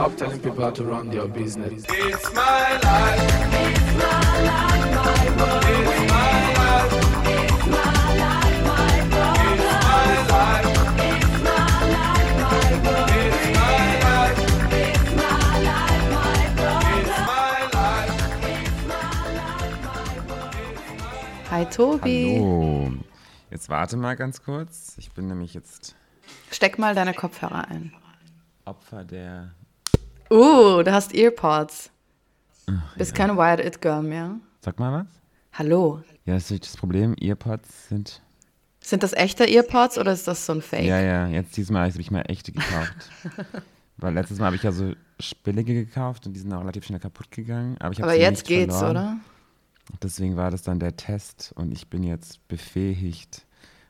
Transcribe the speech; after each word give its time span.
Stop 0.00 0.16
telling 0.16 0.40
people 0.40 0.64
how 0.64 0.70
to 0.70 0.82
run 0.82 1.10
their 1.10 1.28
business. 1.28 1.84
It's 1.86 2.32
my 2.32 2.72
life. 2.80 3.20
It's 3.52 3.92
my 4.00 4.40
life, 4.48 4.96
my 4.96 5.28
world. 5.36 5.64
It's 5.68 6.00
my 6.08 6.40
life. 6.56 6.96
It's 7.28 7.66
my 7.68 7.84
life, 8.16 8.64
my 8.64 8.96
world. 9.12 9.36
It's 9.44 9.76
my 9.76 10.08
life. 10.32 10.72
It's 11.04 11.36
my 11.44 11.68
life, 11.92 12.32
my 12.40 12.56
world. 12.80 13.12
It's 13.12 13.44
my 13.60 13.84
life. 14.00 14.40
It's 14.72 15.12
my 15.20 15.36
life, 15.68 16.08
my 16.16 16.40
world. 16.56 16.88
It's 16.96 17.20
my 17.28 17.60
life. 17.76 18.16
It's 18.40 18.80
my 18.88 19.04
life, 19.36 19.84
my 19.84 20.08
world. 20.30 20.56
Hi 21.50 21.62
Tobi. 21.66 22.38
Hallo. 22.38 22.92
Jetzt 23.50 23.68
warte 23.68 23.98
mal 23.98 24.16
ganz 24.16 24.42
kurz. 24.42 24.96
Ich 24.96 25.12
bin 25.12 25.26
nämlich 25.26 25.52
jetzt 25.52 25.94
Steck 26.50 26.78
mal 26.78 26.94
deine 26.94 27.12
Kopfhörer 27.12 27.68
ein. 27.68 27.92
Opfer 28.64 29.04
der. 29.04 29.50
Uh, 30.30 30.82
du 30.84 30.92
hast 30.92 31.14
Earpods. 31.14 31.90
Bist 32.96 33.14
keine 33.14 33.36
Wired 33.36 33.64
It 33.64 33.80
Girl 33.80 34.02
mehr. 34.02 34.36
Sag 34.60 34.78
mal 34.78 34.92
was? 34.92 35.06
Hallo. 35.54 36.02
Ja, 36.24 36.34
das 36.34 36.50
ist 36.50 36.64
das 36.64 36.76
Problem. 36.76 37.16
Earpods 37.20 37.88
sind. 37.88 38.22
Sind 38.80 39.02
das 39.02 39.12
echte 39.12 39.44
Earpods 39.44 39.98
oder 39.98 40.12
ist 40.12 40.28
das 40.28 40.46
so 40.46 40.52
ein 40.52 40.62
Fake? 40.62 40.84
Ja, 40.84 41.00
ja, 41.00 41.26
jetzt 41.26 41.56
diesmal 41.56 41.90
habe 41.90 42.00
ich 42.00 42.10
mal 42.12 42.22
echte 42.28 42.52
gekauft. 42.52 43.10
Weil 43.96 44.14
letztes 44.14 44.38
Mal 44.38 44.46
habe 44.46 44.56
ich 44.56 44.62
ja 44.62 44.72
so 44.72 44.92
billige 45.42 45.74
gekauft 45.74 46.26
und 46.26 46.32
die 46.32 46.40
sind 46.40 46.52
auch 46.52 46.60
relativ 46.60 46.84
schnell 46.86 47.00
kaputt 47.00 47.30
gegangen. 47.32 47.76
Aber, 47.80 47.92
ich 47.92 48.02
Aber 48.02 48.14
jetzt 48.14 48.44
geht's, 48.46 48.78
verloren. 48.78 48.96
oder? 48.96 49.16
Deswegen 50.02 50.36
war 50.36 50.50
das 50.50 50.62
dann 50.62 50.78
der 50.78 50.96
Test 50.96 51.52
und 51.56 51.72
ich 51.72 51.88
bin 51.88 52.04
jetzt 52.04 52.46
befähigt, 52.46 53.44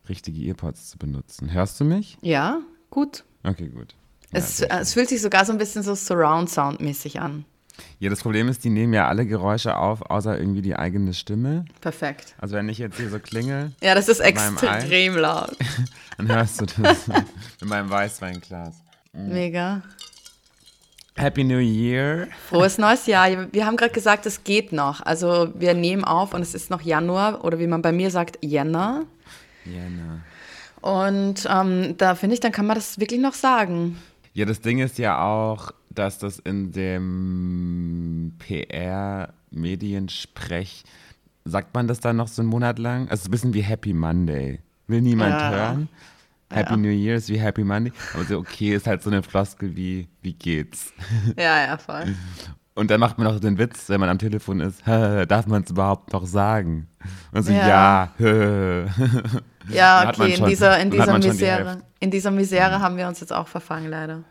richtige 0.09 0.43
Earpods 0.49 0.89
zu 0.89 0.99
benutzen. 0.99 1.53
Hörst 1.53 1.79
du 1.79 1.85
mich? 1.85 2.17
Ja, 2.23 2.61
gut. 2.89 3.25
Okay, 3.45 3.69
gut. 3.69 3.95
Ja, 4.33 4.39
Es, 4.39 4.61
äh, 4.61 4.69
es 4.81 4.95
fühlt 4.95 5.09
sich 5.09 5.21
sogar 5.21 5.45
so 5.45 5.53
ein 5.53 5.59
bisschen 5.59 5.83
so 5.83 5.95
Surround-Sound-mäßig 5.95 7.21
an. 7.21 7.45
ja, 7.99 8.11
das 8.11 8.21
Problem 8.21 8.49
ist, 8.49 8.63
die 8.65 8.71
nehmen 8.71 8.93
ja 8.93 9.09
alle 9.09 9.27
Geräusche 9.27 9.77
auf, 9.77 10.03
außer 10.03 10.39
irgendwie 10.39 10.63
die 10.63 10.77
eigene 10.77 11.15
Stimme. 11.15 11.65
Perfekt. 11.81 12.35
Also 12.39 12.55
wenn 12.57 12.69
ich 12.69 12.79
jetzt 12.79 12.97
hier 12.97 13.11
so 13.11 13.19
klingel, 13.19 13.73
Ja, 13.83 13.95
das 13.95 14.09
ist 14.09 14.21
extrem 14.21 15.17
laut. 15.17 15.57
dann 16.19 16.29
hörst 16.29 16.61
du 16.61 16.67
das 16.67 17.07
mit 17.61 17.69
meinem 17.69 17.91
Weißweinglas. 17.91 18.75
Mega. 19.13 19.83
Happy 21.17 21.45
New 21.45 21.59
Year. 21.59 22.29
Frohes 22.49 22.79
neues 22.79 23.07
Jahr. 23.07 23.53
Wir 23.53 23.67
haben 23.67 23.77
gerade 23.77 23.93
gesagt, 23.93 24.25
es 24.27 24.45
geht 24.45 24.73
noch. 24.73 25.05
Also 25.05 25.53
wir 25.55 25.75
nehmen 25.75 26.05
auf 26.05 26.33
und 26.33 26.41
es 26.41 26.55
ist 26.55 26.71
noch 26.71 26.81
Januar 26.83 27.45
oder 27.45 27.59
wie 27.59 27.67
man 27.67 27.83
bei 27.83 27.93
mir 27.93 28.11
sagt, 28.11 28.39
Jänner. 28.43 29.05
Jana. 29.67 30.21
Und 30.81 31.47
ähm, 31.51 31.95
da 31.99 32.15
finde 32.15 32.35
ich, 32.35 32.41
dann 32.41 32.53
kann 32.53 32.67
man 32.67 32.77
das 32.77 32.99
wirklich 32.99 33.21
noch 33.21 33.35
sagen. 33.35 33.99
Ja, 34.33 34.45
das 34.47 34.61
Ding 34.61 34.79
ist 34.79 34.99
ja 34.99 35.21
auch, 35.23 35.73
dass 35.91 36.19
das 36.19 36.39
in 36.39 36.71
dem 36.73 38.33
PR-Mediensprech, 38.39 40.85
sagt 41.45 41.75
man 41.75 41.89
das 41.89 42.01
dann 42.01 42.17
noch 42.17 42.29
so 42.29 42.43
einen 42.43 42.49
Monat 42.51 42.79
lang? 42.79 43.09
Also 43.09 43.29
ein 43.29 43.33
bisschen 43.33 43.55
wie 43.55 43.63
Happy 43.63 43.93
Monday. 43.93 44.61
Will 44.87 45.01
niemand 45.01 45.41
Ja. 45.41 45.51
hören. 45.51 45.89
Happy 46.53 46.71
Ja. 46.73 46.77
New 46.77 46.89
Year 46.91 47.17
ist 47.17 47.29
wie 47.29 47.39
Happy 47.41 47.65
Monday. 47.65 47.93
Aber 48.15 48.25
so, 48.25 48.39
okay, 48.39 48.75
ist 48.75 48.87
halt 48.87 49.03
so 49.03 49.11
eine 49.11 49.23
Floskel 49.23 49.75
wie, 49.77 50.09
wie 50.23 50.33
geht's? 50.35 50.93
Ja, 51.37 51.65
ja, 51.65 51.79
voll. 51.79 52.15
Und 52.75 52.91
dann 52.91 53.01
macht 53.01 53.19
man 53.19 53.27
auch 53.27 53.39
den 53.41 53.59
Witz, 53.59 53.89
wenn 53.89 54.01
man 54.01 54.09
am 54.09 54.19
Telefon 54.19 54.61
ist, 54.61 54.83
darf 54.87 55.47
man 55.47 55.63
es 55.65 55.71
überhaupt 55.71 56.13
noch 56.13 56.27
sagen? 56.27 56.87
Und 57.33 57.43
so, 57.45 57.53
Ja. 57.53 58.13
ja. 58.19 58.25
Ja, 59.69 60.09
okay, 60.09 60.35
in 60.35 60.45
dieser, 60.47 60.79
in 60.79 60.91
dieser 60.91 61.19
die 61.19 61.29
Misere. 61.29 61.51
Hälfte. 61.71 61.83
In 62.01 62.11
dieser 62.11 62.31
Misere 62.31 62.81
haben 62.81 62.97
wir 62.97 63.07
uns 63.09 63.21
jetzt 63.21 63.33
auch 63.33 63.49
verfangen, 63.49 63.91
leider. 63.91 64.25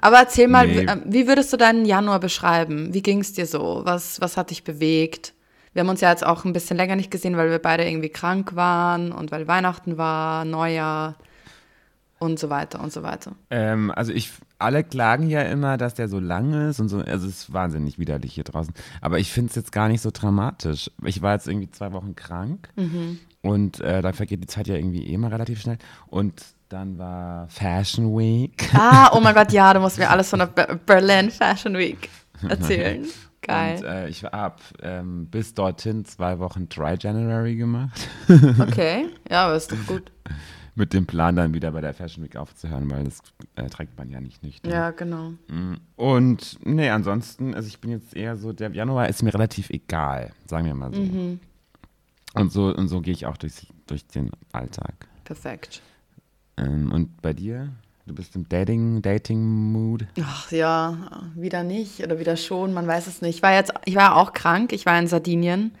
Aber 0.00 0.18
erzähl 0.18 0.46
mal, 0.48 0.66
Nee. 0.66 0.82
wie, 0.82 0.86
äh, 0.86 0.96
wie 1.06 1.26
würdest 1.26 1.52
du 1.52 1.56
deinen 1.56 1.84
Januar 1.84 2.20
beschreiben? 2.20 2.92
Wie 2.94 3.02
ging 3.02 3.20
es 3.20 3.32
dir 3.32 3.46
so? 3.46 3.80
Was, 3.84 4.20
was 4.20 4.36
hat 4.36 4.50
dich 4.50 4.62
bewegt? 4.64 5.32
Wir 5.72 5.80
haben 5.80 5.88
uns 5.88 6.00
ja 6.00 6.10
jetzt 6.10 6.24
auch 6.24 6.44
ein 6.44 6.52
bisschen 6.52 6.76
länger 6.76 6.96
nicht 6.96 7.10
gesehen, 7.10 7.36
weil 7.36 7.50
wir 7.50 7.58
beide 7.58 7.88
irgendwie 7.88 8.08
krank 8.08 8.54
waren 8.56 9.12
und 9.12 9.30
weil 9.32 9.48
Weihnachten 9.48 9.96
war, 9.98 10.44
Neujahr 10.44 11.16
und 12.18 12.38
so 12.38 12.50
weiter 12.50 12.80
und 12.80 12.92
so 12.92 13.02
weiter. 13.02 13.32
Ähm, 13.50 13.92
also 13.94 14.12
ich, 14.12 14.30
alle 14.58 14.82
klagen 14.82 15.28
ja 15.28 15.42
immer, 15.42 15.76
dass 15.76 15.94
der 15.94 16.08
so 16.08 16.18
lang 16.18 16.68
ist 16.68 16.80
und 16.80 16.88
so. 16.88 16.98
Also 16.98 17.28
es 17.28 17.42
ist 17.42 17.52
wahnsinnig 17.52 17.98
widerlich 17.98 18.32
hier 18.34 18.44
draußen. 18.44 18.74
Aber 19.00 19.18
ich 19.18 19.30
finde 19.32 19.50
es 19.50 19.56
jetzt 19.56 19.70
gar 19.72 19.88
nicht 19.88 20.00
so 20.00 20.10
dramatisch. 20.12 20.90
Ich 21.04 21.22
war 21.22 21.34
jetzt 21.34 21.46
irgendwie 21.46 21.70
zwei 21.70 21.92
Wochen 21.92 22.16
krank 22.16 22.68
und 23.48 23.80
äh, 23.80 24.02
dann 24.02 24.14
vergeht 24.14 24.42
die 24.42 24.46
Zeit 24.46 24.66
ja 24.68 24.74
irgendwie 24.76 25.06
eh 25.06 25.16
mal 25.16 25.28
relativ 25.30 25.60
schnell. 25.60 25.78
Und 26.06 26.42
dann 26.68 26.98
war 26.98 27.48
Fashion 27.48 28.16
Week. 28.16 28.68
Ah, 28.74 29.10
oh 29.16 29.20
mein 29.20 29.34
Gott, 29.34 29.52
ja, 29.52 29.72
du 29.72 29.80
musst 29.80 29.98
mir 29.98 30.08
alles 30.10 30.28
von 30.30 30.40
der 30.40 30.46
Be- 30.46 30.78
Berlin 30.84 31.30
Fashion 31.30 31.74
Week 31.76 32.08
erzählen. 32.48 33.06
Geil. 33.40 33.78
Und 33.78 33.84
äh, 33.84 34.08
ich 34.08 34.24
habe 34.24 34.56
ähm, 34.82 35.26
bis 35.26 35.54
dorthin 35.54 36.04
zwei 36.04 36.38
Wochen 36.40 36.68
Dry 36.68 36.96
January 36.98 37.56
gemacht. 37.56 38.08
Okay, 38.60 39.06
ja, 39.30 39.46
aber 39.46 39.54
ist 39.56 39.72
doch 39.72 39.86
gut. 39.86 40.10
Mit 40.74 40.92
dem 40.92 41.06
Plan, 41.06 41.34
dann 41.34 41.54
wieder 41.54 41.72
bei 41.72 41.80
der 41.80 41.94
Fashion 41.94 42.22
Week 42.24 42.36
aufzuhören, 42.36 42.88
weil 42.90 43.04
das 43.04 43.20
äh, 43.56 43.68
trägt 43.68 43.96
man 43.98 44.10
ja 44.10 44.20
nicht 44.20 44.42
nüchtern. 44.44 44.70
Ja, 44.70 44.90
genau. 44.90 45.32
Und 45.96 46.58
nee, 46.64 46.88
ansonsten, 46.90 47.54
also 47.54 47.66
ich 47.66 47.80
bin 47.80 47.90
jetzt 47.90 48.14
eher 48.14 48.36
so, 48.36 48.52
der 48.52 48.70
Januar 48.70 49.08
ist 49.08 49.22
mir 49.22 49.32
relativ 49.34 49.70
egal, 49.70 50.32
sagen 50.46 50.66
wir 50.66 50.74
mal 50.74 50.92
so. 50.92 51.00
Mhm. 51.00 51.40
Und 52.40 52.52
so, 52.52 52.66
und 52.74 52.88
so 52.88 53.00
gehe 53.00 53.12
ich 53.12 53.26
auch 53.26 53.36
durch, 53.36 53.66
durch 53.86 54.06
den 54.06 54.30
Alltag. 54.52 55.08
Perfekt. 55.24 55.82
Ähm, 56.56 56.92
und 56.92 57.20
bei 57.22 57.32
dir? 57.32 57.70
Du 58.06 58.14
bist 58.14 58.34
im 58.36 58.48
Dating, 58.48 59.02
Dating-Mood? 59.02 60.06
Ach 60.22 60.50
ja, 60.50 60.96
wieder 61.34 61.62
nicht 61.62 62.00
oder 62.02 62.18
wieder 62.18 62.36
schon, 62.38 62.72
man 62.72 62.86
weiß 62.86 63.06
es 63.06 63.20
nicht. 63.20 63.36
Ich 63.36 63.42
war 63.42 63.52
jetzt, 63.52 63.72
ich 63.84 63.96
war 63.96 64.16
auch 64.16 64.32
krank, 64.32 64.72
ich 64.72 64.86
war 64.86 64.98
in 64.98 65.06
Sardinien. 65.06 65.72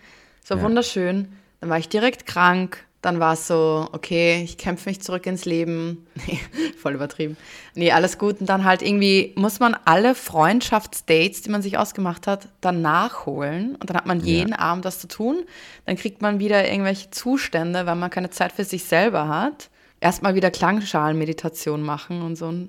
Es 0.44 0.50
war 0.50 0.58
Ja. 0.58 0.64
wunderschön. 0.64 1.28
Dann 1.60 1.70
war 1.70 1.78
ich 1.78 1.88
direkt 1.88 2.26
krank. 2.26 2.84
Dann 3.00 3.20
war 3.20 3.34
es 3.34 3.46
so, 3.46 3.88
okay, 3.92 4.42
ich 4.42 4.58
kämpfe 4.58 4.88
mich 4.88 5.00
zurück 5.00 5.26
ins 5.26 5.44
Leben. 5.44 6.06
Nee, 6.26 6.40
voll 6.76 6.94
übertrieben. 6.94 7.36
Nee, 7.74 7.92
alles 7.92 8.18
gut. 8.18 8.40
Und 8.40 8.48
dann 8.48 8.64
halt 8.64 8.82
irgendwie 8.82 9.32
muss 9.36 9.60
man 9.60 9.76
alle 9.84 10.14
Freundschaftsdates, 10.16 11.42
die 11.42 11.50
man 11.50 11.62
sich 11.62 11.78
ausgemacht 11.78 12.26
hat, 12.26 12.48
dann 12.60 12.82
nachholen. 12.82 13.76
Und 13.76 13.88
dann 13.88 13.96
hat 13.96 14.06
man 14.06 14.20
jeden 14.20 14.52
Abend 14.52 14.84
das 14.84 14.98
zu 14.98 15.06
tun. 15.08 15.44
Dann 15.86 15.96
kriegt 15.96 16.22
man 16.22 16.40
wieder 16.40 16.68
irgendwelche 16.70 17.10
Zustände, 17.10 17.86
weil 17.86 17.94
man 17.94 18.10
keine 18.10 18.30
Zeit 18.30 18.52
für 18.52 18.64
sich 18.64 18.84
selber 18.84 19.28
hat. 19.28 19.70
Erstmal 20.00 20.34
wieder 20.34 20.50
Klangschalenmeditation 20.50 21.82
machen 21.82 22.22
und 22.22 22.36
so 22.36 22.50
ein 22.50 22.68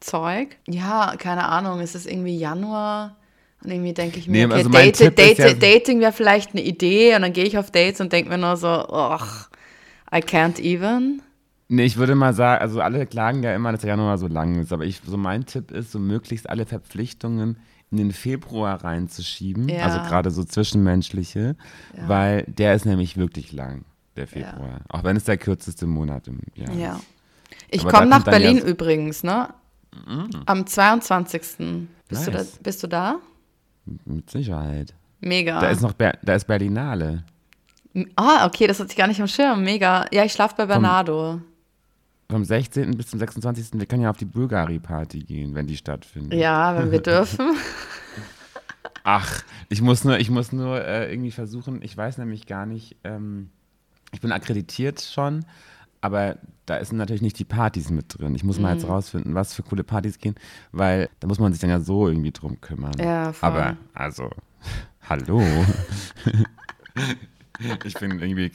Zeug. 0.00 0.56
Ja, 0.68 1.14
keine 1.18 1.46
Ahnung, 1.48 1.80
es 1.80 1.94
ist 1.94 2.06
irgendwie 2.06 2.36
Januar 2.38 3.16
und 3.62 3.70
irgendwie 3.70 3.94
denke 3.94 4.18
ich 4.18 4.28
mir, 4.28 4.46
Nee, 4.46 4.54
okay, 4.54 4.54
also 4.54 4.70
date, 5.10 5.18
date, 5.18 5.38
ja- 5.38 5.52
Dating 5.54 6.00
wäre 6.00 6.12
vielleicht 6.12 6.52
eine 6.52 6.62
Idee 6.62 7.14
und 7.16 7.22
dann 7.22 7.32
gehe 7.32 7.44
ich 7.44 7.58
auf 7.58 7.70
Dates 7.70 8.00
und 8.00 8.12
denke 8.12 8.28
mir 8.30 8.38
nur 8.38 8.56
so, 8.56 8.68
ach, 8.68 9.48
I 10.12 10.18
can't 10.18 10.58
even. 10.60 11.22
Nee, 11.68 11.84
ich 11.84 11.96
würde 11.96 12.14
mal 12.14 12.32
sagen, 12.32 12.62
also 12.62 12.80
alle 12.80 13.06
klagen 13.06 13.42
ja 13.42 13.54
immer, 13.54 13.72
dass 13.72 13.80
der 13.80 13.88
Januar 13.90 14.18
so 14.18 14.28
lang 14.28 14.54
ist, 14.60 14.72
aber 14.72 14.84
ich, 14.84 15.00
so 15.04 15.16
mein 15.16 15.46
Tipp 15.46 15.72
ist, 15.72 15.90
so 15.92 15.98
möglichst 15.98 16.48
alle 16.48 16.64
Verpflichtungen 16.64 17.58
in 17.90 17.96
den 17.98 18.12
Februar 18.12 18.82
reinzuschieben, 18.84 19.68
Ja. 19.68 19.84
also 19.84 19.98
gerade 20.00 20.30
so 20.30 20.44
zwischenmenschliche, 20.44 21.56
weil 22.06 22.44
der 22.44 22.74
ist 22.74 22.84
nämlich 22.84 23.16
wirklich 23.16 23.52
lang, 23.52 23.84
der 24.16 24.26
Februar. 24.28 24.80
Auch 24.88 25.02
wenn 25.04 25.16
es 25.16 25.24
der 25.24 25.38
kürzeste 25.38 25.86
Monat 25.86 26.28
im 26.28 26.40
Jahr 26.54 26.72
Ja. 26.74 26.92
ist. 26.96 27.06
Ich 27.70 27.80
Aber 27.82 27.90
komme 27.90 28.06
nach 28.06 28.24
ja 28.26 28.30
Berlin 28.30 28.58
übrigens, 28.58 29.22
ne? 29.24 29.48
Am 30.46 30.66
22. 30.66 31.40
Bist, 32.08 32.26
du 32.26 32.30
da, 32.30 32.38
Nice. 32.38 32.58
bist 32.62 32.82
du 32.82 32.86
da? 32.86 33.16
Mit 34.04 34.30
Sicherheit. 34.30 34.94
Mega. 35.20 35.60
Da 35.60 35.70
ist 35.70 35.80
noch 35.80 35.94
Ber 35.94 36.12
da 36.22 36.34
ist 36.34 36.46
Berlinale. 36.46 37.24
Ah, 38.16 38.46
okay, 38.46 38.66
das 38.66 38.78
hatte 38.80 38.90
ich 38.90 38.96
gar 38.96 39.06
nicht 39.08 39.20
am 39.20 39.28
Schirm. 39.28 39.62
Mega. 39.62 40.06
Ja, 40.12 40.24
ich 40.24 40.32
schlafe 40.32 40.54
bei 40.56 40.66
Bernardo. 40.66 41.40
Vom 42.30 42.44
16. 42.44 42.96
bis 42.96 43.06
zum 43.08 43.18
26. 43.20 43.78
Wir 43.78 43.86
können 43.86 44.02
ja 44.02 44.10
auf 44.10 44.16
die 44.16 44.24
Bulgari-Party 44.24 45.20
gehen, 45.20 45.54
wenn 45.54 45.66
die 45.66 45.76
stattfindet. 45.76 46.38
Ja, 46.38 46.76
wenn 46.76 46.90
wir 46.90 47.00
dürfen. 47.02 47.56
Ach, 49.04 49.42
ich 49.68 49.80
muss 49.82 50.02
nur, 50.04 50.18
ich 50.18 50.30
muss 50.30 50.50
nur 50.52 50.84
äh, 50.84 51.12
irgendwie 51.12 51.30
versuchen, 51.30 51.80
ich 51.82 51.96
weiß 51.96 52.18
nämlich 52.18 52.46
gar 52.46 52.66
nicht, 52.66 52.96
ähm, 53.04 53.50
ich 54.12 54.20
bin 54.20 54.32
akkreditiert 54.32 55.00
schon, 55.00 55.44
aber 56.00 56.38
da 56.66 56.84
sind 56.84 56.98
natürlich 56.98 57.22
nicht 57.22 57.38
die 57.38 57.44
Partys 57.44 57.90
mit 57.90 58.18
drin. 58.18 58.34
Ich 58.34 58.42
muss 58.42 58.58
mal 58.58 58.74
Mhm. 58.74 58.80
jetzt 58.80 58.88
rausfinden, 58.88 59.34
was 59.36 59.54
für 59.54 59.62
coole 59.62 59.84
Partys 59.84 60.18
gehen, 60.18 60.34
weil 60.72 61.08
da 61.20 61.28
muss 61.28 61.38
man 61.38 61.52
sich 61.52 61.60
dann 61.60 61.70
ja 61.70 61.78
so 61.78 62.08
irgendwie 62.08 62.32
drum 62.32 62.60
kümmern. 62.60 62.94
Ja, 62.98 63.32
voll. 63.32 63.48
Aber, 63.48 63.76
also, 63.94 64.28
hallo. 65.08 65.40
ich 67.84 67.94
bin 67.94 68.20
irgendwie, 68.20 68.50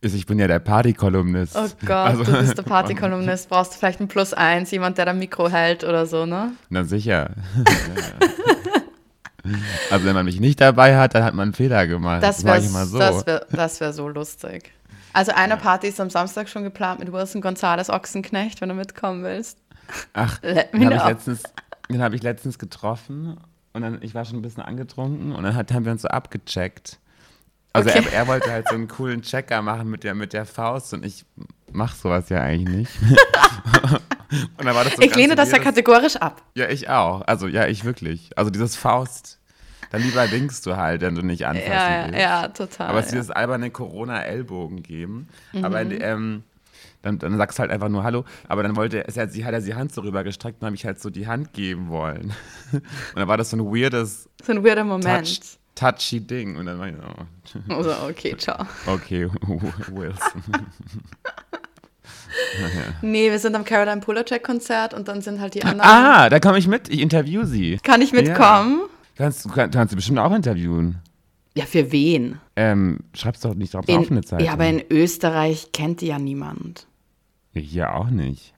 ich 0.00 0.26
bin 0.26 0.38
ja 0.38 0.46
der 0.46 0.58
Partykolumnist. 0.58 1.56
Oh 1.56 1.68
Gott, 1.80 1.90
Also- 1.90 2.24
du 2.24 2.32
bist 2.38 2.58
der 2.58 2.62
Partykolumnist. 2.74 3.48
Brauchst 3.48 3.74
du 3.74 3.78
vielleicht 3.78 4.00
ein 4.00 4.08
Plus 4.08 4.34
eins, 4.34 4.70
jemand, 4.70 4.98
der 4.98 5.06
da 5.06 5.12
Mikro 5.12 5.48
hält 5.48 5.84
oder 5.84 6.06
so, 6.06 6.26
ne? 6.26 6.52
Na 6.68 6.84
sicher. 6.84 7.30
also 9.90 10.04
wenn 10.04 10.14
man 10.14 10.24
mich 10.24 10.40
nicht 10.40 10.60
dabei 10.60 10.96
hat, 10.96 11.14
dann 11.14 11.24
hat 11.24 11.34
man 11.34 11.44
einen 11.44 11.54
Fehler 11.54 11.86
gemacht. 11.86 12.22
Das 12.22 12.38
sag 12.38 12.62
wäre 12.62 12.86
so. 12.86 12.98
das 12.98 13.26
wär, 13.26 13.46
das 13.50 13.80
wär 13.80 13.92
so 13.92 14.08
lustig. 14.08 14.72
Also 15.12 15.32
eine 15.34 15.56
Party 15.56 15.88
ist 15.88 16.00
am 16.00 16.10
Samstag 16.10 16.48
schon 16.48 16.62
geplant 16.62 17.00
mit 17.00 17.10
Wilson 17.10 17.40
Gonzales 17.40 17.88
Ochsenknecht, 17.88 18.60
wenn 18.60 18.68
du 18.68 18.74
mitkommen 18.74 19.22
willst. 19.22 19.58
Ach, 20.12 20.40
me 20.72 20.86
habe 20.86 20.94
ich 20.96 21.04
letztens, 21.04 21.42
Den 21.88 22.02
habe 22.02 22.16
ich 22.16 22.22
letztens 22.22 22.58
getroffen 22.58 23.38
und 23.72 23.82
dann, 23.82 23.98
ich 24.02 24.14
war 24.14 24.24
schon 24.24 24.38
ein 24.38 24.42
bisschen 24.42 24.62
angetrunken 24.62 25.32
und 25.32 25.42
dann 25.44 25.54
hat, 25.54 25.72
haben 25.72 25.84
wir 25.84 25.92
uns 25.92 26.02
so 26.02 26.08
abgecheckt. 26.08 26.98
Also 27.76 27.90
Okay. 27.90 28.04
er, 28.10 28.12
er 28.12 28.26
wollte 28.26 28.50
halt 28.50 28.68
so 28.68 28.74
einen 28.74 28.88
coolen 28.88 29.22
Checker 29.22 29.62
machen 29.62 29.88
mit 29.90 30.04
der, 30.04 30.14
mit 30.14 30.32
der 30.32 30.46
Faust 30.46 30.92
und 30.94 31.04
ich 31.04 31.24
mach 31.72 31.94
sowas 31.94 32.28
ja 32.28 32.40
eigentlich 32.40 32.76
nicht. 32.76 32.92
und 34.58 34.64
dann 34.64 34.74
war 34.74 34.84
das 34.84 34.94
so 34.96 35.02
Ich 35.02 35.14
lehne 35.14 35.34
das 35.34 35.50
ja 35.52 35.58
kategorisch 35.58 36.16
ab. 36.16 36.42
Ja, 36.54 36.68
ich 36.68 36.88
auch. 36.88 37.22
Also 37.26 37.46
ja, 37.48 37.66
ich 37.66 37.84
wirklich. 37.84 38.30
Also 38.36 38.50
dieses 38.50 38.76
Faust, 38.76 39.38
dann 39.90 40.02
lieber 40.02 40.30
winkst 40.30 40.66
du 40.66 40.76
halt, 40.76 41.00
wenn 41.02 41.14
du 41.14 41.22
nicht 41.22 41.46
anfassen 41.46 41.70
Ja, 41.72 41.90
ja, 42.00 42.06
willst. 42.06 42.20
ja, 42.20 42.48
total. 42.48 42.88
Aber 42.88 42.98
es 43.00 43.06
ja. 43.06 43.12
dieses 43.12 43.30
alberne 43.30 43.70
Corona-Ellbogen 43.70 44.82
geben. 44.82 45.28
Mhm. 45.52 45.64
Aber 45.64 45.80
ähm, 45.82 46.42
dann, 47.02 47.18
dann 47.18 47.36
sagst 47.36 47.58
du 47.58 47.60
halt 47.60 47.70
einfach 47.70 47.88
nur 47.88 48.02
Hallo. 48.02 48.24
Aber 48.48 48.62
dann 48.62 48.74
wollte 48.76 49.06
er, 49.06 49.28
sie 49.28 49.44
hat 49.44 49.52
er 49.52 49.60
die 49.60 49.74
Hand 49.74 49.92
so 49.92 50.00
rüber 50.00 50.24
gestreckt 50.24 50.60
und 50.60 50.66
habe 50.66 50.76
ich 50.76 50.84
halt 50.84 51.00
so 51.00 51.10
die 51.10 51.26
Hand 51.26 51.52
geben 51.52 51.88
wollen. 51.88 52.32
und 52.72 52.82
dann 53.14 53.28
war 53.28 53.36
das 53.36 53.50
so 53.50 53.56
ein 53.56 53.64
weirdes 53.64 54.28
so 54.42 54.52
ein 54.52 54.64
weirder 54.64 54.84
Moment. 54.84 55.26
Touch, 55.40 55.58
touchy 55.76 56.20
Ding. 56.20 56.56
Und 56.56 56.66
dann 56.66 56.78
war 56.80 56.88
ich 56.88 56.94
so, 56.96 57.74
Also, 57.74 57.90
okay, 58.08 58.34
ciao. 58.36 58.66
okay, 58.86 59.28
Wilson. 59.92 60.42
Nee, 63.02 63.30
wir 63.30 63.38
sind 63.38 63.54
am 63.54 63.64
Caroline 63.64 64.00
Polacek-Konzert 64.00 64.92
und 64.94 65.08
dann 65.08 65.22
sind 65.22 65.40
halt 65.40 65.54
die 65.54 65.62
anderen. 65.62 65.80
ah, 65.88 66.28
da 66.28 66.40
komme 66.40 66.58
ich 66.58 66.66
mit. 66.68 66.88
Ich 66.88 67.00
interview 67.00 67.44
sie. 67.44 67.78
Kann 67.82 68.02
ich 68.02 68.12
mitkommen? 68.12 68.82
Kannst, 69.16 69.44
du 69.44 69.48
kann, 69.48 69.70
kannst 69.70 69.92
du 69.92 69.96
bestimmt 69.96 70.18
auch 70.18 70.34
interviewen. 70.34 70.96
Ja, 71.54 71.64
für 71.64 71.90
wen? 71.92 72.38
Ähm, 72.56 72.98
schreib's 73.14 73.40
doch 73.40 73.54
nicht 73.54 73.72
drauf 73.72 73.84
In, 73.88 73.98
auf 74.00 74.10
eine 74.10 74.22
Zeit. 74.22 74.42
ja, 74.42 74.52
aber 74.52 74.66
in 74.66 74.82
Österreich 74.90 75.70
kennt 75.72 76.02
die 76.02 76.08
ja 76.08 76.18
niemand. 76.18 76.86
Ja, 77.54 77.60
hier 77.62 77.94
auch 77.94 78.10
nicht. 78.10 78.52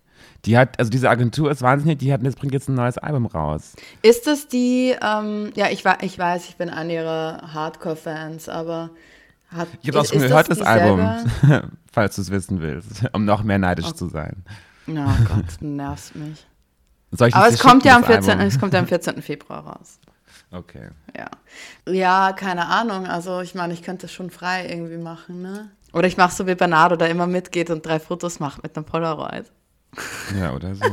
Die 0.44 0.56
hat, 0.56 0.79
also 0.79 0.90
diese 0.90 1.11
Agentur 1.11 1.50
ist 1.50 1.62
wahnsinnig, 1.62 1.99
die 1.99 2.12
hat, 2.12 2.25
das 2.25 2.37
bringt 2.37 2.52
jetzt 2.55 2.69
ein 2.69 2.75
neues 2.75 2.96
Album 2.96 3.26
raus. 3.26 3.75
Ist 4.02 4.26
das 4.26 4.46
die, 4.49 4.94
ähm, 5.02 5.50
ja, 5.56 5.69
ich, 5.69 5.85
ich 6.02 6.19
weiß, 6.19 6.49
ich 6.49 6.56
bin 6.56 6.70
einer 6.70 6.93
ihrer 6.93 7.52
Hardcore-Fans, 7.52 8.49
aber 8.49 8.90
hat, 9.49 9.69
Ich 9.82 9.88
habe 9.88 10.00
auch 10.00 10.05
schon 10.05 10.20
gehört, 10.20 10.50
das, 10.50 10.61
Album, 10.62 11.00
dieselbe? 11.43 11.70
falls 11.93 12.17
du 12.17 12.23
es 12.23 12.31
wissen 12.31 12.61
willst, 12.61 13.05
um 13.12 13.25
noch 13.25 13.43
mehr 13.43 13.58
neidisch 13.58 13.93
zu 13.93 14.08
sein. 14.08 14.44
Oh 14.88 14.93
Gott, 15.29 15.44
du 15.61 15.67
nervst 15.67 16.14
mich. 16.14 16.46
Soll 17.11 17.29
ich 17.29 17.35
Aber 17.35 17.46
das 17.46 17.55
es 17.55 17.61
kommt, 17.61 17.85
ja 17.85 17.96
am 17.96 18.02
das 18.02 18.11
14, 18.11 18.31
Album? 18.32 18.46
es 18.46 18.61
kommt 18.61 18.73
ja 18.75 18.79
am 18.81 18.87
14. 18.88 19.23
Februar 19.23 19.67
raus. 19.67 19.99
Okay. 20.50 20.88
Ja. 21.17 21.26
Ja, 21.93 22.32
keine 22.32 22.67
Ahnung. 22.67 23.06
Also 23.06 23.40
ich 23.40 23.55
meine, 23.55 23.73
ich 23.75 23.82
könnte 23.82 24.06
es 24.06 24.12
schon 24.12 24.31
frei 24.31 24.67
irgendwie 24.69 24.96
machen, 24.99 25.43
ne? 25.43 25.70
Oder 25.93 26.06
ich 26.06 26.17
mache 26.17 26.35
so 26.35 26.46
wie 26.46 26.55
Bernardo, 26.55 26.96
der 26.96 27.08
immer 27.11 27.26
mitgeht 27.26 27.70
und 27.70 27.85
drei 27.85 27.99
Fotos 27.99 28.40
macht 28.40 28.62
mit 28.62 28.76
einem 28.76 28.85
Polaroid. 28.85 29.50
Ja, 30.39 30.53
oder 30.53 30.75
so. 30.75 30.85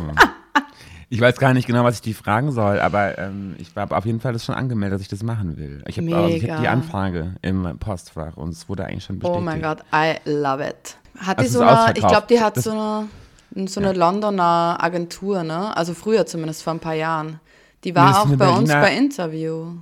Ich 1.09 1.21
weiß 1.21 1.37
gar 1.37 1.53
nicht 1.53 1.67
genau, 1.67 1.83
was 1.83 1.95
ich 1.95 2.01
die 2.01 2.13
fragen 2.15 2.51
soll, 2.51 2.79
aber 2.79 3.17
ähm, 3.19 3.55
ich 3.59 3.75
habe 3.75 3.95
auf 3.95 4.05
jeden 4.05 4.19
Fall 4.19 4.33
das 4.33 4.43
schon 4.43 4.55
angemeldet, 4.55 4.95
dass 4.95 5.01
ich 5.03 5.07
das 5.07 5.21
machen 5.21 5.55
will. 5.57 5.83
Ich 5.87 5.97
habe 5.99 6.15
also 6.15 6.47
hab 6.47 6.61
die. 6.61 6.67
Anfrage 6.67 7.35
im 7.43 7.77
Postfach 7.79 8.37
und 8.37 8.49
es 8.49 8.67
wurde 8.67 8.85
eigentlich 8.85 9.03
schon 9.03 9.17
Oh 9.17 9.19
bestätigt. 9.19 9.45
mein 9.45 9.61
Gott, 9.61 9.79
I 9.93 10.15
love 10.29 10.67
it. 10.67 10.97
Hat 11.19 11.39
die 11.39 11.43
Also 11.43 11.59
so 11.59 11.65
eine, 11.65 11.93
ich 11.95 12.05
glaube, 12.07 12.25
die 12.29 12.41
hat 12.41 12.57
Das- 12.57 12.63
so 12.63 12.71
eine, 12.71 13.67
so 13.67 13.79
eine 13.79 13.93
Londoner 13.93 14.77
Agentur, 14.81 15.43
ne? 15.43 15.77
Also 15.77 15.93
früher 15.93 16.25
zumindest, 16.25 16.63
vor 16.63 16.73
ein 16.73 16.79
paar 16.79 16.95
Jahren. 16.95 17.39
Die 17.83 17.93
war 17.95 18.21
auch 18.23 18.25
bei 18.25 18.49
uns 18.49 18.69
Berliner- 18.69 18.81
bei 18.81 18.95
Interview. 18.97 19.73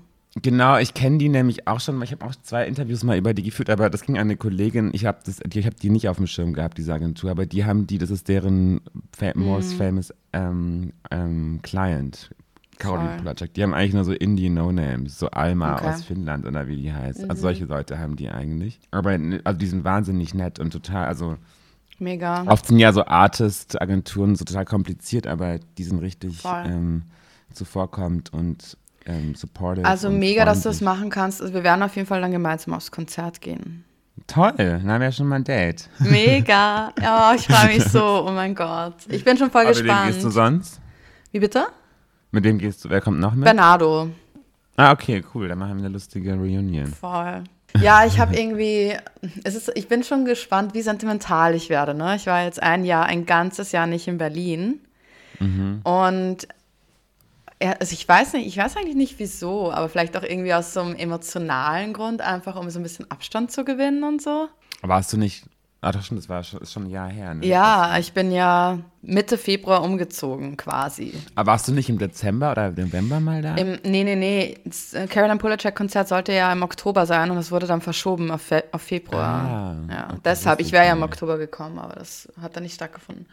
Genau, 0.42 0.78
ich 0.80 0.96
kenne 0.96 1.20
die 1.20 1.30
nämlich 1.30 1.68
auch 1.68 1.80
schon, 1.80 1.98
weil 1.98 2.06
ich 2.06 2.12
habe 2.12 2.26
auch 2.26 2.34
zwei 2.42 2.66
Interviews 2.66 3.04
mal 3.04 3.18
über 3.18 3.36
die 3.36 3.44
geführt, 3.44 3.70
aber 3.70 3.92
das 3.92 4.02
ging 4.02 4.16
an 4.18 4.22
eine 4.22 4.36
Kollegin, 4.36 4.90
ich 4.94 5.06
habe 5.06 5.20
die, 5.26 5.60
ich 5.60 5.66
hab 5.68 5.76
die 5.80 5.92
nicht 5.92 6.10
auf 6.10 6.18
dem 6.18 6.26
Schirm 6.26 6.54
gehabt, 6.54 6.80
diese 6.80 6.92
Agentur, 6.92 7.30
aber 7.30 7.46
die 7.46 7.66
haben 7.66 7.86
die, 7.86 8.00
das 8.00 8.10
ist 8.10 8.28
deren 8.28 8.82
fa 9.16 9.32
Mhm. 9.36 9.44
most 9.44 9.74
famous 9.76 10.12
ähm, 10.34 10.92
ähm, 11.12 11.60
Client, 11.62 12.32
Caroline 12.80 13.10
Voll. 13.12 13.18
Polacek. 13.18 13.54
Die 13.54 13.62
haben 13.62 13.76
eigentlich 13.76 13.94
nur 13.94 14.06
so 14.06 14.12
Indie-No-Names, 14.12 15.20
so 15.20 15.30
Alma 15.30 15.76
Okay. 15.76 15.84
Mhm. 15.84 15.90
aus 15.94 16.04
Finnland 16.04 16.46
oder 16.48 16.68
wie 16.68 16.78
die 16.78 16.92
heißt. 16.92 17.30
Also 17.30 17.42
solche 17.44 17.66
Leute 17.66 18.00
haben 18.00 18.16
die 18.16 18.30
eigentlich. 18.30 18.80
Aber 18.90 19.12
also 19.44 19.58
die 19.60 19.68
sind 19.68 19.84
wahnsinnig 19.84 20.34
nett 20.34 20.58
und 20.60 20.72
total, 20.72 21.06
also 21.06 21.38
Mega. 22.00 22.44
oft 22.48 22.66
sind 22.66 22.80
ja 22.80 22.92
so 22.92 23.06
Artist-Agenturen 23.06 24.36
so 24.36 24.46
total 24.46 24.66
kompliziert, 24.66 25.28
aber 25.28 25.60
die 25.78 25.84
sind 25.84 26.00
richtig 26.00 26.42
ähm, 26.66 27.04
zuvorkommend 27.54 28.34
und 28.34 28.78
ähm, 29.06 29.36
supportive. 29.36 29.86
Also 29.88 30.08
und 30.08 30.20
mega, 30.20 30.46
dass 30.46 30.62
du 30.62 30.70
das 30.70 30.80
freundlich. 30.80 31.00
machen 31.00 31.10
kannst. 31.10 31.42
Also 31.42 31.54
wir 31.54 31.64
werden 31.64 31.84
auf 31.84 31.96
jeden 31.96 32.08
Fall 32.08 32.22
dann 32.22 32.32
gemeinsam 32.32 32.74
aufs 32.74 32.92
Konzert 32.92 33.42
gehen. 33.42 33.84
Toll, 34.28 34.54
dann 34.58 34.90
haben 34.90 35.02
wir 35.02 35.08
ja 35.08 35.12
schon 35.12 35.28
mal 35.28 35.38
ein 35.38 35.44
Date. 35.44 35.90
Mega. 36.00 36.94
Ja, 37.02 37.34
ich 37.36 37.46
freue 37.48 37.74
mich 37.76 37.84
so. 37.86 38.26
Oh 38.28 38.32
mein 38.32 38.56
Gott. 38.56 38.96
Ich 39.10 39.24
bin 39.24 39.38
schon 39.38 39.52
voll 39.52 39.62
Aber 39.62 39.70
mit 39.72 39.80
wem 39.80 39.86
gespannt. 39.86 40.14
gehst 40.14 40.24
du 40.24 40.30
sonst? 40.30 40.82
Wie 41.32 41.40
bitte? 41.40 41.66
Mit 42.32 42.44
wem 42.44 42.58
gehst 42.58 42.86
du? 42.86 42.90
Wer 42.90 43.02
kommt 43.02 43.20
noch 43.20 43.34
mit? 43.34 43.44
Bernardo. 43.46 44.10
ah, 44.78 44.92
okay, 44.92 45.24
cool. 45.34 45.48
Dann 45.50 45.58
machen 45.58 45.74
wir 45.76 45.80
eine 45.86 45.90
lustige 45.90 46.34
Reunion. 46.36 46.88
Voll. 46.88 47.44
Ja, 47.82 48.06
ich 48.06 48.20
habe 48.20 48.36
irgendwie, 48.36 48.96
es 49.44 49.56
ist, 49.56 49.72
ich 49.76 49.88
bin 49.88 50.04
schon 50.04 50.26
gespannt, 50.26 50.74
wie 50.76 50.84
sentimental 50.84 51.56
ich 51.56 51.70
werde. 51.70 51.94
Ne? 51.96 52.16
Ich 52.16 52.28
war 52.28 52.44
jetzt 52.44 52.62
ein 52.62 52.86
Jahr, 52.86 53.06
ein 53.06 53.26
ganzes 53.26 53.72
Jahr 53.72 53.88
nicht 53.88 54.08
in 54.08 54.18
Berlin. 54.20 54.80
Und 55.40 55.84
ja, 55.84 56.48
also 57.68 57.94
ich 57.94 58.08
weiß 58.08 58.34
nicht, 58.34 58.48
ich 58.48 58.58
weiß 58.58 58.78
eigentlich 58.78 58.96
nicht 58.96 59.20
wieso, 59.20 59.72
aber 59.72 59.90
vielleicht 59.90 60.16
auch 60.18 60.24
irgendwie 60.24 60.54
aus 60.54 60.74
so 60.74 60.82
einem 60.82 60.96
emotionalen 60.96 61.94
Grund, 61.94 62.22
einfach 62.22 62.56
um 62.56 62.70
so 62.70 62.80
ein 62.80 62.84
bisschen 62.84 63.10
Abstand 63.10 63.52
zu 63.52 63.64
gewinnen 63.66 64.04
und 64.04 64.22
so. 64.22 64.48
Warst 64.82 65.14
du 65.14 65.18
nicht. 65.18 65.46
Ah, 65.84 65.92
doch 65.92 66.02
schon, 66.02 66.16
das 66.16 66.30
war 66.30 66.42
schon, 66.46 66.62
ist 66.62 66.72
schon 66.72 66.86
ein 66.86 66.90
Jahr 66.90 67.10
her, 67.10 67.34
ne? 67.34 67.46
Ja, 67.46 67.98
ich 67.98 68.14
bin 68.14 68.32
ja 68.32 68.80
Mitte 69.02 69.38
Februar 69.38 69.84
umgezogen 69.84 70.56
quasi. 70.56 71.14
Aber 71.36 71.52
warst 71.52 71.68
du 71.68 71.74
nicht 71.74 71.90
im 71.90 71.98
Dezember 71.98 72.52
oder 72.52 72.72
November 72.72 73.20
mal 73.20 73.42
da? 73.42 73.56
Im, 73.56 73.78
nee, 73.84 74.06
nee, 74.06 74.16
nee. 74.16 74.58
Das 74.64 74.94
äh, 74.94 75.08
Caroline 75.08 75.40
Polacek-Konzert 75.40 76.08
sollte 76.08 76.32
ja 76.32 76.54
im 76.54 76.64
Oktober 76.64 77.06
sein 77.06 77.30
und 77.32 77.36
das 77.36 77.52
wurde 77.52 77.68
dann 77.68 77.82
verschoben 77.82 78.32
auf, 78.32 78.44
Fe 78.44 78.64
auf 78.72 78.82
Februar. 78.82 79.26
Ah, 79.26 79.76
ja, 79.90 80.08
okay, 80.10 80.20
deshalb, 80.24 80.62
ich 80.62 80.72
wäre 80.72 80.86
ja 80.86 80.94
im. 80.94 81.04
Oktober 81.04 81.38
gekommen, 81.38 81.78
aber 81.78 81.96
das 81.96 82.32
hat 82.42 82.56
dann 82.56 82.64
nicht 82.64 82.76
stattgefunden. 82.76 83.26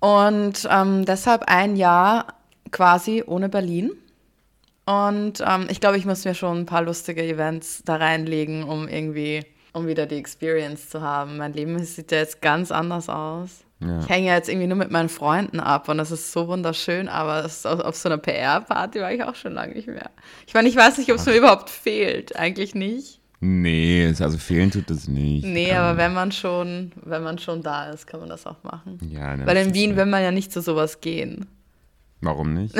Und 0.00 0.68
ähm, 0.68 1.04
deshalb 1.04 1.44
ein 1.46 1.76
Jahr 1.76 2.26
quasi 2.72 3.22
ohne 3.26 3.48
Berlin. 3.48 3.92
Und 4.84 5.42
ähm, 5.46 5.66
ich 5.70 5.80
glaube, 5.80 5.96
ich 5.96 6.04
muss 6.04 6.24
mir 6.24 6.34
schon 6.34 6.58
ein 6.58 6.66
paar 6.66 6.82
lustige 6.82 7.22
Events 7.22 7.82
da 7.84 7.96
reinlegen, 7.96 8.64
um 8.64 8.88
irgendwie, 8.88 9.44
um 9.72 9.86
wieder 9.86 10.06
die 10.06 10.16
Experience 10.16 10.88
zu 10.88 11.00
haben. 11.02 11.36
Mein 11.36 11.52
Leben 11.52 11.78
sieht 11.84 12.10
ja 12.10 12.18
jetzt 12.18 12.42
ganz 12.42 12.72
anders 12.72 13.08
aus. 13.08 13.60
Ja. 13.78 14.00
Ich 14.00 14.08
hänge 14.08 14.28
ja 14.28 14.34
jetzt 14.34 14.48
irgendwie 14.48 14.66
nur 14.66 14.76
mit 14.76 14.90
meinen 14.90 15.08
Freunden 15.08 15.60
ab 15.60 15.88
und 15.88 15.98
das 15.98 16.10
ist 16.10 16.30
so 16.32 16.46
wunderschön, 16.46 17.08
aber 17.08 17.42
das, 17.42 17.66
auf, 17.66 17.80
auf 17.80 17.96
so 17.96 18.08
einer 18.08 18.18
PR-Party 18.18 19.00
war 19.00 19.12
ich 19.12 19.22
auch 19.24 19.34
schon 19.34 19.54
lange 19.54 19.74
nicht 19.74 19.88
mehr. 19.88 20.10
Ich 20.46 20.54
meine, 20.54 20.68
ich 20.68 20.76
weiß 20.76 20.98
nicht, 20.98 21.10
ob 21.10 21.16
es 21.18 21.26
mir 21.26 21.36
überhaupt 21.36 21.68
fehlt. 21.68 22.36
Eigentlich 22.36 22.74
nicht. 22.74 23.18
Nee, 23.40 24.06
also 24.20 24.38
fehlen 24.38 24.70
tut 24.70 24.88
es 24.88 25.08
nicht. 25.08 25.44
Nee, 25.44 25.70
Ähm, 25.70 25.78
aber 25.78 25.98
wenn 25.98 26.12
man 26.14 26.30
schon, 26.30 26.92
wenn 27.04 27.24
man 27.24 27.38
schon 27.38 27.60
da 27.62 27.90
ist, 27.90 28.06
kann 28.06 28.20
man 28.20 28.28
das 28.28 28.46
auch 28.46 28.62
machen. 28.62 28.98
Ja, 29.10 29.36
ne, 29.36 29.44
Weil 29.46 29.56
das 29.56 29.66
in 29.66 29.74
Wien 29.74 29.96
will 29.96 30.06
man 30.06 30.22
ja 30.22 30.30
nicht 30.30 30.52
zu 30.52 30.60
sowas 30.60 31.00
gehen. 31.00 31.46
Warum 32.22 32.54
nicht? 32.54 32.74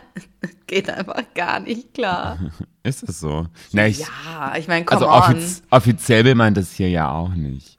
Geht 0.66 0.90
einfach 0.90 1.22
gar 1.34 1.58
nicht 1.60 1.94
klar. 1.94 2.38
ist 2.82 3.02
es 3.08 3.18
so? 3.18 3.46
Na, 3.72 3.86
ich, 3.86 4.00
Ja, 4.00 4.54
ich 4.56 4.68
meine, 4.68 4.86
also 4.88 5.08
on. 5.08 5.12
offiz 5.12 5.62
offiziell 5.70 6.24
will 6.24 6.34
man 6.34 6.54
das 6.54 6.72
hier 6.72 6.90
ja 6.90 7.10
auch 7.10 7.30
nicht. 7.30 7.78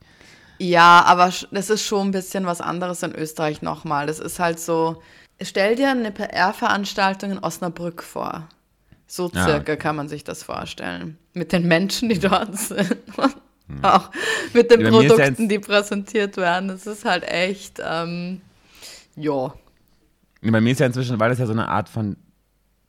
Ja, 0.58 1.02
aber 1.06 1.32
das 1.50 1.70
ist 1.70 1.84
schon 1.84 2.08
ein 2.08 2.10
bisschen 2.10 2.44
was 2.46 2.60
anderes 2.60 3.02
in 3.02 3.14
Österreich 3.14 3.62
nochmal. 3.62 4.06
Das 4.06 4.18
ist 4.18 4.38
halt 4.38 4.58
so, 4.58 5.02
stell 5.40 5.76
dir 5.76 5.90
eine 5.90 6.10
PR-Veranstaltung 6.10 7.32
in 7.32 7.38
Osnabrück 7.38 8.02
vor. 8.02 8.48
So 9.06 9.30
Ja, 9.32 9.44
circa 9.44 9.72
okay. 9.72 9.76
kann 9.76 9.96
man 9.96 10.08
sich 10.08 10.24
das 10.24 10.42
vorstellen. 10.42 11.18
Mit 11.34 11.52
den 11.52 11.68
Menschen, 11.68 12.08
die 12.08 12.18
dort 12.18 12.56
sind. 12.58 12.96
Und 13.16 13.36
auch 13.82 14.10
mit 14.54 14.70
den 14.70 14.80
Ja, 14.80 14.90
ja 14.90 14.92
Produkten, 14.92 15.48
die 15.48 15.58
präsentiert 15.60 16.36
werden. 16.36 16.68
Das 16.68 16.86
ist 16.86 17.04
halt 17.04 17.22
echt, 17.24 17.80
ähm, 17.84 18.40
ja. 19.14 19.54
Nee, 20.42 20.50
Bei 20.50 20.60
mir 20.60 20.72
ist 20.72 20.80
ja 20.80 20.86
inzwischen, 20.86 21.18
weil 21.20 21.30
das 21.30 21.38
ja 21.38 21.46
so 21.46 21.52
eine 21.52 21.68
Art 21.68 21.88
von 21.88 22.16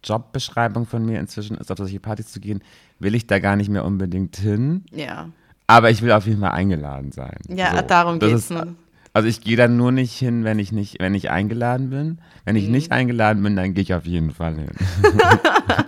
Jobbeschreibung 0.03 0.85
von 0.85 1.05
mir 1.05 1.19
inzwischen 1.19 1.57
ist, 1.57 1.71
auf 1.71 1.77
solche 1.77 1.99
Partys 1.99 2.27
zu 2.31 2.39
gehen, 2.39 2.61
will 2.99 3.15
ich 3.15 3.27
da 3.27 3.39
gar 3.39 3.55
nicht 3.55 3.69
mehr 3.69 3.83
unbedingt 3.85 4.37
hin. 4.37 4.85
Ja, 4.91 5.29
Aber 5.65 5.89
ich 5.89 6.01
will 6.01 6.11
auf 6.11 6.27
jeden 6.27 6.41
Fall 6.41 6.51
eingeladen 6.51 7.11
sein. 7.11 7.37
ja 7.49 7.81
darum 7.81 8.19
das 8.19 8.29
geht's. 8.29 8.41
ist- 8.43 8.51
ne? 8.51 8.75
Also 9.13 9.27
ich 9.27 9.41
gehe 9.41 9.57
dann 9.57 9.77
nur 9.77 9.91
nicht 9.91 10.13
hin, 10.13 10.43
wenn 10.43 10.59
ich 10.59 10.71
nicht, 10.71 10.99
wenn 10.99 11.15
ich 11.15 11.31
eingeladen 11.31 11.89
bin. 11.89 12.19
Wenn 12.45 12.55
ich 12.55 12.65
Mhm. 12.67 12.71
nicht 12.73 12.91
eingeladen 12.91 13.41
bin, 13.41 13.55
dann 13.55 13.73
gehe 13.73 13.81
ich 13.81 13.93
auf 13.95 14.05
jeden 14.05 14.29
Fall 14.31 14.55
hin. 14.55 14.69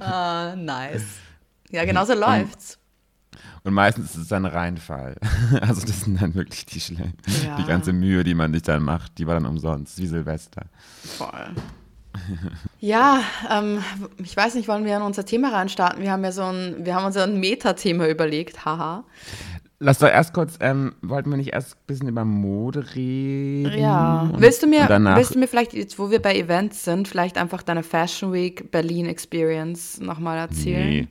Ah, 0.00 0.54
nice. 0.56 1.04
Ja, 1.70 1.84
genau 1.84 2.04
so 2.04 2.14
läuft's. 2.14 2.78
Und 3.64 3.74
meistens 3.74 4.10
ist 4.12 4.16
es 4.22 4.28
dann 4.28 4.46
Reinfall. 4.46 5.16
Also 5.60 5.82
das 5.86 6.02
sind 6.02 6.20
dann 6.22 6.34
wirklich 6.34 6.64
die 6.66 6.80
Schle 6.80 7.12
Ja. 7.44 7.56
Die 7.56 7.64
ganze 7.64 7.92
Mühe, 7.92 8.24
die 8.24 8.34
man 8.34 8.52
sich 8.52 8.62
dann 8.62 8.82
macht, 8.82 9.18
die 9.18 9.26
war 9.26 9.34
dann 9.34 9.46
umsonst, 9.46 9.98
wie 9.98 10.06
Silvester. 10.06 10.62
Voll. 11.18 11.50
Ja, 12.80 13.20
ähm, 13.50 13.82
ich 14.18 14.36
weiß 14.36 14.54
nicht, 14.56 14.66
wollen 14.68 14.84
wir 14.84 14.96
in 14.96 15.02
unser 15.02 15.24
Thema 15.24 15.50
reinstarten? 15.52 16.02
Wir 16.02 16.10
haben 16.10 16.24
ja 16.24 16.32
so 16.32 16.42
ein, 16.42 16.76
wir 16.84 16.94
haben 16.94 17.04
uns 17.04 17.14
ja 17.14 17.22
ein 17.24 17.38
Metathema 17.38 18.06
überlegt, 18.08 18.64
haha. 18.64 19.04
Lass 19.78 19.98
doch 19.98 20.08
erst 20.08 20.34
kurz, 20.34 20.56
ähm, 20.60 20.94
wollten 21.02 21.30
wir 21.30 21.36
nicht 21.36 21.52
erst 21.52 21.74
ein 21.74 21.80
bisschen 21.86 22.08
über 22.08 22.24
Mode 22.24 22.84
reden? 22.94 23.78
Ja. 23.78 24.22
Und- 24.22 24.40
Willst 24.40 24.62
du 24.62 24.66
mir, 24.66 24.88
willst 24.88 25.34
du 25.34 25.38
mir 25.38 25.46
vielleicht, 25.48 25.72
jetzt 25.72 25.98
wo 25.98 26.10
wir 26.10 26.20
bei 26.20 26.34
Events 26.36 26.84
sind, 26.84 27.06
vielleicht 27.08 27.38
einfach 27.38 27.62
deine 27.62 27.82
Fashion 27.82 28.32
Week 28.32 28.70
Berlin 28.72 29.06
Experience 29.06 30.00
nochmal 30.00 30.38
erzählen? 30.38 30.88
Nee. 30.88 31.08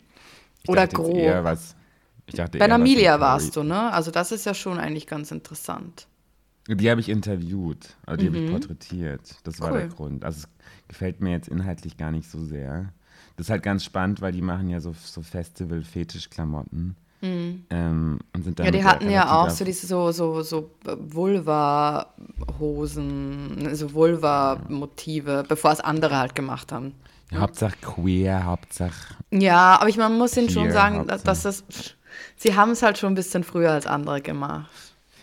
Ich 0.63 0.69
Oder 0.69 0.85
grob. 0.87 1.15
Eher 1.15 1.43
was, 1.45 1.75
ich 2.29 2.35
dachte 2.35 2.57
Bei 2.57 2.65
mit 2.65 2.71
warst 3.19 3.55
du, 3.55 3.63
ne? 3.63 3.91
Also 3.91 4.11
das 4.11 4.31
ist 4.31 4.45
ja 4.45 4.53
schon 4.53 4.79
eigentlich 4.79 5.07
ganz 5.07 5.31
interessant. 5.31 6.07
Die 6.67 6.89
habe 6.89 7.01
ich 7.01 7.09
interviewt, 7.09 7.95
also 8.05 8.21
die 8.21 8.27
habe 8.27 8.37
ich 8.37 8.49
porträtiert. 8.51 9.35
Das 9.43 9.59
war 9.59 9.69
Mhm. 9.69 9.73
Cool. 9.73 9.79
der 9.79 9.87
Grund. 9.89 10.25
Also 10.25 10.41
es 10.41 10.47
gefällt 10.87 11.19
mir 11.19 11.31
jetzt 11.31 11.47
inhaltlich 11.47 11.97
gar 11.97 12.11
nicht 12.11 12.29
so 12.29 12.43
sehr. 12.43 12.93
Das 13.37 13.47
ist 13.47 13.51
halt 13.51 13.63
ganz 13.63 13.83
spannend, 13.83 14.21
weil 14.21 14.31
die 14.33 14.41
machen 14.41 14.69
ja 14.69 14.79
so, 14.79 14.93
so 15.03 15.21
Festival-Fetisch-Klamotten. 15.21 16.95
Ähm, 17.21 18.19
und 18.33 18.43
sind 18.43 18.59
Mhm. 18.59 18.65
Ja, 18.65 18.71
damit 18.71 18.75
die 18.75 18.83
hatten 18.85 19.09
ja 19.09 19.41
auch 19.41 19.49
so 19.49 19.65
diese 19.65 19.87
so, 19.87 20.11
so, 20.11 20.41
so 20.41 20.71
Vulva-Hosen, 20.85 23.75
so 23.75 23.93
Vulva-Motive, 23.93 25.43
bevor 25.47 25.71
es 25.71 25.79
andere 25.79 26.17
halt 26.17 26.35
gemacht 26.35 26.71
haben. 26.71 26.93
Ja, 27.31 27.39
Hauptsache 27.39 27.75
queer, 27.81 28.45
Hauptsache. 28.45 29.15
Ja, 29.31 29.79
aber 29.79 29.89
ich 29.89 29.97
man 29.97 30.17
muss 30.17 30.35
ihnen 30.37 30.49
schon 30.49 30.71
sagen, 30.71 30.99
Hauptsache. 30.99 31.23
dass 31.23 31.43
das. 31.43 31.63
Sie 32.37 32.55
haben 32.55 32.71
es 32.71 32.81
halt 32.83 32.97
schon 32.97 33.11
ein 33.13 33.15
bisschen 33.15 33.43
früher 33.43 33.71
als 33.71 33.87
andere 33.87 34.21
gemacht. 34.21 34.69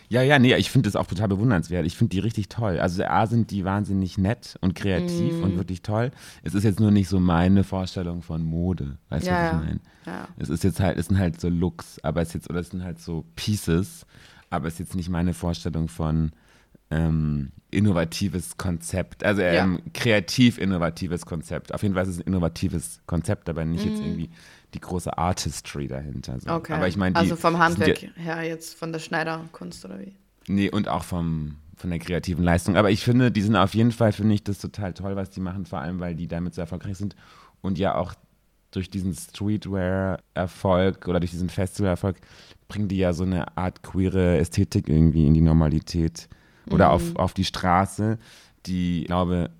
Ja, 0.09 0.21
ja, 0.21 0.39
nee, 0.39 0.55
ich 0.55 0.71
finde 0.71 0.87
das 0.87 0.95
auch 0.95 1.05
total 1.07 1.27
bewundernswert. 1.27 1.85
Ich 1.85 1.97
finde 1.97 2.11
die 2.11 2.19
richtig 2.19 2.47
toll. 2.47 2.79
Also 2.79 3.03
A 3.03 3.27
sind 3.27 3.51
die 3.51 3.65
wahnsinnig 3.65 4.17
nett 4.17 4.57
und 4.61 4.73
kreativ 4.73 5.33
Mhm. 5.33 5.43
und 5.43 5.57
wirklich 5.57 5.81
toll. 5.81 6.11
Es 6.43 6.53
ist 6.53 6.63
jetzt 6.63 6.79
nur 6.79 6.91
nicht 6.91 7.09
so 7.09 7.19
meine 7.19 7.65
Vorstellung 7.65 8.21
von 8.21 8.41
Mode. 8.41 8.97
Weißt 9.09 9.25
du, 9.27 9.31
Ja, 9.31 9.35
was 9.35 9.51
ja. 9.51 9.59
ich 9.59 9.65
meine? 9.65 9.79
Ja. 10.05 10.27
Es 10.37 10.47
ist 10.47 10.63
jetzt 10.63 10.79
halt, 10.79 10.97
es 10.97 11.07
sind 11.07 11.19
halt 11.19 11.41
so 11.41 11.49
Looks, 11.49 11.99
aber 12.03 12.21
es 12.21 12.29
ist 12.29 12.33
jetzt, 12.35 12.49
oder 12.49 12.61
es 12.61 12.69
sind 12.69 12.85
halt 12.85 12.99
so 12.99 13.25
Pieces, 13.35 14.05
aber 14.49 14.67
es 14.69 14.75
ist 14.75 14.79
jetzt 14.79 14.95
nicht 14.95 15.09
meine 15.09 15.33
Vorstellung 15.33 15.89
von 15.89 16.31
ähm, 16.89 17.49
innovatives 17.69 18.55
Konzept, 18.55 19.25
also 19.25 19.41
Ja. 19.41 19.65
ähm, 19.65 19.79
kreativ 19.93 20.57
innovatives 20.57 21.25
Konzept. 21.25 21.73
Auf 21.73 21.83
jeden 21.83 21.95
Fall 21.95 22.03
ist 22.03 22.11
es 22.11 22.19
ein 22.19 22.27
innovatives 22.27 23.01
Konzept, 23.07 23.49
aber 23.49 23.65
nicht 23.65 23.83
jetzt 23.83 23.99
irgendwie 23.99 24.29
die 24.73 24.79
große 24.79 25.17
Artistry 25.17 25.87
dahinter. 25.87 26.39
So. 26.39 26.49
Mhm. 26.49 26.55
Okay. 26.57 26.73
Aber 26.73 26.87
ich 26.87 26.97
meine, 26.97 27.13
die 27.13 27.19
also 27.19 27.35
vom 27.35 27.57
Handwerk 27.57 28.01
Ja, 28.01 28.09
her 28.15 28.43
jetzt, 28.43 28.75
von 28.75 28.91
der 28.91 28.99
Schneiderkunst 28.99 29.85
oder 29.85 29.99
wie? 29.99 30.13
nee, 30.47 30.69
und 30.69 30.87
auch 30.87 31.03
vom, 31.03 31.55
von 31.75 31.89
der 31.89 31.99
kreativen 31.99 32.43
Leistung. 32.43 32.77
Aber 32.77 32.89
ich 32.89 33.03
finde, 33.03 33.31
die 33.31 33.41
sind 33.41 33.55
auf 33.55 33.73
jeden 33.73 33.91
Fall, 33.91 34.11
finde 34.11 34.33
ich 34.35 34.43
das 34.43 34.59
total 34.59 34.93
toll, 34.93 35.15
was 35.15 35.29
die 35.29 35.41
machen, 35.41 35.65
vor 35.65 35.79
allem, 35.79 35.99
weil 35.99 36.15
die 36.15 36.27
damit 36.27 36.53
so 36.53 36.61
erfolgreich 36.61 36.97
sind 36.97 37.15
und 37.61 37.77
ja 37.77 37.95
auch 37.95 38.13
durch 38.71 38.89
diesen 38.89 39.13
Streetwear-Erfolg 39.13 41.07
oder 41.07 41.19
durch 41.19 41.31
diesen 41.31 41.49
Festival-Erfolg 41.49 42.17
bringen 42.67 42.87
die 42.87 42.97
ja 42.97 43.13
so 43.13 43.23
eine 43.23 43.57
Art 43.57 43.81
queere 43.83 44.37
Ästhetik 44.37 44.89
irgendwie 44.89 45.25
in 45.25 45.33
die 45.33 45.41
Normalität 45.41 46.27
oder 46.69 46.91
auf, 46.91 47.15
auf 47.15 47.33
die 47.33 47.45
Straße, 47.45 48.17
die, 48.65 49.01
ich 49.01 49.07
glaube, 49.07 49.51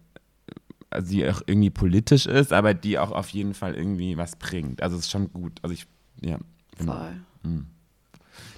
also 0.89 1.09
die 1.09 1.29
auch 1.29 1.41
irgendwie 1.45 1.69
politisch 1.69 2.25
ist, 2.25 2.53
aber 2.53 2.73
die 2.73 2.97
auch 2.97 3.11
auf 3.11 3.29
jeden 3.29 3.53
Fall 3.53 3.75
irgendwie 3.75 4.17
was 4.17 4.35
bringt. 4.35 4.81
Also 4.81 4.95
es 4.95 5.03
ist 5.03 5.11
schon 5.11 5.31
gut. 5.33 5.59
Also 5.61 5.73
ich, 5.73 5.85
ja. 6.21 6.37
genau. 6.77 6.93
Voll. 6.93 7.65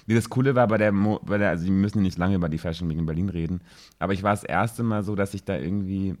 Nee, 0.06 0.14
das 0.14 0.28
Coole 0.28 0.54
war 0.54 0.66
bei 0.66 0.78
der, 0.78 0.92
Mo 0.92 1.20
bei 1.24 1.38
der, 1.38 1.50
also 1.50 1.64
wir 1.64 1.72
müssen 1.72 2.02
nicht 2.02 2.18
lange 2.18 2.34
über 2.34 2.48
die 2.48 2.58
Fashion 2.58 2.88
Week 2.88 2.98
in 2.98 3.06
Berlin 3.06 3.28
reden, 3.28 3.60
aber 3.98 4.12
ich 4.12 4.22
war 4.22 4.32
das 4.32 4.44
erste 4.44 4.82
Mal 4.82 5.04
so, 5.04 5.14
dass 5.14 5.34
ich 5.34 5.44
da 5.44 5.56
irgendwie 5.56 6.16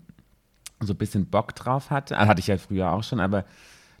so 0.80 0.94
ein 0.94 0.96
bisschen 0.96 1.26
Bock 1.26 1.54
drauf 1.54 1.90
hatte. 1.90 2.16
Also 2.16 2.28
hatte 2.28 2.40
ich 2.40 2.46
ja 2.46 2.58
früher 2.58 2.92
auch 2.92 3.02
schon, 3.02 3.20
aber 3.20 3.44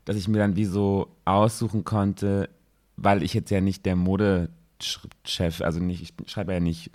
dass 0.04 0.16
ich 0.16 0.28
mir 0.28 0.38
dann 0.38 0.56
wie 0.56 0.64
so 0.64 1.08
aussuchen 1.24 1.84
konnte, 1.84 2.48
weil 2.96 3.22
ich 3.22 3.34
jetzt 3.34 3.50
ja 3.50 3.60
nicht 3.60 3.84
der 3.84 3.96
Modechef, 3.96 5.60
also 5.60 5.80
nicht, 5.80 6.02
ich 6.02 6.30
schreibe 6.30 6.52
ja 6.52 6.60
nicht 6.60 6.90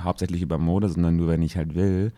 hauptsächlich 0.00 0.42
über 0.42 0.58
Mode, 0.58 0.88
sondern 0.88 1.16
nur, 1.16 1.28
wenn 1.28 1.42
ich 1.42 1.56
halt 1.56 1.74
will, 1.74 2.12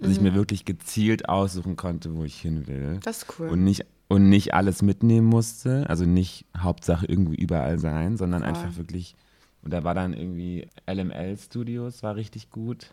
dass 0.00 0.10
ich 0.10 0.20
mir 0.20 0.34
wirklich 0.34 0.64
gezielt 0.64 1.28
aussuchen 1.28 1.76
konnte, 1.76 2.14
wo 2.14 2.24
ich 2.24 2.40
hin 2.40 2.66
will. 2.66 2.98
Das 3.02 3.18
ist 3.22 3.38
cool. 3.38 3.48
Und 3.48 3.64
nicht, 3.64 3.84
und 4.08 4.28
nicht 4.28 4.54
alles 4.54 4.82
mitnehmen 4.82 5.26
musste, 5.26 5.88
also 5.88 6.04
nicht 6.04 6.44
Hauptsache 6.56 7.06
irgendwo 7.06 7.32
überall 7.32 7.78
sein, 7.78 8.16
sondern 8.16 8.42
einfach 8.42 8.76
wirklich, 8.76 9.14
und 9.62 9.72
da 9.72 9.84
war 9.84 9.94
dann 9.94 10.14
irgendwie 10.14 10.66
LML 10.90 11.36
Studios, 11.38 12.02
war 12.02 12.16
richtig 12.16 12.50
gut. 12.50 12.92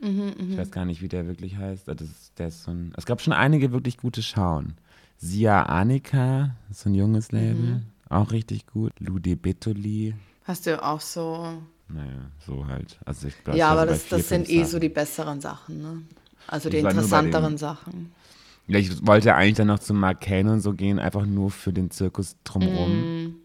Mhm, 0.00 0.32
ich 0.52 0.56
weiß 0.56 0.70
gar 0.70 0.84
nicht, 0.84 1.02
wie 1.02 1.08
der 1.08 1.26
wirklich 1.26 1.56
heißt. 1.56 1.88
Das 1.88 2.00
ist, 2.00 2.38
der 2.38 2.48
ist 2.48 2.62
so 2.62 2.70
ein, 2.70 2.92
es 2.96 3.04
gab 3.04 3.20
schon 3.20 3.32
einige 3.32 3.72
wirklich 3.72 3.96
gute 3.98 4.22
Schauen. 4.22 4.74
Sia 5.16 5.64
Anika, 5.64 6.54
so 6.70 6.88
ein 6.88 6.94
junges 6.94 7.32
Label, 7.32 7.56
Mhm. 7.56 7.82
auch 8.08 8.30
richtig 8.30 8.66
gut. 8.66 8.92
Lude 9.00 9.34
Betoli, 9.36 10.14
Hast 10.44 10.66
du 10.66 10.80
auch 10.82 11.00
so. 11.00 11.60
naja, 11.88 12.30
so 12.46 12.64
halt. 12.66 12.98
Also 13.04 13.26
ich 13.26 13.34
glaub, 13.42 13.56
ja, 13.56 13.66
war 13.66 13.78
aber 13.82 13.86
das, 13.86 14.08
das 14.08 14.28
sind 14.28 14.48
eh 14.48 14.62
so 14.64 14.78
die 14.78 14.88
besseren 14.88 15.40
Sachen, 15.40 15.82
ne? 15.82 16.02
Also 16.48 16.68
die 16.70 16.78
interessanteren 16.78 17.52
dem- 17.54 17.58
Sachen. 17.58 18.12
Ja, 18.66 18.78
ich 18.78 19.06
wollte 19.06 19.34
eigentlich 19.34 19.54
dann 19.56 19.68
noch 19.68 19.78
zum 19.78 19.98
Mark 19.98 20.20
Kane 20.20 20.52
und 20.52 20.60
so 20.60 20.74
gehen, 20.74 20.98
einfach 20.98 21.24
nur 21.24 21.50
für 21.50 21.72
den 21.72 21.90
Zirkus 21.90 22.36
drumherum. 22.44 23.36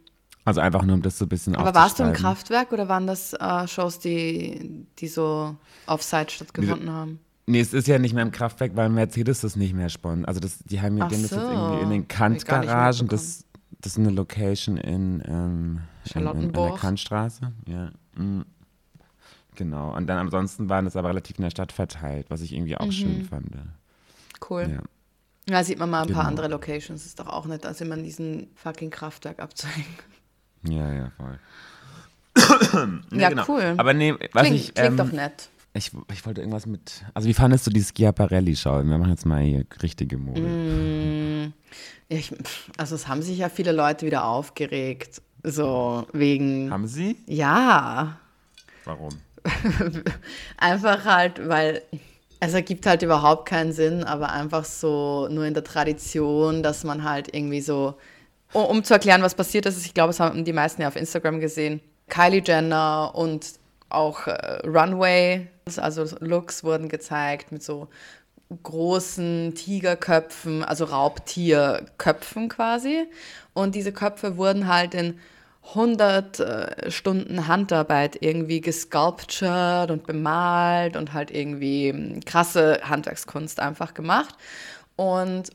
Also 0.46 0.60
einfach 0.60 0.84
nur, 0.84 0.96
um 0.96 1.02
das 1.02 1.18
so 1.18 1.26
ein 1.26 1.30
bisschen. 1.30 1.56
Aber 1.56 1.74
warst 1.74 2.00
du 2.00 2.04
im. 2.04 2.12
Kraftwerk 2.12 2.74
oder 2.74 2.90
waren 2.90 3.08
das 3.08 3.34
äh, 3.34 3.68
Shows, 3.68 4.00
die, 4.00 4.86
die 5.00 5.08
so 5.08 5.56
off-site 5.88 6.32
stattgefunden 6.32 6.92
haben? 6.92 7.20
Nee, 7.46 7.62
es 7.62 7.74
ist 7.74 7.88
ja 7.88 8.00
nicht 8.00 8.14
mehr 8.14 8.24
im 8.24 8.32
Kraftwerk, 8.32 8.76
weil 8.76 8.90
Mercedes 8.90 9.42
das 9.42 9.56
nicht 9.56 9.74
mehr 9.74 9.90
sponsert. 9.90 10.28
Also 10.28 10.40
das, 10.42 10.60
die 10.60 10.82
haben 10.82 10.98
ja 10.98 11.06
haben 11.06 11.12
das 11.12 11.22
jetzt 11.22 11.30
so. 11.32 11.40
irgendwie 11.40 11.84
in 11.84 11.90
den 11.90 12.08
Kant-Garagen. 12.08 13.08
Das, 13.08 13.46
das 13.80 13.94
ist 13.94 14.00
eine 14.00 14.12
Location 14.12 14.78
in, 14.78 15.24
ähm, 15.26 15.80
in, 16.14 16.22
in, 16.22 16.42
in 16.42 16.54
der. 16.54 16.72
Kantstraße. 16.72 17.52
Ja. 17.68 17.92
mm. 18.16 18.46
Genau. 19.56 19.96
Und 19.96 20.08
dann 20.08 20.18
ansonsten 20.18 20.70
waren 20.70 20.86
das 20.86 20.96
aber 20.96 21.10
relativ 21.10 21.38
in 21.38 21.44
der 21.44 21.52
Stadt 21.52 21.72
verteilt, 21.72 22.28
was 22.30 22.42
ich 22.42 22.54
irgendwie 22.54 22.78
auch 22.78 22.86
Mhm. 22.88 22.92
schön 22.92 23.26
fand. 23.26 23.48
Cool. 24.50 24.68
Ja. 24.70 24.82
Ja, 25.50 25.64
sieht 25.64 25.78
man 25.78 25.90
mal 25.90 26.02
ein 26.04 26.08
paar 26.08 26.24
Genau. 26.24 26.28
andere 26.30 26.48
Locations. 26.48 27.06
Ist 27.06 27.20
doch 27.20 27.28
auch 27.28 27.46
nett, 27.46 27.66
als 27.66 27.82
immer 27.82 27.98
diesen 27.98 28.48
fucking 28.56 28.90
Kraftwerk 28.90 29.40
abzuhängen. 29.42 29.86
ja, 30.68 30.94
ja, 30.94 31.12
voll. 31.18 31.40
Ja, 33.12 33.30
genau. 33.30 33.44
cool. 33.48 33.74
Aber 33.78 33.94
nee, 33.94 34.14
was 34.32 34.44
Klingt, 34.44 34.56
ich, 34.60 34.74
klingt 34.74 34.90
ähm, 34.92 34.98
doch 34.98 35.12
nett. 35.12 35.50
Ich, 35.76 35.92
ich 36.12 36.26
wollte 36.26 36.42
irgendwas 36.42 36.66
mit. 36.66 37.04
Also, 37.14 37.28
wie 37.28 37.34
fandest 37.34 37.66
du 37.68 37.72
die 37.72 37.84
Schiaparelli-Schau? 37.84 38.78
Wir 38.84 38.98
machen 38.98 39.10
jetzt 39.10 39.26
mal 39.26 39.42
hier 39.42 39.66
richtige 39.82 40.18
Mode. 40.18 40.42
Mm. 40.42 41.54
Ich, 42.10 42.32
also 42.78 42.94
es 42.96 43.08
haben 43.08 43.22
sich 43.24 43.40
ja 43.40 43.50
viele 43.50 43.72
Leute 43.72 44.06
wieder 44.06 44.26
aufgeregt. 44.26 45.22
So 45.44 46.08
wegen. 46.14 46.70
Haben 46.72 46.88
sie? 46.88 47.18
Ja. 47.26 48.18
Warum? 48.86 49.10
Einfach 50.58 51.06
halt, 51.06 51.48
weil 51.48 51.82
es 52.40 52.54
ergibt 52.54 52.86
halt 52.86 53.02
überhaupt 53.02 53.48
keinen 53.48 53.72
Sinn, 53.72 54.04
aber 54.04 54.32
einfach 54.32 54.66
so 54.66 55.30
nur 55.30 55.46
in 55.46 55.54
der 55.54 55.64
Tradition, 55.64 56.62
dass 56.62 56.84
man 56.84 57.06
halt 57.06 57.34
irgendwie 57.34 57.62
so, 57.62 57.96
um, 58.52 58.66
um 58.66 58.84
zu 58.84 58.94
erklären, 58.94 59.22
was 59.22 59.34
passiert 59.34 59.66
ist, 59.66 59.86
ich 59.86 59.94
glaube, 59.94 60.10
es 60.10 60.20
haben 60.20 60.44
die 60.44 60.52
meisten 60.52 60.82
ja 60.82 60.90
auf 60.90 60.98
Instagram 60.98 61.40
gesehen, 61.40 61.80
Kylie 62.10 62.44
Jenner 62.46 63.12
und 63.16 63.46
auch 63.88 64.28
äh, 64.28 64.68
Runway, 64.68 65.48
also 65.78 66.06
Looks 66.20 66.66
wurden 66.66 66.90
gezeigt 66.90 67.54
mit 67.54 67.64
so 67.64 67.88
großen 68.62 69.54
Tigerköpfen, 69.56 70.64
also 70.64 70.86
Raubtierköpfen 70.86 72.50
quasi. 72.50 73.06
Und 73.54 73.76
diese 73.76 73.92
Köpfe 73.92 74.38
wurden 74.38 74.68
halt 74.68 74.94
in 74.94 75.20
100 75.70 76.40
äh, 76.40 76.92
Stunden 76.92 77.48
Handarbeit 77.48 78.18
irgendwie 78.22 78.62
gesculptured 78.62 79.92
und 79.92 80.06
bemalt 80.06 80.98
und 80.98 81.14
halt 81.14 81.32
irgendwie 81.32 81.88
ähm, 81.88 82.20
krasse 82.26 82.82
Handwerkskunst 82.84 83.60
einfach 83.60 83.94
gemacht. 83.94 84.36
Und 84.96 85.52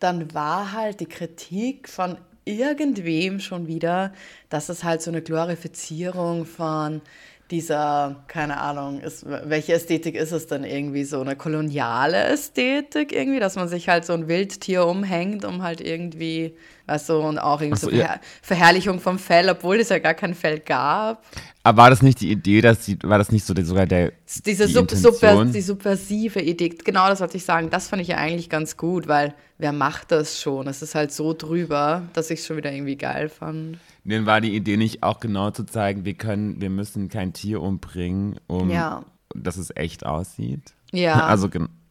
dann 0.00 0.34
war 0.34 0.72
halt 0.72 1.00
die 1.00 1.06
Kritik 1.06 1.88
von 1.88 2.18
irgendwem 2.44 3.40
schon 3.40 3.66
wieder, 3.66 4.12
dass 4.48 4.68
es 4.68 4.84
halt 4.84 5.02
so 5.02 5.10
eine 5.10 5.22
Glorifizierung 5.22 6.44
von 6.44 7.02
dieser, 7.50 8.24
keine 8.28 8.58
Ahnung, 8.58 9.00
ist, 9.00 9.24
welche 9.26 9.72
Ästhetik 9.72 10.14
ist 10.14 10.32
es 10.32 10.46
denn 10.46 10.64
irgendwie? 10.64 11.04
So 11.04 11.20
eine 11.20 11.34
koloniale 11.34 12.18
Ästhetik 12.24 13.12
irgendwie, 13.12 13.40
dass 13.40 13.56
man 13.56 13.68
sich 13.68 13.88
halt 13.88 14.04
so 14.04 14.12
ein 14.12 14.28
Wildtier 14.28 14.84
umhängt, 14.84 15.46
um 15.46 15.62
halt 15.62 15.80
irgendwie, 15.80 16.54
weißt 16.86 17.08
du, 17.08 17.18
und 17.20 17.38
auch 17.38 17.62
irgendwie 17.62 17.80
so, 17.80 17.88
so 17.88 17.96
ja. 17.96 18.20
Verher 18.42 18.68
Verherrlichung 18.68 19.00
vom 19.00 19.18
Fell, 19.18 19.48
obwohl 19.48 19.80
es 19.80 19.88
ja 19.88 19.98
gar 19.98 20.14
kein 20.14 20.34
Fell 20.34 20.60
gab. 20.60 21.24
Aber 21.62 21.78
war 21.82 21.90
das 21.90 22.02
nicht 22.02 22.20
die 22.20 22.30
Idee, 22.30 22.60
dass 22.60 22.84
sie, 22.84 22.98
war 23.02 23.18
das 23.18 23.32
nicht 23.32 23.46
so 23.46 23.54
der, 23.54 23.64
sogar 23.64 23.86
der. 23.86 24.12
Diese 24.44 24.66
die 24.66 24.72
sub 24.72 24.90
super, 24.90 25.30
Intention? 25.30 25.52
die 25.52 25.60
subversive 25.62 26.40
Idee, 26.40 26.68
genau 26.68 27.08
das 27.08 27.20
wollte 27.20 27.38
ich 27.38 27.44
sagen, 27.44 27.70
das 27.70 27.88
fand 27.88 28.02
ich 28.02 28.08
ja 28.08 28.16
eigentlich 28.16 28.50
ganz 28.50 28.76
gut, 28.76 29.08
weil 29.08 29.34
wer 29.56 29.72
macht 29.72 30.12
das 30.12 30.40
schon? 30.40 30.66
Es 30.66 30.82
ist 30.82 30.94
halt 30.94 31.12
so 31.12 31.32
drüber, 31.32 32.02
dass 32.12 32.30
ich 32.30 32.40
es 32.40 32.46
schon 32.46 32.58
wieder 32.58 32.72
irgendwie 32.72 32.96
geil 32.96 33.28
fand. 33.28 33.78
Dann 34.08 34.26
war 34.26 34.40
die 34.40 34.54
Idee 34.54 34.76
nicht 34.76 35.02
auch 35.02 35.20
genau 35.20 35.50
zu 35.50 35.64
zeigen, 35.64 36.04
wir 36.04 36.14
können, 36.14 36.60
wir 36.60 36.70
müssen 36.70 37.08
kein 37.08 37.32
Tier 37.34 37.60
umbringen, 37.60 38.40
um 38.46 38.70
Ja. 38.70 39.04
dass 39.34 39.56
es 39.56 39.74
echt 39.76 40.06
aussieht. 40.06 40.72
Ja. 40.92 41.14
Also 41.28 41.48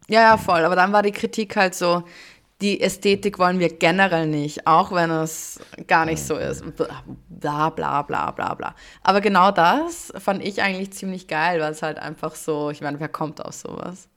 Ja, 0.09 0.21
ja, 0.21 0.38
voll. 0.38 0.65
Aber 0.65 0.75
dann 0.75 0.93
war 0.93 1.03
die 1.03 1.12
Kritik 1.12 1.55
halt 1.55 1.75
so, 1.75 2.03
die 2.62 2.81
Ästhetik 2.81 3.38
wollen 3.38 3.59
wir 3.59 3.69
generell 3.69 4.25
nicht, 4.25 4.65
auch 4.65 4.91
wenn 4.91 5.12
es 5.12 5.59
gar 5.86 6.05
nicht 6.05 6.24
so 6.24 6.36
ist. 6.38 6.63
Bla 7.29 7.69
bla 7.69 8.01
bla 8.01 8.31
bla 8.31 8.53
bla. 8.55 8.74
Aber 9.03 9.21
genau 9.21 9.51
das 9.51 10.12
fand 10.17 10.43
ich 10.43 10.62
eigentlich 10.63 10.91
ziemlich 10.93 11.27
geil, 11.27 11.59
weil 11.62 11.71
es 11.71 11.83
halt 11.83 12.00
einfach 12.00 12.33
so, 12.33 12.71
ich 12.71 12.81
meine, 12.81 13.00
wer 13.00 13.09
kommt 13.09 13.45
auf 13.45 13.53
sowas? 13.53 14.09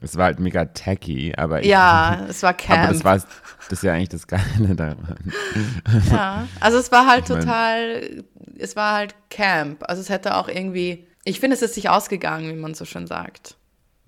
Es 0.00 0.16
war 0.16 0.26
halt 0.26 0.38
mega 0.38 0.66
tacky, 0.66 1.34
aber 1.36 1.60
ich, 1.60 1.66
Ja, 1.66 2.26
es 2.28 2.42
war 2.44 2.50
aber 2.50 2.58
Camp. 2.58 2.88
das 2.92 3.02
war 3.04 3.14
das 3.16 3.26
ist 3.70 3.82
ja 3.82 3.92
eigentlich 3.92 4.08
das 4.10 4.26
Geile 4.28 4.74
daran. 4.76 5.16
Ja, 6.10 6.46
also 6.60 6.78
es 6.78 6.92
war 6.92 7.06
halt 7.08 7.24
Ich 7.24 7.30
mein- 7.30 7.40
total, 7.40 8.24
es 8.58 8.76
war 8.76 8.94
halt 8.94 9.14
Camp. 9.30 9.82
Also 9.88 10.00
es 10.00 10.08
hätte 10.10 10.36
auch 10.36 10.48
irgendwie, 10.48 11.06
ich 11.24 11.40
finde, 11.40 11.56
es 11.56 11.62
ist 11.62 11.74
sich 11.74 11.88
ausgegangen, 11.88 12.48
wie 12.54 12.60
man 12.60 12.74
so 12.74 12.84
schön 12.84 13.06
sagt. 13.08 13.56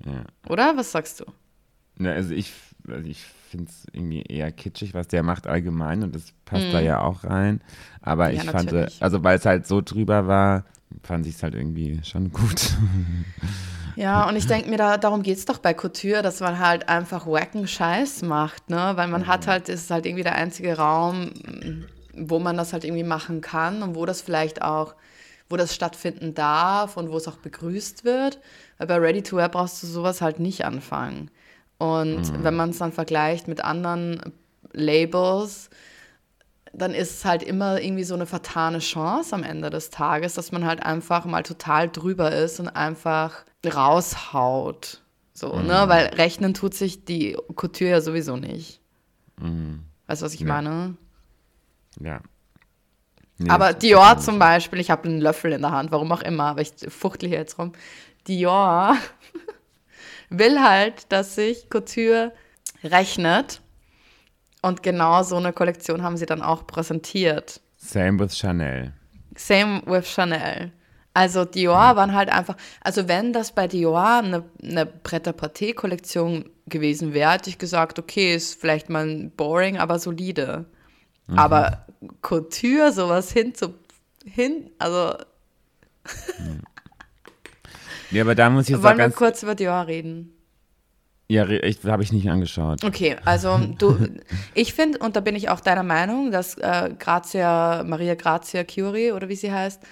Ja. 0.04 0.22
Oder? 0.48 0.76
Was 0.76 0.92
sagst 0.92 1.20
du? 1.20 1.24
Na, 1.96 2.10
also 2.12 2.32
ich, 2.34 2.52
also 2.88 3.08
ich 3.08 3.24
finde 3.50 3.70
es 3.70 3.86
irgendwie 3.92 4.22
eher 4.22 4.52
kitschig, 4.52 4.94
was 4.94 5.08
der 5.08 5.22
macht 5.22 5.46
allgemein 5.48 6.02
und 6.04 6.14
das 6.14 6.32
passt 6.44 6.66
da 6.72 6.80
ja 6.80 7.00
auch 7.00 7.24
rein. 7.24 7.60
Aber 8.02 8.28
Mhm. 8.28 8.34
Ja, 8.36 8.42
ich 8.42 8.50
fand, 8.50 8.72
natürlich. 8.72 9.02
also 9.02 9.24
weil 9.24 9.36
es 9.38 9.46
halt 9.46 9.66
so 9.66 9.80
drüber 9.80 10.26
war, 10.28 10.64
fand 11.02 11.26
ich 11.26 11.34
es 11.36 11.42
halt 11.42 11.54
irgendwie 11.54 12.00
schon 12.04 12.30
gut. 12.30 12.76
Ja, 13.96 14.28
und 14.28 14.36
ich 14.36 14.46
denke 14.46 14.68
mir, 14.68 14.76
da, 14.76 14.98
darum 14.98 15.22
geht 15.22 15.38
es 15.38 15.46
doch 15.46 15.58
bei 15.58 15.72
Couture, 15.72 16.22
dass 16.22 16.40
man 16.40 16.58
halt 16.58 16.88
einfach 16.88 17.26
wacken 17.26 17.66
Scheiß 17.66 18.22
macht, 18.22 18.68
ne? 18.68 18.92
Weil 18.94 19.08
man 19.08 19.26
hat 19.26 19.46
halt, 19.46 19.70
es 19.70 19.84
ist 19.84 19.90
halt 19.90 20.04
irgendwie 20.04 20.22
der 20.22 20.34
einzige 20.34 20.76
Raum, 20.76 21.30
wo 22.14 22.38
man 22.38 22.58
das 22.58 22.74
halt 22.74 22.84
irgendwie 22.84 23.04
machen 23.04 23.40
kann 23.40 23.82
und 23.82 23.94
wo 23.94 24.04
das 24.04 24.20
vielleicht 24.20 24.60
auch, 24.60 24.94
wo 25.48 25.56
das 25.56 25.74
stattfinden 25.74 26.34
darf 26.34 26.98
und 26.98 27.10
wo 27.10 27.16
es 27.16 27.26
auch 27.26 27.36
begrüßt 27.36 28.04
wird. 28.04 28.38
Weil 28.76 28.86
bei 28.86 28.96
Ready 28.96 29.22
to 29.22 29.36
Wear 29.38 29.48
brauchst 29.48 29.82
du 29.82 29.86
sowas 29.86 30.20
halt 30.20 30.40
nicht 30.40 30.66
anfangen. 30.66 31.30
Und 31.78 32.42
wenn 32.42 32.54
man 32.54 32.70
es 32.70 32.78
dann 32.78 32.92
vergleicht 32.92 33.48
mit 33.48 33.64
anderen 33.64 34.20
Labels, 34.72 35.70
dann 36.78 36.92
ist 36.94 37.10
es 37.18 37.24
halt 37.24 37.42
immer 37.42 37.80
irgendwie 37.80 38.04
so 38.04 38.14
eine 38.14 38.26
vertane 38.26 38.78
Chance 38.80 39.34
am 39.34 39.42
Ende 39.42 39.70
des 39.70 39.90
Tages, 39.90 40.34
dass 40.34 40.52
man 40.52 40.64
halt 40.64 40.82
einfach 40.82 41.24
mal 41.24 41.42
total 41.42 41.88
drüber 41.88 42.32
ist 42.32 42.60
und 42.60 42.68
einfach 42.68 43.44
raushaut. 43.66 45.02
So, 45.32 45.60
ne? 45.60 45.84
Weil 45.88 46.06
rechnen 46.14 46.54
tut 46.54 46.74
sich 46.74 47.04
die 47.04 47.36
Couture 47.54 47.90
ja 47.90 48.00
sowieso 48.00 48.36
nicht. 48.36 48.80
Weißt 50.06 50.22
du, 50.22 50.26
was 50.26 50.34
ich 50.34 50.40
Ja. 50.40 50.46
meine? 50.46 50.96
ja. 52.00 52.20
Nee, 53.38 53.50
aber 53.50 53.74
Dior 53.74 54.16
zum 54.16 54.38
Beispiel, 54.38 54.80
ich 54.80 54.90
habe 54.90 55.06
einen 55.08 55.20
Löffel 55.20 55.52
in 55.52 55.60
der 55.60 55.70
Hand, 55.70 55.90
warum 55.90 56.10
auch 56.10 56.22
immer, 56.22 56.44
aber 56.44 56.62
ich 56.62 56.72
fuchtel 56.88 57.28
hier 57.28 57.36
jetzt 57.38 57.58
rum. 57.58 57.72
Dior 58.26 58.96
will 60.30 60.62
halt, 60.62 61.12
dass 61.12 61.34
sich 61.34 61.68
Couture 61.68 62.32
rechnet. 62.82 63.60
Und 64.62 64.82
genau 64.82 65.22
so 65.22 65.36
eine 65.36 65.52
Kollektion 65.52 66.02
haben 66.02 66.16
sie 66.16 66.26
dann 66.26 66.42
auch 66.42 66.66
präsentiert. 66.66 67.60
Same 67.76 68.18
with 68.18 68.36
Chanel. 68.36 68.92
Same 69.36 69.82
with 69.86 70.06
Chanel. 70.06 70.72
Also 71.14 71.44
Dior 71.44 71.96
waren 71.96 72.14
halt 72.14 72.28
einfach, 72.28 72.56
also 72.82 73.08
wenn 73.08 73.32
das 73.32 73.52
bei 73.52 73.68
Dior 73.68 74.18
eine, 74.18 74.44
eine 74.62 74.84
Pret-à-Porter-Kollektion 74.84 76.50
gewesen 76.66 77.14
wäre, 77.14 77.32
hätte 77.32 77.48
ich 77.48 77.58
gesagt, 77.58 77.98
okay, 77.98 78.34
ist 78.34 78.60
vielleicht 78.60 78.90
mal 78.90 79.30
boring, 79.36 79.78
aber 79.78 79.98
solide. 79.98 80.66
Aber 81.34 81.86
Couture, 82.20 82.92
sowas 82.92 83.32
hin 83.32 83.54
zu, 83.54 83.74
hin, 84.24 84.70
also 84.78 85.14
Ja, 88.10 88.22
aber 88.22 88.34
da 88.34 88.50
muss 88.50 88.64
ich 88.64 88.70
jetzt 88.70 88.82
wollen 88.82 88.98
wir 88.98 89.04
ganz, 89.04 89.16
kurz 89.16 89.42
über 89.42 89.54
Dior 89.54 89.86
reden? 89.86 90.32
Ja, 91.28 91.48
ich 91.48 91.84
habe 91.84 92.02
ich 92.02 92.12
nicht 92.12 92.28
angeschaut. 92.30 92.84
Okay, 92.84 93.16
also 93.24 93.58
du, 93.78 93.98
ich 94.54 94.74
finde, 94.74 94.98
und 94.98 95.16
da 95.16 95.20
bin 95.20 95.34
ich 95.34 95.48
auch 95.48 95.60
deiner 95.60 95.82
Meinung, 95.82 96.30
dass 96.30 96.56
äh, 96.58 96.90
Grazia, 96.98 97.82
Maria 97.84 98.14
Grazia 98.14 98.64
Curie 98.64 99.12
oder 99.12 99.28
wie 99.28 99.34
sie 99.36 99.52
heißt, 99.52 99.82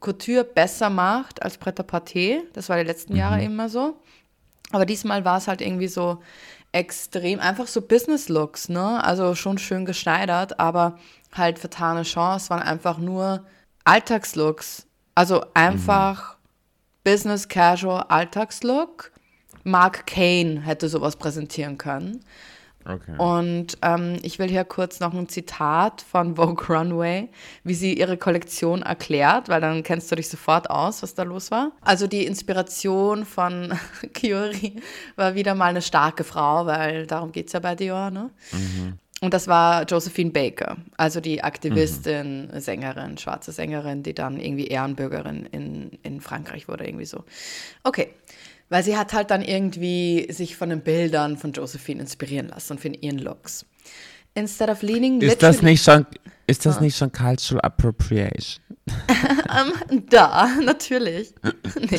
Couture 0.00 0.44
besser 0.44 0.90
macht 0.90 1.42
als 1.42 1.58
Pret-à-Porter. 1.58 2.42
Das 2.52 2.68
war 2.68 2.78
die 2.78 2.86
letzten 2.86 3.16
Jahre 3.16 3.42
immer 3.42 3.68
so. 3.68 3.96
Aber 4.70 4.86
diesmal 4.86 5.24
war 5.24 5.38
es 5.38 5.48
halt 5.48 5.60
irgendwie 5.60 5.88
so 5.88 6.18
extrem, 6.72 7.40
einfach 7.40 7.66
so 7.66 7.80
Business-Looks, 7.80 8.68
ne? 8.68 9.02
Also 9.02 9.34
schon 9.34 9.58
schön 9.58 9.86
geschneidert, 9.86 10.60
aber 10.60 10.98
halt 11.32 11.58
vertane 11.58 12.02
Chance 12.02 12.50
waren 12.50 12.62
einfach 12.62 12.98
nur 12.98 13.44
Alltagslooks. 13.84 14.86
Also 15.14 15.44
einfach 15.54 16.36
Business 17.04 17.48
Casual 17.48 18.04
Alltagslook. 18.08 19.10
Mark 19.70 20.06
Kane 20.06 20.62
hätte 20.62 20.88
sowas 20.88 21.16
präsentieren 21.16 21.78
können. 21.78 22.20
Okay. 22.88 23.16
Und 23.18 23.76
ähm, 23.82 24.16
ich 24.22 24.38
will 24.38 24.48
hier 24.48 24.64
kurz 24.64 24.98
noch 25.00 25.12
ein 25.12 25.28
Zitat 25.28 26.00
von 26.00 26.36
Vogue 26.36 26.64
Runway, 26.68 27.28
wie 27.62 27.74
sie 27.74 27.92
ihre 27.92 28.16
Kollektion 28.16 28.80
erklärt, 28.80 29.50
weil 29.50 29.60
dann 29.60 29.82
kennst 29.82 30.10
du 30.10 30.16
dich 30.16 30.28
sofort 30.28 30.70
aus, 30.70 31.02
was 31.02 31.14
da 31.14 31.22
los 31.24 31.50
war. 31.50 31.72
Also 31.82 32.06
die 32.06 32.24
Inspiration 32.24 33.26
von 33.26 33.78
Kiori 34.14 34.76
war 35.16 35.34
wieder 35.34 35.54
mal 35.54 35.66
eine 35.66 35.82
starke 35.82 36.24
Frau, 36.24 36.64
weil 36.64 37.06
darum 37.06 37.32
geht 37.32 37.48
es 37.48 37.52
ja 37.52 37.60
bei 37.60 37.74
Dior, 37.74 38.10
ne? 38.10 38.30
Und 39.20 39.34
das 39.34 39.48
war 39.48 39.82
Josephine 39.82 40.30
Baker, 40.30 40.76
also 40.96 41.20
die 41.20 41.42
Aktivistin, 41.42 42.50
Sängerin, 42.60 43.18
schwarze 43.18 43.50
Sängerin, 43.50 44.04
die 44.04 44.14
dann 44.14 44.38
irgendwie 44.38 44.68
Ehrenbürgerin 44.68 45.44
in, 45.46 45.98
in 46.04 46.20
Frankreich 46.20 46.68
wurde, 46.68 46.86
irgendwie 46.86 47.04
so. 47.04 47.24
Okay, 47.82 48.14
weil 48.68 48.82
sie 48.82 48.96
hat 48.96 49.12
halt 49.12 49.30
dann 49.30 49.42
irgendwie 49.42 50.26
sich 50.30 50.56
von 50.56 50.70
den 50.70 50.80
Bildern 50.80 51.36
von 51.36 51.52
Josephine 51.52 52.00
inspirieren 52.00 52.48
lassen 52.48 52.74
und 52.74 52.80
von 52.80 52.94
ihren 52.94 53.18
Looks. 53.18 53.64
Instead 54.34 54.68
of 54.68 54.82
leaning 54.82 55.20
ist 55.20 55.42
das 55.42 55.62
nicht 55.62 55.82
schon, 55.82 56.06
ist 56.46 56.64
das 56.64 56.80
nicht 56.80 56.96
schon 56.96 57.10
Cultural 57.10 57.60
Appropriation? 57.62 58.62
Da, 60.10 60.48
natürlich. 60.62 61.34
nee. 61.90 61.98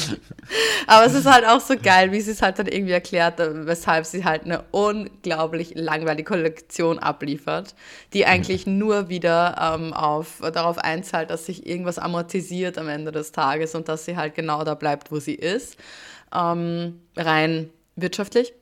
Aber 0.87 1.05
es 1.05 1.13
ist 1.13 1.25
halt 1.25 1.45
auch 1.45 1.59
so 1.59 1.75
geil, 1.75 2.11
wie 2.11 2.21
sie 2.21 2.31
es 2.31 2.41
halt 2.41 2.57
dann 2.57 2.67
irgendwie 2.67 2.93
erklärt, 2.93 3.39
äh, 3.39 3.65
weshalb 3.65 4.05
sie 4.05 4.25
halt 4.25 4.45
eine 4.45 4.63
unglaublich 4.71 5.73
langweilige 5.75 6.23
Kollektion 6.23 6.99
abliefert, 6.99 7.75
die 8.13 8.25
eigentlich 8.25 8.65
nur 8.65 9.09
wieder 9.09 9.75
ähm, 9.75 9.93
auf, 9.93 10.41
darauf 10.53 10.77
einzahlt, 10.77 11.29
dass 11.29 11.45
sich 11.45 11.67
irgendwas 11.67 11.99
amortisiert 11.99 12.77
am 12.77 12.87
Ende 12.87 13.11
des 13.11 13.31
Tages 13.31 13.75
und 13.75 13.87
dass 13.89 14.05
sie 14.05 14.15
halt 14.15 14.35
genau 14.35 14.63
da 14.63 14.75
bleibt, 14.75 15.11
wo 15.11 15.19
sie 15.19 15.35
ist. 15.35 15.77
Ähm, 16.33 17.01
rein 17.15 17.69
wirtschaftlich. 17.95 18.53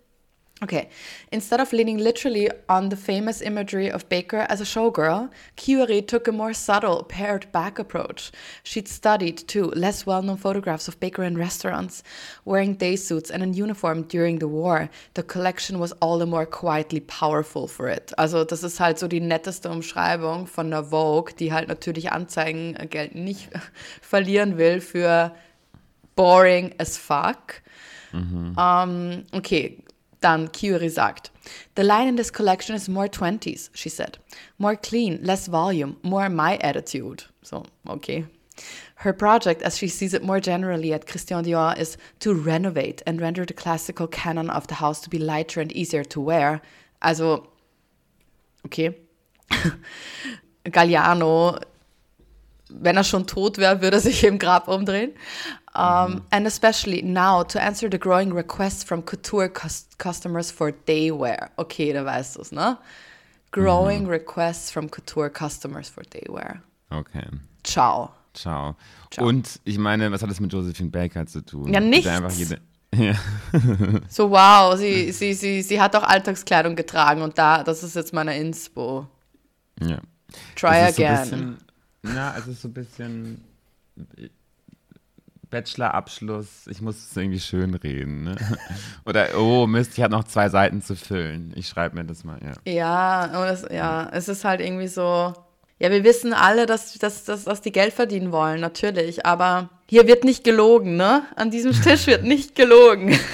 Okay. 0.63 0.89
Instead 1.31 1.59
of 1.59 1.71
leaning 1.71 1.99
literally 1.99 2.49
on 2.67 2.89
the 2.89 2.95
famous 2.95 3.43
imagery 3.43 3.91
of 3.91 4.09
Baker 4.09 4.47
as 4.49 4.59
a 4.59 4.63
showgirl, 4.63 5.29
Curie 5.55 6.01
took 6.01 6.27
a 6.27 6.31
more 6.31 6.53
subtle, 6.53 7.03
pared 7.03 7.51
back 7.51 7.77
approach. 7.77 8.31
She'd 8.63 8.87
studied, 8.87 9.37
too, 9.47 9.65
less 9.75 10.07
well 10.07 10.23
known 10.23 10.37
photographs 10.37 10.87
of 10.87 10.99
Baker 10.99 11.21
in 11.23 11.37
restaurants, 11.37 12.01
wearing 12.43 12.73
day 12.73 12.95
suits 12.95 13.29
and 13.29 13.43
in 13.43 13.53
uniform 13.53 14.01
during 14.03 14.39
the 14.39 14.47
war. 14.47 14.89
The 15.13 15.21
collection 15.21 15.77
was 15.77 15.91
all 16.01 16.17
the 16.17 16.25
more 16.25 16.47
quietly 16.47 17.01
powerful 17.01 17.67
for 17.67 17.87
it. 17.87 18.11
Also, 18.17 18.43
das 18.43 18.63
ist 18.63 18.79
halt 18.79 18.97
so 18.97 19.07
die 19.07 19.19
netteste 19.19 19.69
Umschreibung 19.69 20.47
von 20.47 20.71
der 20.71 20.85
Vogue, 20.85 21.35
die 21.37 21.53
halt 21.53 21.67
natürlich 21.67 22.11
Anzeigengeld 22.11 23.13
nicht 23.13 23.49
verlieren 24.01 24.57
will 24.57 24.81
für 24.81 25.35
boring 26.17 26.73
as 26.79 26.97
fuck. 26.97 27.61
Um, 28.57 29.25
okay, 29.33 29.77
dann 30.19 30.51
Curie 30.51 30.89
sagt, 30.89 31.31
The 31.75 31.83
line 31.83 32.07
in 32.07 32.15
this 32.17 32.31
collection 32.31 32.75
is 32.75 32.89
more 32.89 33.07
20s, 33.07 33.69
she 33.73 33.89
said. 33.89 34.17
More 34.57 34.75
clean, 34.75 35.19
less 35.21 35.47
volume, 35.47 35.95
more 36.03 36.29
my 36.29 36.57
attitude. 36.57 37.23
So, 37.43 37.63
okay. 37.87 38.25
Her 38.95 39.13
project, 39.13 39.61
as 39.61 39.77
she 39.77 39.87
sees 39.87 40.13
it 40.13 40.23
more 40.23 40.39
generally 40.39 40.91
at 40.91 41.05
Christian 41.05 41.45
Dior, 41.45 41.77
is 41.77 41.97
to 42.19 42.33
renovate 42.33 43.03
and 43.05 43.21
render 43.21 43.45
the 43.45 43.53
classical 43.53 44.07
canon 44.07 44.49
of 44.49 44.67
the 44.67 44.75
house 44.75 44.99
to 45.01 45.09
be 45.09 45.19
lighter 45.19 45.61
and 45.61 45.71
easier 45.71 46.03
to 46.05 46.19
wear. 46.19 46.61
Also, 47.01 47.47
okay. 48.65 48.97
Galliano 50.65 51.59
wenn 52.69 52.97
er 52.97 53.03
schon 53.03 53.27
tot 53.27 53.57
wäre, 53.57 53.81
würde 53.81 53.97
er 53.97 54.01
sich 54.01 54.23
im 54.23 54.39
Grab 54.39 54.67
umdrehen. 54.67 55.13
Um, 55.77 56.21
And 56.31 56.47
especially 56.47 57.01
now, 57.03 57.43
to 57.43 57.59
answer 57.61 57.89
the 57.89 57.99
growing 57.99 58.33
requests 58.33 58.83
from 58.83 59.03
couture 59.03 59.47
cus 59.49 59.87
customers 59.99 60.49
for 60.51 60.71
daywear. 60.71 61.49
Okay, 61.57 61.93
da 61.93 62.03
weißt 62.05 62.35
du 62.37 62.41
es, 62.41 62.51
ne? 62.51 62.77
Growing 63.51 64.07
requests 64.07 64.71
from 64.71 64.89
couture 64.89 65.29
customers 65.29 65.87
for 65.89 66.03
daywear. 66.03 66.61
Okay. 66.89 67.25
Ciao. 67.63 68.11
Ciao. 68.33 68.75
Ciao. 69.11 69.25
Und 69.27 69.59
ich 69.65 69.77
meine, 69.77 70.11
was 70.11 70.21
hat 70.21 70.29
das 70.29 70.39
mit 70.39 70.51
Josephine 70.51 70.89
Baker 70.89 71.25
zu 71.27 71.41
tun? 71.41 71.73
Ja, 71.73 71.79
nichts. 71.79 72.09
Ja. 72.95 73.13
So, 74.09 74.31
wow, 74.31 74.75
sie, 74.77 75.11
sie, 75.17 75.33
sie, 75.33 75.61
sie 75.61 75.79
hat 75.81 75.93
auch 75.95 76.03
Alltagskleidung 76.03 76.75
getragen 76.75 77.21
und 77.21 77.37
da, 77.37 77.61
das 77.61 77.83
ist 77.83 77.95
jetzt 77.95 78.13
meine 78.13 78.37
Inspo. 78.37 79.05
ja. 79.81 79.99
Try 80.55 80.87
ist 80.89 80.95
so 80.95 81.03
again. 81.03 81.19
bisschen- 81.21 81.57
Na, 82.03 82.37
es 82.37 82.47
ist 82.47 82.61
so 82.61 82.67
ein 82.69 82.73
bisschen. 82.73 83.43
Bachelorabschluss, 85.49 86.67
ich 86.67 86.81
muss 86.81 86.97
es 86.97 87.15
irgendwie 87.15 87.39
schön 87.39 87.73
reden. 87.73 88.23
Ne? 88.23 88.35
Oder, 89.05 89.37
oh 89.37 89.67
Mist, 89.67 89.97
ich 89.97 90.03
habe 90.03 90.13
noch 90.13 90.25
zwei 90.25 90.49
Seiten 90.49 90.81
zu 90.81 90.95
füllen. 90.95 91.53
Ich 91.55 91.67
schreibe 91.67 91.95
mir 91.95 92.05
das 92.05 92.23
mal, 92.23 92.39
ja. 92.43 92.71
Ja, 92.71 93.27
das, 93.27 93.65
ja, 93.71 94.09
es 94.11 94.27
ist 94.27 94.43
halt 94.43 94.61
irgendwie 94.61 94.87
so. 94.87 95.33
Ja, 95.79 95.91
wir 95.91 96.03
wissen 96.03 96.33
alle, 96.33 96.65
dass, 96.65 96.97
dass, 96.97 97.23
dass, 97.23 97.43
dass 97.43 97.61
die 97.61 97.71
Geld 97.71 97.93
verdienen 97.93 98.31
wollen, 98.31 98.59
natürlich. 98.59 99.25
Aber 99.25 99.69
hier 99.87 100.07
wird 100.07 100.23
nicht 100.23 100.43
gelogen, 100.43 100.97
ne? 100.97 101.23
An 101.35 101.51
diesem 101.51 101.71
Tisch 101.71 102.07
wird 102.07 102.23
nicht 102.23 102.55
gelogen. 102.55 103.17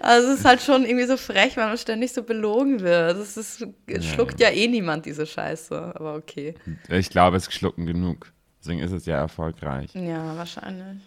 Also 0.00 0.32
es 0.32 0.40
ist 0.40 0.44
halt 0.44 0.60
schon 0.60 0.84
irgendwie 0.84 1.06
so 1.06 1.16
frech, 1.16 1.56
weil 1.56 1.68
man 1.68 1.78
ständig 1.78 2.12
so 2.12 2.22
belogen 2.22 2.80
wird. 2.80 3.16
Das 3.16 3.36
ist, 3.36 3.66
es 3.86 4.04
schluckt 4.04 4.40
ja 4.40 4.50
eh 4.50 4.66
niemand 4.68 5.06
diese 5.06 5.24
Scheiße, 5.24 5.92
aber 5.94 6.16
okay. 6.16 6.54
Ich 6.88 7.10
glaube, 7.10 7.36
es 7.36 7.52
schlucken 7.52 7.86
genug. 7.86 8.32
Deswegen 8.66 8.80
ist 8.82 8.90
es 8.90 9.06
ja 9.06 9.16
erfolgreich. 9.18 9.94
Ja, 9.94 10.36
wahrscheinlich. 10.36 11.00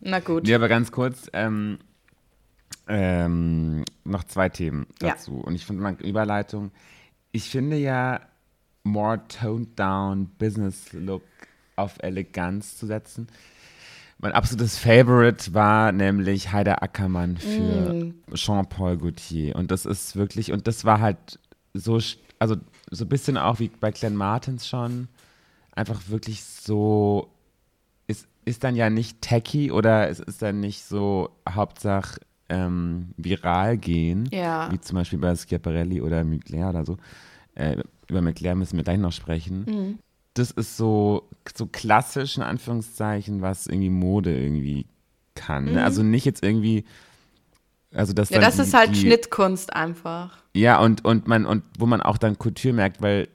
Na 0.00 0.20
gut. 0.20 0.44
Nee, 0.44 0.54
aber 0.54 0.68
ganz 0.68 0.92
kurz, 0.92 1.30
ähm, 1.32 1.78
ähm, 2.88 3.84
noch 4.04 4.24
zwei 4.24 4.50
Themen 4.50 4.86
Ja. 5.00 5.10
dazu. 5.10 5.36
Und 5.40 5.54
ich 5.54 5.64
finde 5.64 5.82
mal 5.82 5.94
Überleitung. 5.94 6.70
Ich 7.32 7.48
finde 7.48 7.76
ja, 7.78 8.20
more 8.84 9.20
toned 9.28 9.78
down 9.78 10.26
Business 10.38 10.92
Look 10.92 11.22
auf 11.76 11.94
Eleganz 12.02 12.76
zu 12.76 12.86
setzen. 12.86 13.28
Mein 14.18 14.32
absolutes 14.32 14.76
Favorite 14.78 15.54
war 15.54 15.92
nämlich 15.92 16.52
Heider 16.52 16.82
Ackermann 16.82 17.38
für 17.38 17.94
Mm. 17.94 18.14
Jean-Paul 18.34 18.98
Gaultier. 18.98 19.56
Und 19.56 19.70
das 19.70 19.86
ist 19.86 20.16
wirklich, 20.16 20.52
und 20.52 20.66
das 20.66 20.84
war 20.84 21.00
halt 21.00 21.38
so, 21.72 21.98
also 22.38 22.56
so 22.90 23.04
ein 23.04 23.08
bisschen 23.08 23.38
auch 23.38 23.58
wie 23.58 23.68
bei 23.68 23.90
Glenn 23.90 24.16
Martins 24.16 24.68
schon, 24.68 25.08
einfach 25.78 26.08
wirklich 26.08 26.42
so 26.44 27.28
ist, 28.06 28.26
ist 28.44 28.64
dann 28.64 28.74
ja 28.76 28.90
nicht 28.90 29.22
tacky 29.22 29.70
oder 29.70 30.08
es 30.10 30.18
ist 30.20 30.42
dann 30.42 30.60
nicht 30.60 30.82
so 30.84 31.30
Hauptsache 31.48 32.20
ähm, 32.48 33.08
viral 33.16 33.76
gehen, 33.78 34.28
Ja. 34.32 34.70
wie 34.72 34.80
zum 34.80 34.96
Beispiel 34.96 35.18
bei 35.18 35.34
Schiaparelli 35.36 36.00
oder 36.00 36.24
Mugler 36.24 36.70
oder 36.70 36.84
so. 36.84 36.96
Äh, 37.54 37.76
über 38.08 38.22
Mugler 38.22 38.54
müssen 38.54 38.76
wir 38.76 38.84
gleich 38.84 38.98
noch 38.98 39.12
sprechen. 39.12 39.64
Mhm. 39.68 39.98
Das 40.34 40.50
ist 40.50 40.76
so, 40.76 41.28
so 41.54 41.66
klassisch, 41.66 42.36
in 42.36 42.42
Anführungszeichen, 42.42 43.42
was 43.42 43.66
irgendwie 43.66 43.90
Mode 43.90 44.36
irgendwie 44.38 44.86
kann. 45.34 45.66
Ne? 45.66 45.84
Also 45.84 46.02
nicht 46.02 46.24
jetzt 46.24 46.42
irgendwie, 46.42 46.84
also 47.92 48.12
Mhm. 48.12 48.24
Ja, 48.30 48.40
das 48.40 48.56
die, 48.56 48.62
ist 48.62 48.74
halt 48.74 48.90
die, 48.94 49.00
Schnittkunst 49.00 49.72
einfach. 49.74 50.38
ja, 50.54 50.80
und, 50.80 51.04
und 51.04 51.26
man, 51.28 51.44
und 51.44 51.64
wo 51.78 51.86
man 51.86 52.00
auch 52.00 52.18
dann 52.18 52.38
Couture 52.38 52.72
merkt, 52.74 53.02
weil 53.02 53.28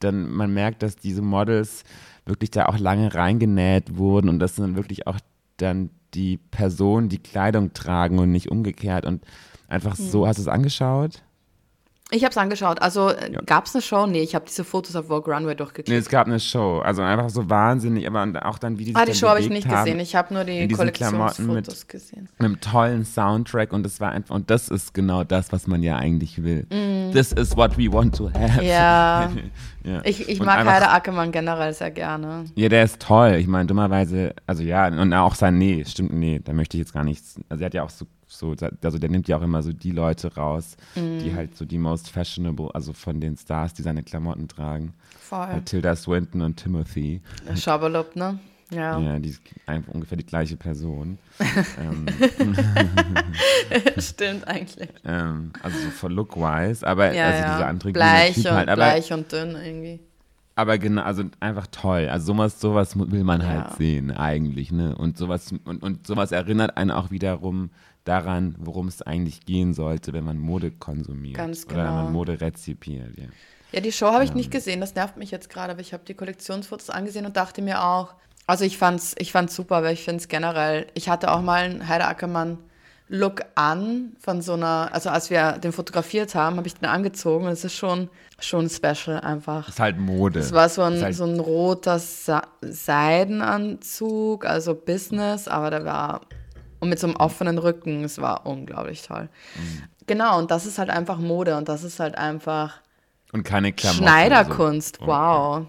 dann 0.00 0.30
man 0.32 0.52
merkt, 0.52 0.82
dass 0.82 0.96
diese 0.96 1.22
Models 1.22 1.84
wirklich 2.26 2.50
da 2.50 2.66
auch 2.66 2.78
lange 2.78 3.14
reingenäht 3.14 3.96
wurden 3.96 4.28
und 4.28 4.38
das 4.38 4.56
sind 4.56 4.64
dann 4.66 4.76
wirklich 4.76 5.06
auch 5.06 5.18
dann 5.56 5.90
die 6.14 6.38
Personen, 6.38 7.08
die 7.08 7.18
Kleidung 7.18 7.72
tragen 7.72 8.18
und 8.18 8.30
nicht 8.32 8.50
umgekehrt 8.50 9.06
und 9.06 9.22
einfach 9.68 9.98
Mhm. 9.98 10.02
so, 10.02 10.26
hast 10.26 10.38
du 10.38 10.42
es 10.42 10.48
angeschaut? 10.48 11.22
Ich 12.12 12.24
habe 12.24 12.30
es 12.30 12.36
angeschaut. 12.36 12.82
Also 12.82 13.10
äh, 13.10 13.32
Ja. 13.32 13.40
gab 13.46 13.66
es 13.66 13.74
eine 13.74 13.82
Show? 13.82 14.06
Nee, 14.06 14.22
ich 14.22 14.34
habe 14.34 14.44
diese 14.48 14.64
Fotos 14.64 14.96
auf 14.96 15.06
Vogue 15.06 15.32
Runway 15.32 15.50
Nee, 15.50 15.54
durchgeklickt. 15.56 16.00
es 16.00 16.08
gab 16.08 16.26
eine 16.26 16.40
Show, 16.40 16.80
also 16.80 17.02
einfach 17.02 17.30
so 17.30 17.48
wahnsinnig, 17.48 18.06
aber 18.06 18.26
auch 18.46 18.58
dann, 18.58 18.78
wie 18.78 18.84
die 18.84 18.90
sich 18.90 18.96
ah, 18.96 19.04
die 19.04 19.14
Show 19.14 19.28
habe 19.28 19.40
ich 19.40 19.48
nicht 19.48 19.68
haben, 19.68 19.84
gesehen. 19.84 20.00
Ich 20.00 20.14
habe 20.16 20.34
nur 20.34 20.44
die 20.44 20.66
Kollektionsfotos 20.68 21.86
gesehen. 21.86 22.28
mit 22.38 22.44
einem 22.46 22.60
tollen 22.60 23.04
Soundtrack 23.04 23.72
und 23.72 23.84
das 23.84 24.00
war 24.00 24.10
einfach, 24.12 24.34
und 24.34 24.50
das 24.50 24.68
ist 24.68 24.94
genau 24.94 25.24
das, 25.24 25.52
was 25.52 25.66
man 25.66 25.82
ja 25.82 25.96
eigentlich 25.96 26.42
will. 26.42 26.66
This 27.12 27.32
is 27.32 27.56
what 27.56 27.76
we 27.78 27.92
want 27.92 28.16
to 28.16 28.30
have. 28.32 28.60
Mm. 28.60 28.64
Ja. 28.64 29.30
ja. 29.84 30.00
Ich, 30.04 30.28
ich 30.28 30.40
Und 30.40 30.46
mag 30.46 30.58
einfach- 30.58 30.72
Heider 30.74 30.92
Ackermann 30.92 31.32
generell 31.32 31.72
sehr 31.72 31.90
gerne. 31.90 32.44
Ja, 32.54 32.68
der 32.68 32.84
ist 32.84 33.00
toll. 33.00 33.36
Ich 33.38 33.46
meine, 33.46 33.66
dummerweise, 33.66 34.34
also 34.46 34.62
ja, 34.62 34.86
und 34.88 35.12
auch 35.12 35.34
sein 35.34 35.58
Nee, 35.58 35.84
stimmt, 35.86 36.12
nee, 36.12 36.40
da 36.42 36.52
möchte 36.52 36.76
ich 36.76 36.80
jetzt 36.80 36.92
gar 36.94 37.04
nichts. 37.04 37.36
Also 37.48 37.62
er 37.62 37.66
hat 37.66 37.74
ja 37.74 37.82
auch 37.82 37.90
so, 37.90 38.06
so, 38.32 38.54
also 38.82 38.98
der 38.98 39.10
nimmt 39.10 39.26
ja 39.28 39.36
auch 39.38 39.42
immer 39.42 39.62
so 39.62 39.72
die 39.72 39.90
Leute 39.90 40.34
raus, 40.36 40.76
Mhm. 40.94 41.18
die 41.18 41.34
halt 41.34 41.56
so 41.56 41.64
die 41.64 41.78
most 41.78 42.08
fashionable, 42.10 42.70
also 42.74 42.92
von 42.92 43.20
den 43.20 43.36
Stars, 43.36 43.74
die 43.74 43.82
seine 43.82 44.02
Klamotten 44.04 44.46
tragen. 44.48 44.94
Voll. 45.18 45.48
Äh, 45.50 45.60
Tilda 45.62 45.96
Swinton 45.96 46.40
und 46.42 46.56
Timothy. 46.56 47.20
Schaberlup, 47.56 48.14
ne? 48.16 48.38
Ja. 48.72 49.00
Ja, 49.00 49.18
die 49.18 49.30
ist 49.30 49.42
einfach 49.66 49.92
ungefähr 49.92 50.16
die 50.16 50.24
gleiche 50.26 50.56
Person. 50.56 51.18
ähm, 51.80 52.06
Stimmt 53.98 54.46
eigentlich. 54.46 54.88
ähm, 55.04 55.52
also 55.62 55.76
so 55.78 55.90
von 55.90 56.12
Look-wise, 56.12 56.86
aber 56.86 57.12
Ja, 57.12 57.26
also 57.26 57.42
ja. 57.42 57.54
dieser 57.54 57.66
andere 57.66 57.92
bleich 57.92 58.36
und 58.38 58.50
halt, 58.50 58.68
aber, 58.68 58.76
bleich 58.76 59.12
und 59.12 59.32
dünn 59.32 59.56
irgendwie. 59.56 60.00
aber 60.54 60.78
genau, 60.78 61.02
also 61.02 61.24
einfach 61.40 61.66
toll. 61.68 62.08
Also 62.10 62.26
sowas, 62.32 62.60
sowas 62.60 62.96
will 62.98 63.24
man 63.24 63.40
Ja. 63.40 63.46
halt 63.48 63.76
sehen, 63.76 64.10
eigentlich, 64.10 64.70
ne? 64.72 64.94
Und 64.96 65.16
sowas, 65.18 65.52
und, 65.64 65.82
und 65.82 66.06
sowas 66.06 66.30
erinnert 66.32 66.76
einen 66.76 66.90
auch 66.90 67.10
wiederum 67.10 67.70
daran, 68.10 68.54
worum 68.58 68.88
es 68.88 69.02
eigentlich 69.02 69.46
gehen 69.46 69.72
sollte, 69.72 70.12
wenn 70.12 70.24
man 70.24 70.38
Mode 70.38 70.70
konsumiert. 70.72 71.36
Ganz 71.36 71.64
Oder 71.66 71.76
wenn 71.76 71.84
genau. 71.84 72.02
man 72.02 72.12
Mode 72.12 72.40
rezipiert, 72.40 73.16
ja. 73.16 73.26
Ja, 73.72 73.80
die 73.80 73.92
Show 73.92 74.06
habe 74.06 74.24
ich 74.24 74.30
Ähm. 74.30 74.36
nicht 74.36 74.50
gesehen, 74.50 74.80
das 74.80 74.96
nervt 74.96 75.16
mich 75.16 75.30
jetzt 75.30 75.48
gerade, 75.48 75.72
aber 75.72 75.80
ich 75.80 75.92
habe 75.92 76.02
die 76.06 76.14
Kollektionsfotos 76.14 76.90
angesehen 76.90 77.24
und 77.24 77.36
dachte 77.36 77.62
mir 77.62 77.84
auch, 77.84 78.14
also 78.46 78.64
ich 78.64 78.78
fand's, 78.78 79.14
ich 79.18 79.30
fand's 79.30 79.54
super, 79.54 79.76
aber 79.76 79.92
ich 79.92 80.02
finde 80.02 80.18
es 80.18 80.26
generell, 80.26 80.88
ich 80.94 81.08
hatte 81.08 81.30
auch 81.30 81.40
mal 81.40 81.62
einen 81.62 81.88
Heide 81.88 82.06
Ackermann 82.06 82.58
Look 83.12 83.42
an 83.56 84.12
von 84.20 84.40
so 84.40 84.54
einer, 84.54 84.90
also 84.92 85.10
als 85.10 85.30
wir 85.30 85.58
den 85.58 85.72
fotografiert 85.72 86.34
haben, 86.36 86.56
habe 86.56 86.68
ich 86.68 86.74
den 86.74 86.88
angezogen 86.88 87.46
und 87.46 87.52
es 87.52 87.64
ist 87.64 87.74
schon, 87.74 88.08
schon 88.38 88.68
special 88.70 89.20
einfach. 89.20 89.68
Ist 89.68 89.80
halt 89.80 89.98
Mode. 89.98 90.38
Es 90.38 90.52
war 90.52 90.68
so 90.68 90.82
ein, 90.82 91.02
halt, 91.02 91.16
so 91.16 91.24
ein 91.24 91.40
roter 91.40 91.98
Sa 91.98 92.42
Seidenanzug, 92.60 94.44
also 94.44 94.74
Business, 94.76 95.48
aber 95.48 95.70
der 95.70 95.84
war 95.84 96.20
und 96.80 96.88
mit 96.88 96.98
so 96.98 97.06
einem 97.06 97.16
offenen 97.16 97.58
Rücken, 97.58 98.04
es 98.04 98.20
war 98.20 98.46
unglaublich 98.46 99.02
toll. 99.02 99.28
Mhm. 99.56 99.82
Genau, 100.06 100.38
und 100.38 100.50
das 100.50 100.66
ist 100.66 100.78
halt 100.78 100.90
einfach 100.90 101.18
Mode 101.18 101.56
und 101.56 101.68
das 101.68 101.84
ist 101.84 102.00
halt 102.00 102.16
einfach 102.16 102.80
und 103.32 103.44
keine 103.44 103.72
Klamotten. 103.72 104.02
Schneiderkunst, 104.02 104.98
so. 105.00 105.06
wow. 105.06 105.66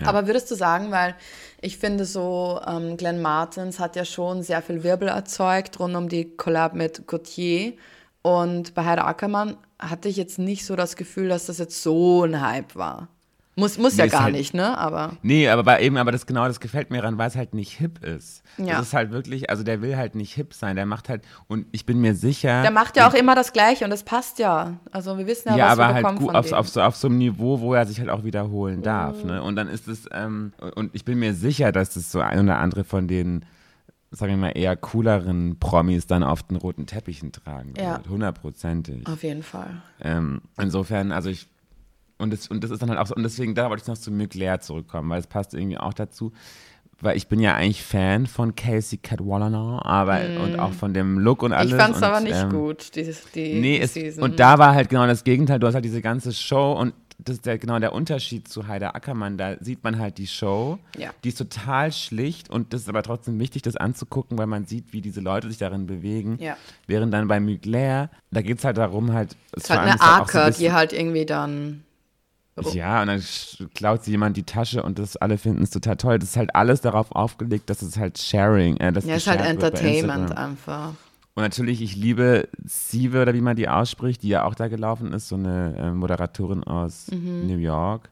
Ja. 0.00 0.08
Aber 0.08 0.26
würdest 0.26 0.50
du 0.50 0.54
sagen, 0.54 0.90
weil 0.90 1.14
ich 1.60 1.78
finde 1.78 2.04
so, 2.04 2.60
ähm, 2.66 2.96
Glenn 2.96 3.20
Martins 3.20 3.78
hat 3.78 3.96
ja 3.96 4.04
schon 4.04 4.42
sehr 4.42 4.62
viel 4.62 4.82
Wirbel 4.82 5.08
erzeugt 5.08 5.78
rund 5.80 5.96
um 5.96 6.08
die 6.08 6.36
Collab 6.36 6.74
mit 6.74 7.06
Gautier 7.06 7.74
und 8.22 8.74
bei 8.74 8.84
Heide 8.84 9.04
Ackermann 9.04 9.56
hatte 9.78 10.08
ich 10.08 10.16
jetzt 10.16 10.38
nicht 10.38 10.64
so 10.64 10.76
das 10.76 10.96
Gefühl, 10.96 11.28
dass 11.28 11.46
das 11.46 11.58
jetzt 11.58 11.82
so 11.82 12.24
ein 12.24 12.40
Hype 12.40 12.74
war. 12.76 13.08
Muss, 13.58 13.78
muss 13.78 13.96
Nee, 13.96 14.02
ja 14.04 14.06
gar 14.08 14.24
halt- 14.24 14.34
nicht, 14.34 14.52
ne? 14.52 14.76
Aber 14.76 15.12
Nee, 15.22 15.48
aber 15.48 15.62
bei, 15.62 15.80
eben, 15.80 15.96
aber 15.96 16.12
das 16.12 16.26
genau, 16.26 16.46
das 16.46 16.60
gefällt 16.60 16.90
mir 16.90 16.98
daran, 17.00 17.16
weil 17.16 17.28
es 17.28 17.36
halt 17.36 17.54
nicht 17.54 17.72
hip 17.78 18.04
ist. 18.04 18.42
Ja. 18.58 18.76
Das 18.76 18.88
ist 18.88 18.92
halt 18.92 19.12
wirklich, 19.12 19.48
also 19.48 19.62
der 19.62 19.80
will 19.80 19.96
halt 19.96 20.14
nicht 20.14 20.34
hip 20.34 20.52
sein, 20.52 20.76
der 20.76 20.84
macht 20.84 21.08
halt, 21.08 21.22
und 21.48 21.64
ich 21.72 21.86
bin 21.86 21.98
mir 21.98 22.14
sicher. 22.14 22.60
der 22.60 22.70
macht 22.70 22.98
ja 22.98 23.08
auch 23.08 23.14
immer 23.14 23.34
das 23.34 23.54
Gleiche 23.54 23.84
und 23.84 23.90
das 23.90 24.02
passt 24.02 24.38
ja. 24.38 24.74
Also 24.92 25.16
wir 25.16 25.26
wissen 25.26 25.48
ja, 25.48 25.56
Ja, 25.56 25.64
was 25.68 25.72
aber 25.72 25.82
wir 25.88 25.94
halt 25.94 25.96
bekommen 26.02 26.18
gut, 26.18 26.26
von 26.28 26.36
auf, 26.36 26.52
auf, 26.52 26.68
so, 26.68 26.82
auf 26.82 26.96
so 26.96 27.08
einem 27.08 27.16
Niveau, 27.16 27.60
wo 27.60 27.72
er 27.72 27.86
sich 27.86 27.98
halt 27.98 28.10
auch 28.10 28.24
wiederholen 28.24 28.82
darf. 28.82 29.24
Ne? 29.24 29.42
Und 29.42 29.56
dann 29.56 29.68
ist 29.68 29.88
es, 29.88 30.06
ähm, 30.12 30.52
und 30.74 30.94
ich 30.94 31.06
bin 31.06 31.18
mir 31.18 31.32
sicher, 31.32 31.72
dass 31.72 31.94
das 31.94 32.12
so 32.12 32.20
ein 32.20 32.38
oder 32.40 32.58
andere 32.58 32.84
von 32.84 33.08
den, 33.08 33.46
sagen 34.10 34.32
wir 34.32 34.36
mal, 34.36 34.50
eher 34.50 34.76
cooleren 34.76 35.58
Promis 35.58 36.06
dann 36.06 36.22
auf 36.22 36.42
den 36.42 36.58
roten 36.58 36.84
Teppichen 36.84 37.32
tragen 37.32 37.72
Ja. 37.78 37.96
wird. 37.96 38.08
Hundertprozentig. 38.10 39.06
Auf 39.06 39.22
jeden 39.22 39.42
Fall. 39.42 39.80
Ähm, 40.02 40.42
insofern, 40.60 41.10
also 41.10 41.30
ich, 41.30 41.48
und 42.18 42.32
das, 42.32 42.48
und 42.48 42.62
das 42.64 42.70
ist 42.70 42.82
dann 42.82 42.90
halt 42.90 42.98
auch 42.98 43.06
so, 43.06 43.14
und 43.14 43.22
deswegen, 43.22 43.54
da 43.54 43.68
wollte 43.68 43.82
ich 43.82 43.88
noch 43.88 43.98
zu 43.98 44.10
Mugler 44.10 44.60
zurückkommen, 44.60 45.10
weil 45.10 45.20
es 45.20 45.26
passt 45.26 45.54
irgendwie 45.54 45.78
auch 45.78 45.94
dazu, 45.94 46.32
weil 47.00 47.16
ich 47.16 47.28
bin 47.28 47.40
ja 47.40 47.54
eigentlich 47.54 47.82
Fan 47.82 48.26
von 48.26 48.54
Casey 48.54 48.98
Cadwallader, 48.98 49.84
aber, 49.84 50.20
und 50.42 50.58
auch 50.58 50.72
von 50.72 50.94
dem 50.94 51.18
Look 51.18 51.42
und 51.42 51.52
alles. 51.52 51.72
Mm. 51.72 51.76
ich 51.76 51.82
fand 51.82 51.96
es 51.96 52.02
und, 52.02 52.04
aber 52.04 52.20
nicht 52.20 52.42
ähm, 52.42 52.50
gut, 52.50 52.94
die, 52.96 53.14
die, 53.34 53.60
Nee, 53.60 53.78
es, 53.78 53.94
Season. 53.94 54.22
und 54.22 54.40
da 54.40 54.58
war 54.58 54.74
halt 54.74 54.88
genau 54.88 55.06
das 55.06 55.22
Gegenteil. 55.22 55.58
Du 55.58 55.66
hast 55.66 55.74
halt 55.74 55.84
diese 55.84 56.00
ganze 56.00 56.32
Show 56.32 56.72
und 56.72 56.94
das 57.18 57.36
ist 57.36 57.46
der, 57.46 57.58
genau 57.58 57.78
der 57.78 57.92
Unterschied 57.92 58.48
zu 58.48 58.68
Heider 58.68 58.94
Ackermann. 58.94 59.38
Da 59.38 59.56
sieht 59.60 59.82
man 59.84 59.98
halt 59.98 60.18
die 60.18 60.26
Show. 60.26 60.78
Ja. 60.98 61.10
Die 61.24 61.30
ist 61.30 61.38
total 61.38 61.92
schlicht 61.92 62.50
und 62.50 62.72
das 62.72 62.82
ist 62.82 62.88
aber 62.88 63.02
trotzdem 63.02 63.38
wichtig, 63.38 63.62
das 63.62 63.76
anzugucken, 63.76 64.36
weil 64.38 64.46
man 64.46 64.66
sieht, 64.66 64.92
wie 64.92 65.00
diese 65.00 65.20
Leute 65.20 65.48
sich 65.48 65.58
darin 65.58 65.86
bewegen. 65.86 66.38
Ja. 66.40 66.56
Während 66.86 67.12
dann 67.14 67.26
bei 67.28 67.40
Mugler, 67.40 68.10
da 68.30 68.42
geht 68.42 68.58
es 68.58 68.64
halt 68.64 68.76
darum, 68.76 69.12
halt. 69.12 69.36
Es 69.52 69.64
ist 69.64 69.70
halt 69.70 69.80
eine 69.80 70.00
Arke, 70.00 70.54
die 70.58 70.72
halt 70.72 70.92
irgendwie 70.92 71.26
dann. 71.26 71.82
Ja, 72.72 73.02
und 73.02 73.08
dann 73.08 73.22
klaut 73.74 74.04
sie 74.04 74.12
jemand 74.12 74.36
die 74.36 74.42
Tasche 74.44 74.82
und 74.82 74.98
das 74.98 75.16
alle 75.16 75.36
finden 75.36 75.62
es 75.62 75.70
total 75.70 75.96
toll. 75.96 76.18
Das 76.18 76.30
ist 76.30 76.36
halt 76.36 76.54
alles 76.54 76.80
darauf 76.80 77.12
aufgelegt, 77.12 77.68
dass 77.68 77.82
es 77.82 77.98
halt 77.98 78.18
Sharing, 78.18 78.78
äh, 78.78 78.92
dass 78.92 79.04
Ja, 79.04 79.16
ist 79.16 79.26
halt 79.26 79.40
Entertainment 79.42 80.36
einfach. 80.36 80.94
Und 81.34 81.42
natürlich, 81.42 81.82
ich 81.82 81.96
liebe 81.96 82.48
Sieve, 82.64 83.20
oder 83.20 83.34
wie 83.34 83.42
man 83.42 83.56
die 83.56 83.68
ausspricht, 83.68 84.22
die 84.22 84.28
ja 84.28 84.44
auch 84.44 84.54
da 84.54 84.68
gelaufen 84.68 85.12
ist, 85.12 85.28
so 85.28 85.34
eine 85.36 85.76
äh, 85.76 85.90
Moderatorin 85.90 86.64
aus 86.64 87.08
Mhm. 87.12 87.46
New 87.46 87.58
York, 87.58 88.08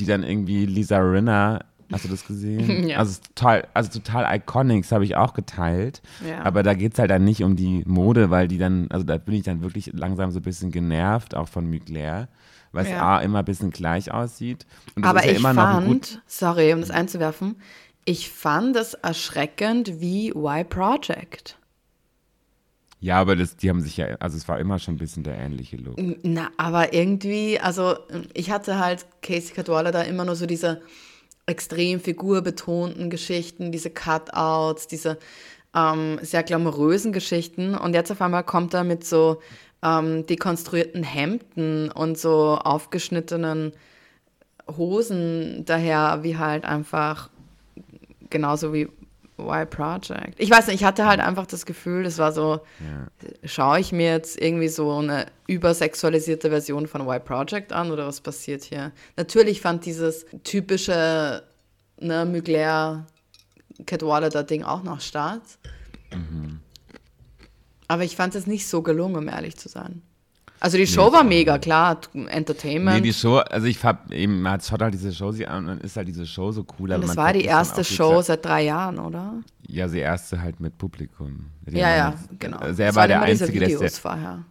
die 0.00 0.04
dann 0.06 0.24
irgendwie 0.24 0.66
Lisa 0.66 0.98
Rinna, 0.98 1.60
hast 1.92 2.04
du 2.06 2.08
das 2.08 2.24
gesehen? 2.26 2.88
Ja. 2.88 2.98
Also, 2.98 3.20
total, 3.36 3.68
also 3.72 3.88
total 4.00 4.36
iconic, 4.36 4.82
das 4.82 4.90
habe 4.90 5.04
ich 5.04 5.14
auch 5.14 5.32
geteilt. 5.32 6.02
Ja. 6.28 6.42
Aber 6.42 6.64
da 6.64 6.74
geht 6.74 6.94
es 6.94 6.98
halt 6.98 7.12
dann 7.12 7.22
nicht 7.22 7.44
um 7.44 7.54
die 7.54 7.84
Mode, 7.86 8.30
weil 8.30 8.48
die 8.48 8.58
dann, 8.58 8.88
also 8.90 9.04
da 9.04 9.16
bin 9.16 9.34
ich 9.36 9.44
dann 9.44 9.62
wirklich 9.62 9.92
langsam 9.92 10.32
so 10.32 10.40
ein 10.40 10.42
bisschen 10.42 10.72
genervt, 10.72 11.36
auch 11.36 11.46
von 11.46 11.70
Mugler, 11.70 12.26
weil 12.74 12.84
es 12.84 12.90
Ja. 12.90 13.16
A 13.16 13.20
immer 13.20 13.40
ein 13.40 13.44
bisschen 13.44 13.70
gleich 13.70 14.12
aussieht. 14.12 14.66
Und 14.96 15.04
Aber 15.04 15.20
ist 15.20 15.26
ja 15.26 15.32
ich 15.32 15.38
immer 15.38 15.54
noch 15.54 15.64
ein 15.64 15.86
gut, 15.86 16.06
fand, 16.06 16.22
sorry, 16.26 16.72
um 16.72 16.80
das 16.80 16.90
einzuwerfen, 16.90 17.56
Ich 18.04 18.30
fand 18.30 18.76
es 18.76 18.92
erschreckend 18.94 20.00
wie 20.00 20.28
Y 20.30 20.68
Project. 20.68 21.56
Ja, 23.00 23.20
aber 23.20 23.36
das, 23.36 23.56
die 23.56 23.68
haben 23.68 23.80
sich 23.80 23.96
ja, 23.96 24.16
also 24.20 24.36
es 24.36 24.48
war 24.48 24.58
immer 24.58 24.78
schon 24.78 24.94
ein 24.94 24.98
bisschen 24.98 25.24
der 25.24 25.36
ähnliche 25.38 25.76
Look. 25.76 25.98
Na, 26.22 26.50
aber 26.56 26.92
irgendwie, 26.94 27.60
also 27.60 27.96
ich 28.32 28.50
hatte 28.50 28.78
halt 28.78 29.06
Casey 29.22 29.54
Cadwallader 29.54 29.92
da 29.92 30.02
immer 30.02 30.24
nur 30.24 30.36
so 30.36 30.46
diese 30.46 30.80
extrem 31.46 32.00
figurbetonten 32.00 33.10
Geschichten, 33.10 33.72
diese 33.72 33.90
Cutouts, 33.90 34.86
diese 34.86 35.18
ähm, 35.74 36.18
sehr 36.22 36.42
glamourösen 36.42 37.12
Geschichten. 37.12 37.74
Und 37.74 37.94
jetzt 37.94 38.10
auf 38.10 38.22
einmal 38.22 38.44
kommt 38.44 38.72
er 38.74 38.84
mit 38.84 39.04
so 39.04 39.40
ähm, 39.84 40.26
dekonstruierten 40.26 41.04
Hemden 41.04 41.90
und 41.90 42.18
so 42.18 42.56
aufgeschnittenen 42.56 43.72
Hosen 44.66 45.64
daher, 45.66 46.20
wie 46.22 46.38
halt 46.38 46.64
einfach 46.64 47.28
genauso 48.30 48.72
wie 48.72 48.88
Y 49.38 49.68
Project. 49.68 50.34
Ich 50.38 50.50
weiß 50.50 50.68
nicht, 50.68 50.76
ich 50.76 50.84
hatte 50.84 51.06
halt 51.06 51.20
einfach 51.20 51.46
das 51.46 51.66
Gefühl, 51.66 52.04
das 52.04 52.18
war 52.18 52.32
so, 52.32 52.60
schaue 53.44 53.80
ich 53.80 53.92
mir 53.92 54.12
jetzt 54.12 54.40
irgendwie 54.40 54.68
so 54.68 54.96
eine 54.96 55.26
übersexualisierte 55.46 56.50
Version 56.50 56.86
von 56.86 57.02
Y 57.02 57.22
Project 57.22 57.72
an 57.72 57.90
oder 57.90 58.06
was 58.06 58.20
passiert 58.20 58.62
hier? 58.62 58.92
Natürlich 59.16 59.60
fand 59.60 59.84
dieses 59.84 60.24
typische 60.44 61.42
ne, 62.00 62.24
Mugler 62.24 63.06
Cadwallader 63.86 64.44
Ding 64.44 64.62
auch 64.62 64.82
noch 64.82 65.00
statt. 65.00 65.42
Aber 67.88 68.04
ich 68.04 68.16
fand 68.16 68.34
es 68.34 68.46
nicht 68.46 68.66
so 68.66 68.82
gelungen, 68.82 69.16
um 69.16 69.28
ehrlich 69.28 69.56
zu 69.56 69.68
sein. 69.68 70.02
Also 70.60 70.78
die 70.78 70.86
Show 70.86 71.12
war 71.12 71.24
mega, 71.24 71.58
klar, 71.58 72.00
Entertainment. 72.14 72.96
Nee, 72.96 73.02
die 73.02 73.12
Show, 73.12 73.36
also 73.36 73.66
ich 73.66 73.84
hab 73.84 74.10
eben, 74.10 74.40
man 74.40 74.58
schaut 74.62 74.80
halt 74.80 74.94
diese 74.94 75.12
Show 75.12 75.30
sich 75.30 75.46
an 75.46 75.58
und 75.58 75.66
dann 75.66 75.80
ist 75.80 75.94
halt 75.96 76.08
diese 76.08 76.26
Show 76.26 76.52
so 76.52 76.64
cool. 76.78 76.90
Und 76.92 77.02
das 77.02 77.16
war 77.18 77.34
die 77.34 77.44
erste 77.44 77.84
Show 77.84 78.22
seit 78.22 78.44
drei 78.46 78.62
Jahren, 78.64 78.98
oder? 78.98 79.34
Ja, 79.66 79.86
die 79.88 79.98
erste 79.98 80.40
halt 80.40 80.60
mit 80.60 80.78
Publikum. 80.78 81.46
Die 81.66 81.76
Ja, 81.76 81.94
ja, 81.94 82.10
jetzt- 82.10 82.40
genau. 82.40 82.56
Also 82.58 82.82
er 82.82 82.88
Es 82.90 82.94
war 82.96 83.08
der 83.08 83.20
Einzige, 83.20 83.60
der, 83.60 83.90
vorher. 83.90 84.44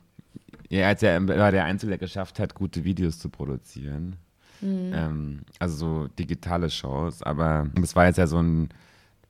ja, 0.70 0.88
als 0.88 1.02
er 1.02 1.28
war 1.28 1.52
der 1.52 1.66
Einzige, 1.66 1.90
der 1.92 1.98
geschafft 1.98 2.38
hat, 2.38 2.54
gute 2.54 2.84
Videos 2.84 3.18
zu 3.18 3.30
produzieren. 3.30 4.18
Mhm. 4.62 4.92
Ähm, 4.94 5.40
also 5.58 5.76
so 5.76 6.08
digitale 6.20 6.70
Shows, 6.70 7.24
aber 7.24 7.68
es 7.82 7.96
war 7.96 8.06
jetzt 8.06 8.18
ja 8.18 8.28
so 8.28 8.38
ein, 8.40 8.70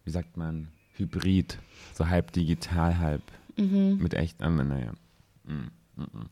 wie 0.03 0.11
sagt 0.11 0.35
man, 0.35 0.67
Hybrid. 0.97 1.57
So 1.93 2.07
halb 2.09 2.31
digital, 2.33 2.97
halb 2.99 3.21
Mhm. 3.57 3.97
mit 4.01 4.13
echt, 4.13 4.41
ähm, 4.41 4.55
naja. 4.67 4.91
Mm, 5.45 5.69
mm, 5.95 6.01
mm. 6.01 6.29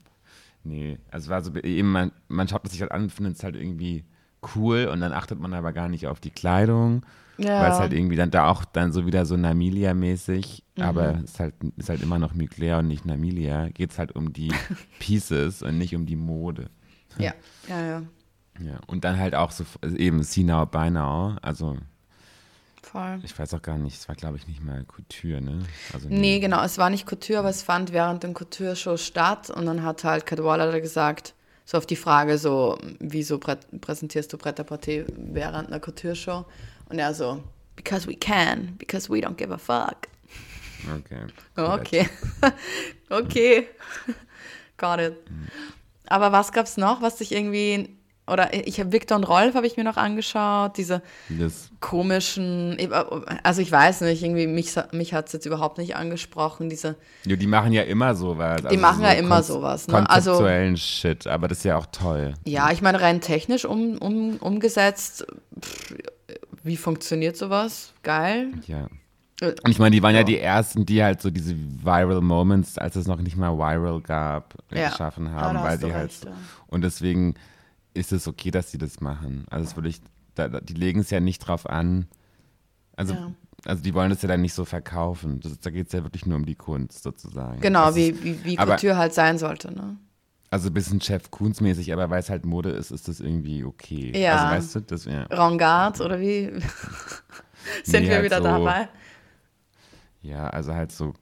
Nee, 0.64 1.00
also 1.10 1.30
war 1.30 1.42
so 1.44 1.54
eben, 1.56 1.92
man, 1.92 2.12
man 2.28 2.48
schaut 2.48 2.66
es 2.66 2.72
sich 2.72 2.82
halt 2.82 2.92
an, 2.92 3.10
findet 3.10 3.38
es 3.38 3.44
halt 3.44 3.56
irgendwie 3.56 4.04
cool 4.56 4.90
und 4.92 5.02
dann 5.02 5.12
achtet 5.14 5.40
man 5.40 5.54
aber 5.54 5.72
gar 5.74 5.90
nicht 5.90 6.08
auf 6.08 6.20
die 6.20 6.30
Kleidung. 6.32 7.04
Ja. 7.38 7.62
Weil 7.62 7.72
es 7.72 7.80
halt 7.80 7.94
irgendwie 7.94 8.16
dann 8.16 8.30
da 8.30 8.48
auch 8.48 8.64
dann 8.66 8.92
so 8.92 9.08
wieder 9.08 9.26
so 9.26 9.36
Namilia-mäßig, 9.36 10.64
Mhm. 10.78 10.84
aber 10.84 11.16
es 11.16 11.32
ist 11.32 11.40
halt, 11.40 11.56
ist 11.78 11.90
halt 11.90 12.02
immer 12.04 12.20
noch 12.20 12.34
Mugler 12.36 12.80
und 12.80 12.88
nicht 12.88 13.06
Namilia, 13.06 13.70
geht 13.70 13.92
es 13.92 13.98
halt 14.00 14.16
um 14.16 14.32
die 14.34 14.50
Pieces 15.00 15.64
und 15.64 15.78
nicht 15.78 15.96
um 15.96 16.06
die 16.06 16.16
Mode. 16.16 16.70
Ja, 17.18 17.34
ja, 17.68 17.86
ja. 17.86 18.04
Ja, 18.60 18.80
und 18.88 19.04
dann 19.04 19.18
halt 19.18 19.34
auch 19.34 19.50
so 19.52 19.64
also 19.82 19.96
eben 19.98 20.22
See 20.24 20.44
Now, 20.44 20.66
Buy 20.68 20.92
Now, 20.92 21.36
also 21.42 21.78
Voll. 22.92 23.20
ich 23.24 23.38
weiß 23.38 23.54
auch 23.54 23.62
gar 23.62 23.78
nicht, 23.78 23.98
es 23.98 24.08
war 24.10 24.16
glaube 24.16 24.38
ich 24.38 24.48
nicht 24.48 24.62
mal 24.64 24.84
Couture, 24.84 25.42
ne? 25.42 25.64
Also 25.94 26.08
Nee, 26.10 26.40
genau, 26.40 26.62
es 26.64 26.78
war 26.78 26.90
nicht 26.90 27.06
Couture, 27.06 27.40
aber 27.40 27.50
es 27.50 27.62
fand 27.64 27.94
während 27.94 28.24
den 28.24 28.34
Couture-Shows 28.34 29.06
statt 29.06 29.50
und 29.50 29.66
dann 29.66 29.84
hat 29.84 30.04
halt 30.04 30.26
Cadwallader 30.26 30.82
gesagt, 30.82 31.34
so 31.66 31.78
auf 31.78 31.86
die 31.86 31.96
Frage 31.96 32.38
so, 32.38 32.78
wieso 33.00 33.38
prä 33.40 33.56
präsentierst 33.80 34.34
du 34.34 34.38
Pret-à-Porter 34.38 35.06
während 35.16 35.70
einer 35.70 35.80
Couture-Show? 35.80 36.46
Und 36.90 37.00
er 37.00 37.14
so, 37.14 37.42
because 37.78 38.08
we 38.10 38.16
can, 38.16 38.76
because 38.78 39.10
we 39.10 39.20
don't 39.20 39.36
give 39.36 39.54
a 39.54 39.58
fuck. 39.58 40.08
Okay. 40.98 41.28
Oh, 41.58 41.76
Okay. 41.80 42.10
okay. 43.10 43.68
Got 44.78 45.00
it. 45.00 45.18
Aber 46.08 46.32
was 46.34 46.52
gab's 46.52 46.76
noch, 46.76 47.02
was 47.02 47.18
dich 47.18 47.32
irgendwie, 47.32 47.96
oder 48.32 48.54
ich 48.54 48.80
habe 48.80 48.92
Victor 48.92 49.18
und 49.18 49.24
Rolf 49.26 49.54
habe 49.56 49.68
ich 49.68 49.78
mir 49.78 49.84
noch 49.84 49.98
angeschaut, 49.98 50.78
diese 50.78 51.02
Das, 51.30 51.70
komischen, 51.80 52.78
also 53.44 53.62
ich 53.62 53.72
weiß 53.72 54.02
nicht, 54.02 54.24
irgendwie 54.24 54.48
mich, 54.48 54.74
mich 54.92 55.14
hat 55.14 55.28
es 55.28 55.34
jetzt 55.34 55.46
überhaupt 55.46 55.78
nicht 55.78 55.96
angesprochen, 55.96 56.70
diese, 56.70 56.96
ja, 57.26 57.36
die 57.36 57.48
machen 57.48 57.74
ja 57.74 57.84
immer 57.84 58.16
sowas. 58.16 58.62
Die 58.72 58.78
machen 58.78 59.04
ja 59.04 59.12
immer 59.14 59.44
sowas, 59.44 59.88
ne? 59.88 60.10
Also- 60.10 60.32
Konzeptuellen 60.32 60.78
Shit, 60.78 61.28
aber 61.28 61.48
das 61.48 61.60
ist 61.60 61.64
ja 61.66 61.78
auch 61.78 61.88
toll. 61.92 62.34
ja, 62.46 62.72
ich 62.72 62.82
meine 62.82 63.02
rein 63.02 63.22
technisch 63.22 63.66
um, 63.66 63.98
um, 63.98 64.38
umgesetzt, 64.38 65.26
pff, 65.60 65.96
wie 66.64 66.78
funktioniert 66.78 67.36
sowas? 67.38 67.94
Geil. 68.04 68.50
Ja. 68.68 68.88
Äh, 69.42 69.56
Und 69.64 69.72
ich 69.72 69.80
meine, 69.80 69.96
die 69.96 70.04
waren 70.04 70.14
ja 70.14 70.20
Ja. 70.20 70.24
die 70.26 70.38
ersten, 70.40 70.86
die 70.86 71.04
halt 71.04 71.20
so 71.22 71.32
diese 71.32 71.56
Viral 71.56 72.22
Moments, 72.22 72.78
als 72.78 72.96
es 72.96 73.08
noch 73.08 73.20
nicht 73.20 73.36
mal 73.36 73.58
viral 73.58 74.00
gab, 74.02 74.54
Ja. 74.72 74.90
geschaffen 74.90 75.26
Ja, 75.26 75.32
haben, 75.32 75.58
da 75.58 75.64
weil 75.64 75.80
sie 75.80 75.92
halt 75.92 76.04
recht, 76.12 76.22
so, 76.22 76.30
ja. 76.30 76.36
und 76.68 76.84
deswegen 76.84 77.34
ist 77.94 78.12
es 78.12 78.28
okay, 78.28 78.52
dass 78.52 78.72
sie 78.72 78.78
das 78.78 79.02
machen. 79.02 79.46
Also 79.50 79.66
das 79.66 79.76
würde 79.76 79.90
ich, 79.90 80.02
da, 80.36 80.48
die 80.48 80.74
legen 80.74 81.00
es 81.02 81.10
ja 81.10 81.20
nicht 81.20 81.40
drauf 81.40 81.68
an. 81.70 82.08
Also, 82.96 83.14
Ja. 83.14 83.32
also 83.66 83.84
die 83.84 83.94
wollen 83.94 84.12
es 84.12 84.22
ja 84.22 84.28
dann 84.30 84.42
nicht 84.42 84.54
so 84.54 84.66
verkaufen. 84.66 85.40
Das, 85.42 85.60
da 85.60 85.70
geht 85.70 85.88
es 85.88 85.94
ja 85.94 86.04
wirklich 86.04 86.26
nur 86.26 86.38
um 86.38 86.46
die 86.46 86.56
Kunst 86.56 87.04
sozusagen. 87.04 87.60
Genau, 87.62 87.86
das 87.88 87.96
wie, 87.96 88.24
wie, 88.24 88.44
wie 88.44 88.56
Couture 88.56 88.98
halt 88.98 89.14
sein 89.14 89.38
sollte, 89.38 89.74
ne? 89.74 89.98
also 90.54 90.68
ein 90.70 90.74
bisschen 90.74 91.00
Chef 91.00 91.32
Koons 91.32 91.62
mäßig, 91.62 91.94
aber 91.94 92.10
weil 92.10 92.20
es 92.20 92.30
halt 92.30 92.46
Mode 92.46 92.72
ist, 92.72 92.92
ist 92.92 93.08
das 93.08 93.22
irgendwie 93.22 93.64
okay. 93.64 94.12
Ja. 94.22 94.36
Also 94.36 94.56
weißt 94.56 94.76
du, 94.76 94.80
das 94.82 95.06
ja. 95.06 95.24
Rangard 95.24 96.02
oder 96.02 96.20
wie? 96.20 96.52
Sind 97.86 98.04
Nee, 98.04 98.10
wir 98.10 98.16
halt 98.16 98.26
wieder 98.26 98.38
so- 98.40 98.44
dabei? 98.44 98.90
Ja, 100.22 100.50
also 100.50 100.74
halt 100.74 100.92
so, 100.92 101.14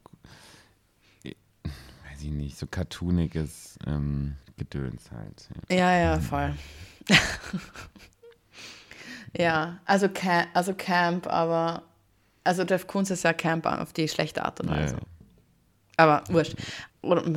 weiß 1.24 2.22
ich 2.22 2.30
nicht, 2.30 2.58
so 2.58 2.66
cartooniges 2.66 3.78
ähm, 3.86 4.34
Gedöns 4.60 5.10
halt. 5.10 5.48
Ja. 5.70 5.76
Ja, 5.76 5.98
ja, 5.98 6.20
voll. 6.20 6.54
ja, 9.36 9.80
also, 9.86 10.08
Camp, 10.10 10.48
also 10.52 10.74
Camp, 10.74 11.26
aber 11.26 11.82
also 12.44 12.62
Jeff 12.64 12.86
Koons 12.86 13.10
ist 13.10 13.24
ja 13.24 13.32
Camp 13.32 13.64
auf 13.64 13.94
die 13.94 14.06
schlechte 14.06 14.44
Art 14.44 14.60
und 14.60 14.68
Weise. 14.70 14.96
Ja. 14.96 15.02
Aber 15.96 16.24
wurscht. 16.28 16.56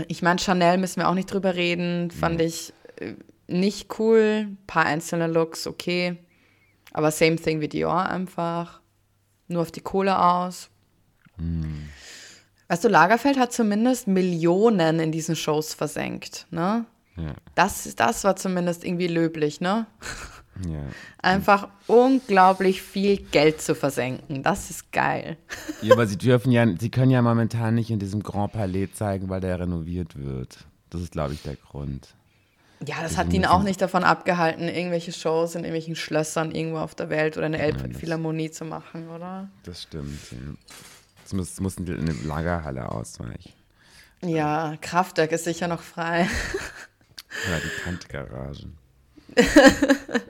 Ich 0.09 0.21
meine, 0.21 0.39
Chanel 0.39 0.77
müssen 0.77 0.99
wir 0.99 1.07
auch 1.07 1.13
nicht 1.13 1.31
drüber 1.31 1.55
reden. 1.55 2.11
Fand 2.11 2.41
ich 2.41 2.73
äh, 2.97 3.13
nicht 3.47 3.97
cool. 3.99 4.49
paar 4.67 4.85
einzelne 4.85 5.27
Looks, 5.27 5.65
okay. 5.65 6.17
Aber 6.91 7.11
same 7.11 7.37
thing 7.37 7.61
wie 7.61 7.69
Dior 7.69 8.05
einfach. 8.05 8.81
Nur 9.47 9.61
auf 9.61 9.71
die 9.71 9.81
Kohle 9.81 10.21
aus. 10.21 10.69
Weißt 12.67 12.83
du, 12.83 12.89
Lagerfeld 12.89 13.37
hat 13.37 13.53
zumindest 13.53 14.07
Millionen 14.07 14.99
in 14.99 15.11
diesen 15.11 15.35
Shows 15.35 15.73
versenkt, 15.73 16.47
ne? 16.51 16.85
Ja, 17.15 17.33
Das, 17.55 17.95
das 17.95 18.23
war 18.23 18.35
zumindest 18.35 18.83
irgendwie 18.83 19.07
löblich, 19.07 19.61
ne? 19.61 19.85
ja. 20.67 20.81
Einfach 21.21 21.69
unglaublich 21.87 22.81
viel 22.81 23.17
Geld 23.17 23.61
zu 23.61 23.75
versenken. 23.75 24.43
Das 24.43 24.69
ist 24.69 24.91
geil. 24.91 25.37
ja, 25.81 25.93
aber 25.93 26.07
sie 26.07 26.17
dürfen 26.17 26.51
ja, 26.51 26.65
sie 26.77 26.89
können 26.89 27.11
ja 27.11 27.21
momentan 27.21 27.75
nicht 27.75 27.91
in 27.91 27.99
diesem 27.99 28.23
Grand 28.23 28.53
Palais 28.53 28.87
zeigen, 28.93 29.29
weil 29.29 29.41
der 29.41 29.59
renoviert 29.59 30.15
wird. 30.15 30.57
Das 30.89 31.01
ist, 31.01 31.11
glaube 31.11 31.33
ich, 31.33 31.41
der 31.43 31.55
Grund. 31.55 32.15
Ja, 32.85 32.95
das 33.01 33.17
hat 33.17 33.31
ihn 33.31 33.45
auch 33.45 33.63
nicht 33.63 33.81
davon 33.81 34.03
abgehalten, 34.03 34.67
irgendwelche 34.67 35.13
Shows 35.13 35.55
in 35.55 35.61
irgendwelchen 35.61 35.95
Schlössern 35.95 36.51
irgendwo 36.51 36.79
auf 36.79 36.95
der 36.95 37.09
Welt 37.09 37.37
oder 37.37 37.45
eine 37.45 37.59
Elbphilharmonie 37.59 38.51
zu 38.51 38.65
machen, 38.65 39.07
oder? 39.09 39.49
Das 39.63 39.83
stimmt, 39.83 40.19
ja. 40.31 40.37
Jetzt 41.21 41.33
muss, 41.33 41.59
mussten 41.61 41.85
die 41.85 41.93
in 41.93 42.01
eine 42.01 42.11
Lagerhalle 42.11 42.91
ausweichen. 42.91 43.53
Ja, 44.21 44.75
Kraftwerk 44.81 45.31
ist 45.31 45.45
sicher 45.45 45.67
noch 45.67 45.81
frei. 45.81 46.27
Oder 47.47 47.59
die 47.59 47.81
Kantgarage. 47.83 48.67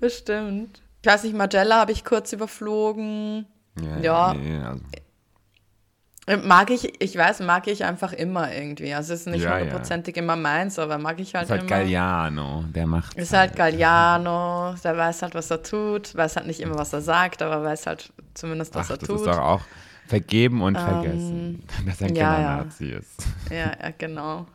Bestimmt. 0.00 0.80
Ich 1.02 1.08
weiß 1.10 1.24
nicht, 1.24 1.36
Magella 1.36 1.80
habe 1.80 1.92
ich 1.92 2.04
kurz 2.04 2.32
überflogen. 2.32 3.46
Ja, 3.80 3.98
Ja. 3.98 4.34
Nee, 4.34 4.58
also, 4.58 4.82
Mag 6.44 6.70
ich, 6.70 7.02
ich 7.02 7.16
weiß, 7.18 7.40
mag 7.40 7.66
ich 7.66 7.84
einfach 7.84 8.12
immer 8.12 8.52
irgendwie. 8.54 8.94
Also 8.94 9.12
es 9.12 9.20
ist 9.22 9.26
nicht 9.26 9.42
Ja, 9.42 9.56
ja. 9.58 9.64
hundertprozentig 9.64 10.16
immer 10.16 10.36
meins, 10.36 10.78
aber 10.78 10.96
mag 10.96 11.18
ich 11.18 11.34
halt 11.34 11.46
ist 11.46 11.50
halt 11.50 11.62
immer. 11.62 11.70
Galliano, 11.70 12.64
der 12.72 12.86
macht. 12.86 13.16
Ist 13.18 13.32
halt 13.32 13.56
Galliano, 13.56 14.74
der 14.84 14.96
weiß 14.96 15.22
halt, 15.22 15.34
was 15.34 15.50
er 15.50 15.64
tut, 15.64 16.14
weiß 16.14 16.36
halt 16.36 16.46
nicht 16.46 16.60
immer, 16.60 16.78
was 16.78 16.92
er 16.92 17.00
sagt, 17.00 17.42
aber 17.42 17.64
weiß 17.64 17.88
halt 17.88 18.12
zumindest, 18.34 18.72
was 18.76 18.86
Ach, 18.86 18.90
er 18.92 18.96
das 18.98 19.08
tut. 19.08 19.16
ist 19.18 19.26
doch 19.26 19.38
auch 19.38 19.60
vergeben 20.12 20.60
und 20.60 20.76
vergessen, 20.76 21.62
dass 21.86 22.02
er 22.02 22.08
ein 22.08 22.14
ja, 22.14 22.34
kleiner 22.34 22.48
ja. 22.48 22.56
Nazi 22.58 22.90
ist. 22.90 23.26
Ja, 23.50 23.56
ja, 23.56 23.90
genau. 23.96 24.46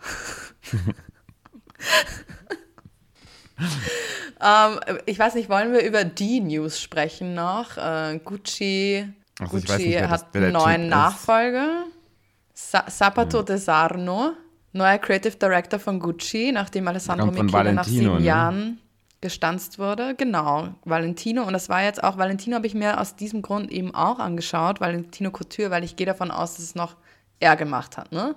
ähm, 4.39 4.79
ich 5.07 5.17
weiß 5.17 5.33
nicht, 5.33 5.49
wollen 5.49 5.73
wir 5.73 5.83
über 5.83 6.03
die 6.03 6.41
News 6.41 6.79
sprechen 6.79 7.33
noch? 7.33 7.75
Äh, 7.75 8.19
Gucci, 8.23 9.07
Also 9.39 9.57
Gucci 9.57 9.87
nicht, 9.87 10.07
hat 10.07 10.35
einen 10.35 10.53
neuen. 10.53 10.89
Nachfolger. 10.89 11.85
Sa 12.53 12.83
Sabato 12.87 13.41
De 13.41 13.57
Sarno, 13.57 14.33
neuer 14.73 14.99
Creative 14.99 15.37
Director 15.37 15.79
von 15.79 15.99
Gucci, 15.99 16.51
nachdem 16.51 16.87
Alessandro 16.87 17.31
Michele 17.31 17.73
nach 17.73 17.83
sieben 17.83 18.17
ne? 18.17 18.23
Jahren 18.23 18.79
gestanzt 19.21 19.79
wurde. 19.79 20.15
Genau, 20.15 20.69
Valentino. 20.85 21.43
Und 21.43 21.53
das 21.53 21.69
war 21.69 21.83
jetzt 21.83 22.03
auch, 22.03 22.17
Valentino 22.17 22.55
habe 22.55 22.67
ich 22.67 22.75
mir 22.75 22.99
aus 22.99 23.15
diesem 23.15 23.41
Grund 23.41 23.71
eben 23.71 23.93
auch 23.95 24.19
angeschaut, 24.19 24.79
Valentino 24.79 25.31
Couture, 25.31 25.71
weil 25.71 25.83
ich 25.83 25.95
gehe 25.95 26.05
davon 26.05 26.31
aus, 26.31 26.55
dass 26.55 26.63
es 26.63 26.75
noch 26.75 26.95
er 27.39 27.55
gemacht 27.55 27.97
hat, 27.97 28.11
ne? 28.11 28.35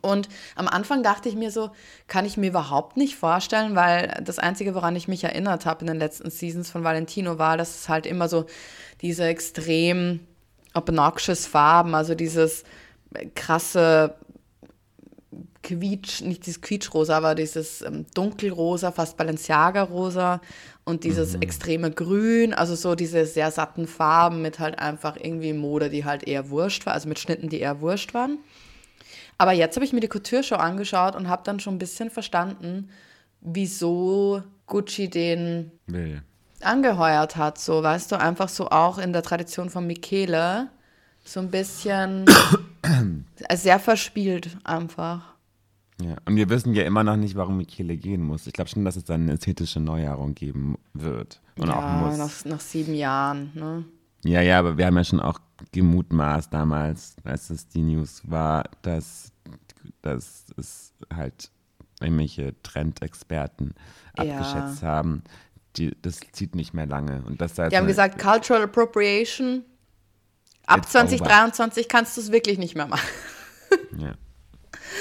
Und 0.00 0.28
am 0.54 0.68
Anfang 0.68 1.02
dachte 1.02 1.28
ich 1.28 1.34
mir 1.34 1.50
so, 1.50 1.70
kann 2.06 2.24
ich 2.24 2.36
mir 2.36 2.48
überhaupt 2.48 2.96
nicht 2.96 3.16
vorstellen, 3.16 3.74
weil 3.74 4.20
das 4.22 4.38
Einzige, 4.38 4.74
woran 4.74 4.94
ich 4.94 5.08
mich 5.08 5.24
erinnert 5.24 5.66
habe 5.66 5.80
in 5.80 5.86
den 5.88 5.98
letzten 5.98 6.30
Seasons 6.30 6.70
von 6.70 6.84
Valentino, 6.84 7.38
war, 7.38 7.56
dass 7.56 7.80
es 7.80 7.88
halt 7.88 8.06
immer 8.06 8.28
so 8.28 8.46
diese 9.00 9.24
extrem 9.24 10.20
obnoxious 10.74 11.46
Farben, 11.46 11.94
also 11.94 12.14
dieses 12.14 12.64
krasse 13.34 14.14
Quietsch, 15.62 16.22
nicht 16.22 16.46
dieses 16.46 16.60
Quietschrosa, 16.60 17.16
aber 17.16 17.34
dieses 17.34 17.82
ähm, 17.82 18.06
dunkelrosa, 18.14 18.92
fast 18.92 19.16
Balenciaga-rosa 19.16 20.40
und 20.84 21.04
dieses 21.04 21.34
extreme 21.34 21.90
Grün, 21.90 22.54
also 22.54 22.74
so 22.74 22.94
diese 22.94 23.26
sehr 23.26 23.50
satten 23.50 23.86
Farben 23.86 24.40
mit 24.40 24.58
halt 24.58 24.78
einfach 24.78 25.16
irgendwie 25.16 25.52
Mode, 25.52 25.90
die 25.90 26.04
halt 26.04 26.22
eher 26.22 26.48
wurscht 26.50 26.86
war, 26.86 26.94
also 26.94 27.08
mit 27.08 27.18
Schnitten, 27.18 27.48
die 27.48 27.60
eher 27.60 27.80
wurscht 27.80 28.14
waren. 28.14 28.38
Aber 29.36 29.52
jetzt 29.52 29.76
habe 29.76 29.84
ich 29.84 29.92
mir 29.92 30.00
die 30.00 30.08
Couture-Show 30.08 30.56
angeschaut 30.56 31.14
und 31.14 31.28
habe 31.28 31.42
dann 31.44 31.60
schon 31.60 31.76
ein 31.76 31.78
bisschen 31.78 32.10
verstanden, 32.10 32.90
wieso 33.40 34.42
Gucci 34.66 35.08
den 35.08 35.72
Will. 35.86 36.22
angeheuert 36.60 37.36
hat. 37.36 37.58
So, 37.58 37.82
weißt 37.82 38.10
du, 38.10 38.18
einfach 38.18 38.48
so 38.48 38.70
auch 38.70 38.98
in 38.98 39.12
der 39.12 39.22
Tradition 39.22 39.70
von 39.70 39.86
Michele. 39.86 40.68
So 41.24 41.40
ein 41.40 41.50
bisschen 41.50 42.24
sehr 43.54 43.78
verspielt 43.78 44.56
einfach. 44.64 45.37
Ja. 46.00 46.16
Und 46.26 46.36
wir 46.36 46.48
wissen 46.48 46.74
ja 46.74 46.84
immer 46.84 47.02
noch 47.02 47.16
nicht, 47.16 47.34
warum 47.34 47.56
Michele 47.56 47.96
gehen 47.96 48.22
muss. 48.22 48.46
Ich 48.46 48.52
glaube 48.52 48.70
schon, 48.70 48.84
dass 48.84 48.96
es 48.96 49.04
dann 49.04 49.22
eine 49.22 49.32
ästhetische 49.32 49.80
Neuerung 49.80 50.34
geben 50.34 50.78
wird. 50.94 51.40
Und 51.56 51.70
auch 51.70 51.82
ja, 51.82 51.96
muss. 52.06 52.16
nach, 52.18 52.44
nach 52.44 52.60
sieben 52.60 52.94
Jahren. 52.94 53.50
Ne? 53.54 53.84
Ja, 54.24 54.40
ja, 54.40 54.60
aber 54.60 54.78
wir 54.78 54.86
haben 54.86 54.96
ja 54.96 55.04
schon 55.04 55.20
auch 55.20 55.40
gemutmaßt 55.72 56.52
damals, 56.52 57.16
als 57.24 57.50
es 57.50 57.68
die 57.68 57.82
News 57.82 58.22
war, 58.24 58.64
dass, 58.82 59.32
dass 60.02 60.46
es 60.56 60.92
halt 61.12 61.50
irgendwelche 62.00 62.54
Trendexperten 62.62 63.74
Ja. 64.16 64.38
abgeschätzt 64.38 64.82
haben. 64.84 65.24
Die, 65.76 65.96
das 66.00 66.20
zieht 66.32 66.54
nicht 66.54 66.74
mehr 66.74 66.86
lange. 66.86 67.22
Und 67.26 67.40
das 67.40 67.54
Die 67.54 67.62
haben 67.76 67.86
gesagt, 67.88 68.20
Cultural 68.20 68.62
Appropriation. 68.62 69.64
Ab 70.66 70.78
It's 70.78 70.94
over. 70.94 71.06
2023 71.08 71.88
kannst 71.88 72.16
du 72.16 72.20
es 72.20 72.30
wirklich 72.30 72.58
nicht 72.58 72.76
mehr 72.76 72.86
machen. 72.86 73.08
Ja, 73.98 74.14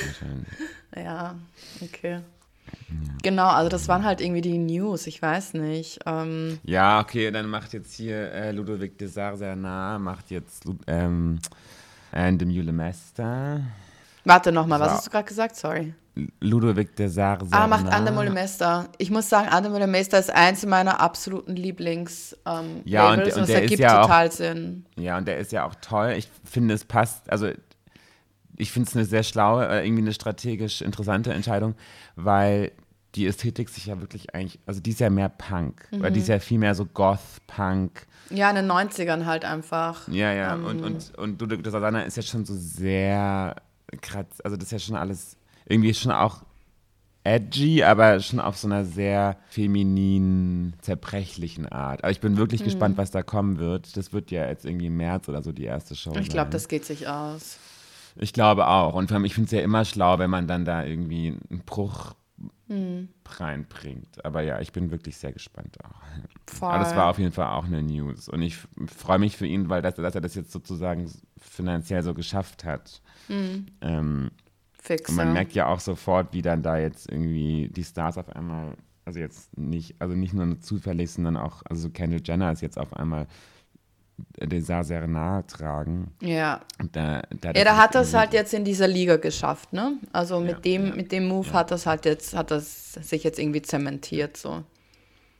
wahrscheinlich. 0.05 0.47
Ja, 0.95 1.35
okay. 1.83 2.19
Genau, 3.21 3.47
also 3.47 3.69
das 3.69 3.87
waren 3.87 4.03
halt 4.03 4.19
irgendwie 4.19 4.41
die 4.41 4.57
News, 4.57 5.05
ich 5.07 5.21
weiß 5.21 5.53
nicht. 5.53 5.99
Ähm, 6.05 6.59
Ja, 6.63 6.99
okay, 6.99 7.29
dann 7.31 7.49
macht 7.49 7.73
jetzt 7.73 7.93
hier 7.93 8.31
äh, 8.31 8.51
Ludovic 8.51 8.97
de 8.97 9.07
Sarzana, 9.07 9.99
macht 9.99 10.31
jetzt 10.31 10.63
ähm, 10.87 11.39
and 12.11 12.41
dem 12.41 12.49
Jule 12.49 12.71
Mester. 12.71 13.61
warte 14.25 14.51
nochmal, 14.51 14.79
was 14.79 14.89
So. 14.89 14.95
hast 14.97 15.05
du 15.07 15.11
gerade 15.11 15.27
gesagt? 15.27 15.55
Sorry. 15.55 15.93
Ludovic 16.39 16.95
de 16.95 17.07
Sarzana. 17.07 17.63
Ah, 17.63 17.67
macht 17.67 17.87
Andemole 17.89 18.31
Mester. 18.31 18.89
Ich 18.97 19.11
muss 19.11 19.29
sagen, 19.29 19.49
Andemole 19.49 19.85
Mester 19.87 20.17
ist 20.17 20.31
eins 20.31 20.65
meiner 20.65 20.99
absoluten 20.99 21.55
Lieblings 21.55 22.35
ähm, 22.45 22.81
Ja, 22.85 23.11
und 23.11 23.17
Labels 23.17 23.35
und 23.35 23.41
und, 23.41 23.49
der 23.49 23.55
das 23.57 23.65
ist 23.65 23.71
ergibt 23.71 23.79
ja 23.81 23.99
auch- 23.99 24.05
total 24.07 24.31
Sinn. 24.31 24.85
Ja, 24.97 25.17
und 25.17 25.27
der 25.27 25.37
ist 25.37 25.51
ja 25.51 25.63
auch 25.65 25.75
toll. 25.75 26.15
Ich 26.17 26.27
finde, 26.43 26.73
es 26.73 26.83
passt, 26.85 27.29
also 27.31 27.49
ich 28.57 28.71
finde 28.71 28.89
es 28.89 28.95
eine 28.95 29.05
sehr 29.05 29.23
schlaue, 29.23 29.67
äh, 29.67 29.85
irgendwie 29.85 30.01
eine 30.03 30.13
strategisch 30.13 30.81
interessante 30.81 31.33
Entscheidung, 31.33 31.75
weil 32.15 32.71
die 33.15 33.25
Ästhetik 33.25 33.69
sich 33.69 33.85
ja 33.87 33.99
wirklich 34.01 34.35
eigentlich, 34.35 34.59
also 34.65 34.79
die 34.81 34.91
ist 34.91 34.99
ja 34.99 35.09
mehr 35.09 35.29
Punk, 35.29 35.87
weil 35.91 36.09
Mhm. 36.11 36.13
die 36.13 36.19
ist 36.19 36.27
ja 36.27 36.39
viel 36.39 36.59
mehr 36.59 36.75
so 36.75 36.85
Goth-Punk. 36.85 38.05
Ja, 38.29 38.49
in 38.49 38.55
den 38.57 38.67
90ern 38.67 39.25
halt 39.25 39.45
einfach. 39.45 40.07
Ja, 40.09 40.33
ja, 40.33 40.53
Ähm. 40.55 40.65
und, 40.65 41.13
und, 41.17 41.39
und 41.41 41.51
de 41.51 41.71
Sarzana 41.71 42.01
ist 42.01 42.17
ja 42.17 42.23
schon 42.23 42.45
so 42.45 42.55
sehr 42.55 43.55
kratz, 44.01 44.39
also 44.43 44.57
das 44.57 44.65
ist 44.65 44.71
ja 44.71 44.79
schon 44.79 44.95
alles 44.95 45.37
irgendwie 45.65 45.93
schon 45.93 46.11
auch 46.11 46.43
edgy, 47.23 47.83
aber 47.83 48.19
schon 48.19 48.39
auf 48.39 48.57
so 48.57 48.67
einer 48.67 48.85
sehr 48.85 49.37
femininen, 49.49 50.73
zerbrechlichen 50.81 51.67
Art. 51.67 52.03
Aber 52.03 52.11
ich 52.11 52.19
bin 52.21 52.33
Mhm. 52.33 52.37
wirklich 52.37 52.63
gespannt, 52.63 52.97
was 52.97 53.11
da 53.11 53.21
kommen 53.23 53.57
wird. 53.59 53.97
Das 53.97 54.13
wird 54.13 54.31
ja 54.31 54.47
jetzt 54.47 54.65
irgendwie 54.65 54.87
im 54.87 54.97
März 54.97 55.27
oder 55.27 55.41
so 55.43 55.51
die 55.51 55.65
erste 55.65 55.95
Show 55.95 56.13
Ich 56.19 56.29
glaube, 56.29 56.51
das 56.51 56.67
geht 56.67 56.85
sich 56.85 57.07
aus. 57.07 57.57
Ich 58.19 58.33
glaube 58.33 58.67
auch. 58.67 58.93
Und 58.93 59.07
vor 59.07 59.15
allem, 59.15 59.25
ich 59.25 59.33
finde 59.33 59.45
es 59.45 59.51
ja 59.51 59.61
immer 59.61 59.85
schlau, 59.85 60.19
wenn 60.19 60.29
man 60.29 60.47
dann 60.47 60.65
da 60.65 60.83
irgendwie 60.83 61.37
einen 61.49 61.61
Bruch 61.65 62.15
Hm. 62.67 63.07
reinbringt. 63.25 64.23
Aber 64.25 64.41
ja, 64.41 64.59
ich 64.59 64.71
bin 64.73 64.91
wirklich 64.91 65.17
sehr 65.17 65.31
gespannt 65.31 65.77
auch. 65.83 66.01
Voll. 66.53 66.69
Aber 66.69 66.79
das 66.79 66.95
war 66.95 67.09
auf 67.09 67.17
jeden 67.17 67.31
Fall 67.31 67.47
auch 67.47 67.65
eine 67.65 67.81
News. 67.81 68.27
Und 68.27 68.41
ich 68.41 68.57
freue 68.87 69.19
mich 69.19 69.37
für 69.37 69.47
ihn, 69.47 69.69
weil 69.69 69.81
das, 69.81 69.95
dass 69.95 70.15
er 70.15 70.21
das 70.21 70.35
jetzt 70.35 70.51
sozusagen 70.51 71.09
finanziell 71.37 72.03
so 72.03 72.13
geschafft 72.13 72.65
hat. 72.65 73.01
Ähm, 73.29 74.31
Fix. 74.81 75.09
und 75.09 75.15
man 75.15 75.33
merkt 75.33 75.53
ja 75.53 75.67
auch 75.67 75.79
sofort, 75.79 76.33
wie 76.33 76.41
dann 76.41 76.61
da 76.61 76.77
jetzt 76.77 77.09
irgendwie 77.09 77.69
die 77.69 77.83
Stars 77.83 78.17
auf 78.17 78.29
einmal, 78.35 78.75
also 79.05 79.19
jetzt 79.19 79.57
nicht, 79.57 79.95
also 79.99 80.15
nicht 80.15 80.33
nur 80.33 80.59
zufällig, 80.59 81.11
sondern 81.11 81.37
auch, 81.37 81.63
also 81.69 81.89
Kendall 81.89 82.21
Jenner 82.23 82.51
ist 82.51 82.61
jetzt 82.61 82.77
auf 82.77 82.93
einmal 82.95 83.27
den 84.39 84.63
Saar 84.63 84.83
sehr 84.83 85.05
nahe 85.07 85.45
tragen. 85.47 86.11
Ja. 86.21 86.61
Da, 86.91 87.21
da 87.39 87.51
Ja, 87.51 87.63
da 87.63 87.77
hat 87.77 87.95
irgendwie- 87.95 88.17
halt 88.17 88.33
jetzt 88.33 88.53
in 88.53 88.65
dieser 88.65 88.87
Liga 88.87 89.17
geschafft, 89.17 89.73
ne? 89.73 89.97
Also 90.11 90.39
mit 90.39 90.49
Ja, 90.51 90.59
dem, 90.59 90.87
ja, 90.87 90.95
mit 90.95 91.11
dem 91.11 91.27
Move 91.27 91.51
hat 91.53 91.71
das 91.71 91.85
halt 91.85 92.05
jetzt, 92.05 92.35
hat 92.35 92.51
das 92.51 92.93
sich 92.93 93.23
jetzt 93.23 93.39
irgendwie 93.39 93.61
zementiert, 93.61 94.37
so. 94.37 94.63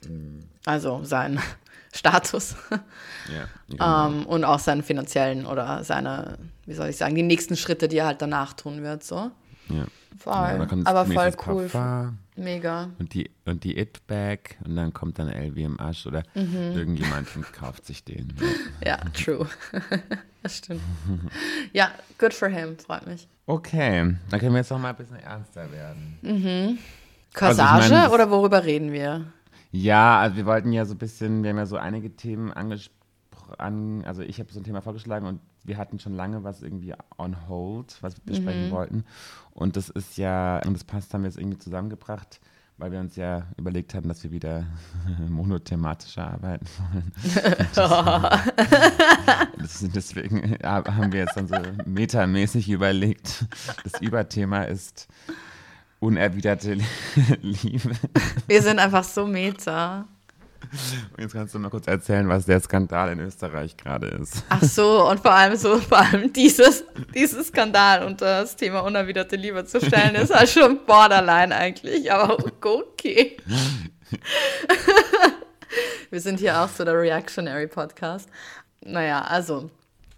Mhm. 0.08 0.40
Also 0.66 1.04
sein 1.04 1.40
Status 1.94 2.56
Ja, 2.70 3.48
genau. 3.70 4.08
ähm, 4.08 4.26
und 4.28 4.44
auch 4.44 4.60
seinen 4.60 4.84
finanziellen 4.84 5.46
oder 5.48 5.84
seine, 5.84 6.38
wie 6.66 6.74
soll 6.74 6.90
ich 6.90 6.98
sagen, 6.98 7.16
die 7.16 7.24
nächsten 7.24 7.56
Schritte, 7.56 7.88
die 7.88 7.98
er 7.98 8.06
halt 8.08 8.22
danach 8.22 8.54
tun 8.54 8.84
wird, 8.84 9.04
so. 9.04 9.32
Ja. 9.69 9.86
Voll. 10.19 10.34
Ja, 10.34 10.67
Aber 10.86 11.06
voll 11.06 11.32
cool. 11.45 11.67
Parfum 11.69 12.17
Mega. 12.36 12.89
und 12.97 13.13
die, 13.13 13.30
und 13.45 13.63
die 13.63 13.77
It-Bag 13.77 14.58
und 14.65 14.75
dann 14.75 14.91
kommt 14.91 15.19
dann 15.19 15.30
LWM 15.30 15.80
Asch 15.80 16.08
oder 16.08 16.23
Mhm. 16.34 16.75
irgendjemand 16.75 17.36
und 17.36 17.51
kauft 17.53 17.86
sich 17.86 18.03
den. 18.03 18.34
Ja, 18.86 18.97
true. 19.13 19.47
das 20.43 20.58
stimmt. 20.58 20.82
Ja, 21.73 21.91
good 22.17 22.34
for 22.34 22.47
him, 22.47 22.77
freut 22.80 23.06
mich. 23.06 23.27
Okay, 23.45 24.15
dann 24.30 24.39
können 24.39 24.53
wir 24.53 24.60
jetzt 24.60 24.71
noch 24.71 24.80
mal 24.80 24.89
ein 24.89 24.95
bisschen 24.95 25.17
ernster 25.19 25.71
werden. 25.71 26.77
Corsage 27.34 27.62
Also 27.69 27.86
ich 27.86 27.91
meine, 27.91 28.03
das- 28.06 28.12
oder 28.13 28.30
worüber 28.32 28.63
reden 28.65 28.91
wir? 28.91 29.25
Ja, 29.71 30.19
also 30.19 30.38
wir 30.38 30.45
wollten 30.45 30.71
ja 30.71 30.86
so 30.86 30.95
ein 30.95 30.97
bisschen, 30.97 31.43
wir 31.43 31.51
haben 31.51 31.58
ja 31.58 31.65
so 31.65 31.77
einige 31.77 32.15
Themen 32.15 32.51
angesprochen, 32.51 32.95
an, 33.60 34.03
also 34.06 34.21
ich 34.23 34.39
habe 34.39 34.51
so 34.51 34.60
ein 34.60 34.63
Thema 34.63 34.82
vorgeschlagen 34.82 35.25
und 35.27 35.39
wir 35.67 35.77
hatten 35.77 35.99
schon 35.99 36.13
lange 36.13 36.43
was 36.43 36.62
irgendwie 36.62 36.93
on 37.17 37.47
hold, 37.47 37.97
was 38.01 38.17
wir 38.17 38.23
besprechen 38.25 38.71
wollten. 38.71 39.03
Und 39.53 39.75
das 39.75 39.89
ist 39.89 40.17
ja, 40.17 40.62
und 40.65 40.73
das 40.73 40.84
passt, 40.84 41.13
haben 41.13 41.23
wir 41.23 41.30
jetzt 41.30 41.38
irgendwie 41.38 41.58
zusammengebracht, 41.58 42.39
weil 42.77 42.91
wir 42.91 42.99
uns 42.99 43.15
ja 43.15 43.47
überlegt 43.58 43.93
haben, 43.93 44.08
dass 44.08 44.23
wir 44.23 44.32
wieder 44.32 44.65
monothematischer 45.30 46.32
arbeiten 46.32 46.67
wollen. 46.77 47.12
Das, 49.60 49.86
deswegen 49.93 50.58
haben 50.63 51.12
wir 51.12 51.21
jetzt 51.21 51.36
dann 51.36 51.47
so 51.47 51.56
metamäßig 51.86 52.69
überlegt, 52.69 53.45
das 53.84 53.99
Überthema 54.01 54.63
ist 54.63 55.08
unerwiderte 55.99 56.77
Liebe. 57.41 57.91
Wir 58.47 58.62
sind 58.62 58.80
einfach 58.80 59.03
so 59.03 59.25
meta. 59.25 60.06
Und 61.15 61.22
jetzt 61.22 61.34
kannst 61.34 61.54
du 61.56 61.60
mal 61.60 61.70
kurz 61.70 61.88
erzählen, 61.88 62.28
was 62.28 62.46
der 62.46 62.60
Skandal 62.60 63.12
in 63.12 63.20
Österreich 63.20 63.78
gerade 63.78 64.08
ist. 64.08 64.43
Ach 64.50 64.63
so, 64.63 65.10
und 65.10 65.20
vor 65.20 65.32
allem 65.32 65.56
so, 65.56 65.78
vor 65.78 66.00
allem 66.00 66.34
dieses, 66.34 66.84
dieses 67.13 67.48
Skandal 67.48 68.04
unter 68.04 68.41
das 68.41 68.56
Thema 68.56 68.82
unerwiderte 68.82 69.36
Liebe 69.36 69.65
zu 69.65 69.80
stellen, 69.80 70.15
ist 70.15 70.34
halt 70.34 70.50
schon 70.50 70.86
borderline 70.86 71.56
eigentlich, 71.56 72.12
aber 72.12 72.38
okay. 72.43 73.38
Wir 76.10 76.22
sind 76.22 76.39
hier 76.39 76.60
auch 76.60 76.70
so 76.70 76.86
der 76.86 76.98
Reactionary 76.98 77.67
Podcast. 77.67 78.30
Naja, 78.82 79.22
also, 79.22 79.70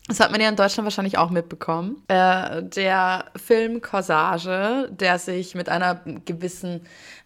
das 0.09 0.19
hat 0.19 0.31
man 0.31 0.41
ja 0.41 0.49
in 0.49 0.55
Deutschland 0.55 0.85
wahrscheinlich 0.85 1.17
auch 1.17 1.29
mitbekommen. 1.29 2.03
Äh, 2.07 2.63
der 2.63 3.25
Film 3.35 3.81
Corsage, 3.81 4.89
der 4.91 5.19
sich 5.19 5.55
mit 5.55 5.69
einer 5.69 6.01
gewissen, 6.25 6.81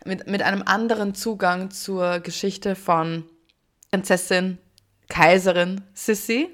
mit, 0.05 0.27
mit 0.27 0.43
einem 0.43 0.63
anderen 0.65 1.15
Zugang 1.15 1.71
zur 1.71 2.19
Geschichte 2.19 2.75
von 2.75 3.23
Prinzessin, 3.89 4.57
Kaiserin 5.09 5.81
Sissi, 5.93 6.49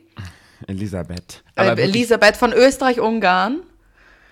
Elisabeth. 0.68 1.44
äh, 1.56 1.82
Elisabeth 1.82 2.38
von 2.38 2.54
Österreich-Ungarn. 2.54 3.62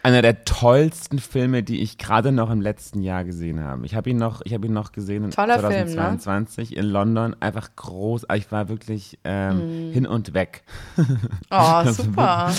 Einer 0.08 0.22
der 0.22 0.46
tollsten 0.46 1.20
Filme, 1.20 1.64
die 1.64 1.82
ich 1.82 1.98
gerade 1.98 2.32
noch 2.32 2.50
im 2.50 2.62
letzten 2.62 3.02
Jahr 3.02 3.26
gesehen 3.26 3.62
habe. 3.62 3.86
Ich 3.86 3.94
habe 3.94 4.10
ihn 4.10 4.16
noch, 4.16 4.42
ich 4.46 4.54
habe 4.54 4.66
ihn 4.68 4.72
noch 4.72 4.94
gesehen 4.94 5.26
in 5.26 5.32
Toller 5.32 5.60
Film, 5.60 5.70
ne? 5.90 5.94
2022 5.94 6.78
in 6.78 6.86
London. 6.86 7.36
Einfach 7.42 7.76
groß. 7.76 8.26
Ich 8.36 8.50
war 8.50 8.70
wirklich 8.70 9.20
ähm, 9.26 9.92
hin 9.92 10.08
und 10.08 10.34
weg. 10.34 10.64
Oh, 10.98 11.04
Also 11.50 12.04
super. 12.04 12.52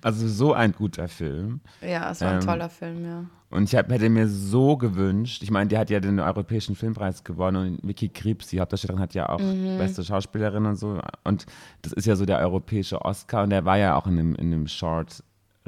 Also 0.00 0.28
so 0.28 0.52
ein 0.52 0.72
guter 0.72 1.08
Film. 1.08 1.60
Ja, 1.82 2.12
es 2.12 2.20
war 2.20 2.28
ein 2.28 2.40
Ähm, 2.40 2.46
toller 2.46 2.68
Film, 2.68 3.04
ja. 3.04 3.24
Und 3.50 3.64
ich 3.64 3.74
hab, 3.74 3.90
hätte 3.90 4.08
mir 4.08 4.28
so 4.28 4.76
gewünscht, 4.76 5.42
ich 5.42 5.50
meine, 5.50 5.68
die 5.68 5.78
hat 5.78 5.90
ja 5.90 5.98
den 6.00 6.20
Europäischen 6.20 6.76
Filmpreis 6.76 7.24
gewonnen 7.24 7.78
und 7.80 7.88
Vicky 7.88 8.08
Krieps, 8.08 8.48
die 8.48 8.60
Hauptdarstellerin, 8.60 9.00
hat 9.02 9.14
ja 9.14 9.28
auch 9.28 9.40
Mhm. 9.40 9.78
beste 9.78 10.04
Schauspielerin 10.04 10.66
und 10.66 10.76
so. 10.76 11.00
Und 11.24 11.46
das 11.82 11.92
ist 11.92 12.06
ja 12.06 12.14
so 12.16 12.26
der 12.26 12.38
europäische 12.38 13.02
Oscar 13.02 13.42
und 13.44 13.50
der 13.50 13.64
war 13.64 13.76
ja 13.78 13.96
auch 13.96 14.06
in 14.06 14.16
dem, 14.16 14.34
in 14.36 14.50
dem 14.52 14.66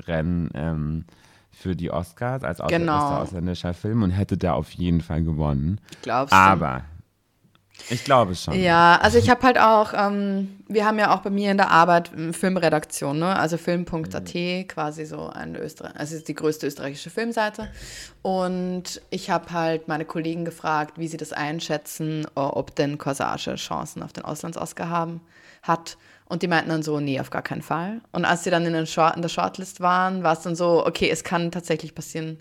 Short-Rennen 0.08 0.50
ähm, 0.54 1.04
für 1.50 1.74
die 1.74 1.90
Oscars 1.90 2.44
als 2.44 2.60
aus 2.60 2.70
Genau. 2.70 3.16
ausländischer 3.16 3.74
Film 3.74 4.02
und 4.02 4.10
hätte 4.10 4.36
da 4.36 4.52
auf 4.52 4.70
jeden 4.72 5.00
Fall 5.00 5.22
gewonnen. 5.22 5.80
Glaubst 6.02 6.32
du? 6.32 6.36
Aber 6.36 6.84
ich 7.90 8.04
glaube 8.04 8.34
schon. 8.34 8.54
Ja, 8.60 8.98
also 9.00 9.18
ich 9.18 9.30
habe 9.30 9.42
halt 9.42 9.58
auch, 9.58 9.92
ähm, 9.94 10.60
wir 10.68 10.84
haben 10.84 10.98
ja 10.98 11.14
auch 11.14 11.20
bei 11.20 11.30
mir 11.30 11.50
in 11.50 11.56
der 11.56 11.70
Arbeit 11.70 12.10
ähm, 12.16 12.32
Filmredaktion, 12.34 13.18
ne? 13.18 13.36
also 13.36 13.56
film.at, 13.56 14.68
quasi 14.68 15.04
so 15.06 15.28
eine 15.28 15.58
Österreich, 15.58 15.96
also 15.96 16.16
ist 16.16 16.28
die 16.28 16.34
größte 16.34 16.66
österreichische 16.66 17.10
Filmseite. 17.10 17.68
Und 18.22 19.00
ich 19.10 19.30
habe 19.30 19.52
halt 19.52 19.88
meine 19.88 20.04
Kollegen 20.04 20.44
gefragt, 20.44 20.98
wie 20.98 21.08
sie 21.08 21.16
das 21.16 21.32
einschätzen, 21.32 22.26
o- 22.36 22.50
ob 22.54 22.74
denn 22.74 22.98
Corsage 22.98 23.54
Chancen 23.56 24.02
auf 24.02 24.12
den 24.12 24.24
Auslands-Oscar 24.24 24.88
haben, 24.90 25.20
hat. 25.62 25.96
Und 26.28 26.42
die 26.42 26.48
meinten 26.48 26.68
dann 26.68 26.82
so, 26.82 27.00
nee, 27.00 27.18
auf 27.20 27.30
gar 27.30 27.42
keinen 27.42 27.62
Fall. 27.62 28.00
Und 28.12 28.24
als 28.24 28.44
sie 28.44 28.50
dann 28.50 28.66
in, 28.66 28.86
Short, 28.86 29.16
in 29.16 29.22
der 29.22 29.28
Shortlist 29.30 29.80
waren, 29.80 30.22
war 30.22 30.34
es 30.34 30.40
dann 30.40 30.54
so, 30.54 30.84
okay, 30.86 31.08
es 31.10 31.24
kann 31.24 31.50
tatsächlich 31.50 31.94
passieren, 31.94 32.38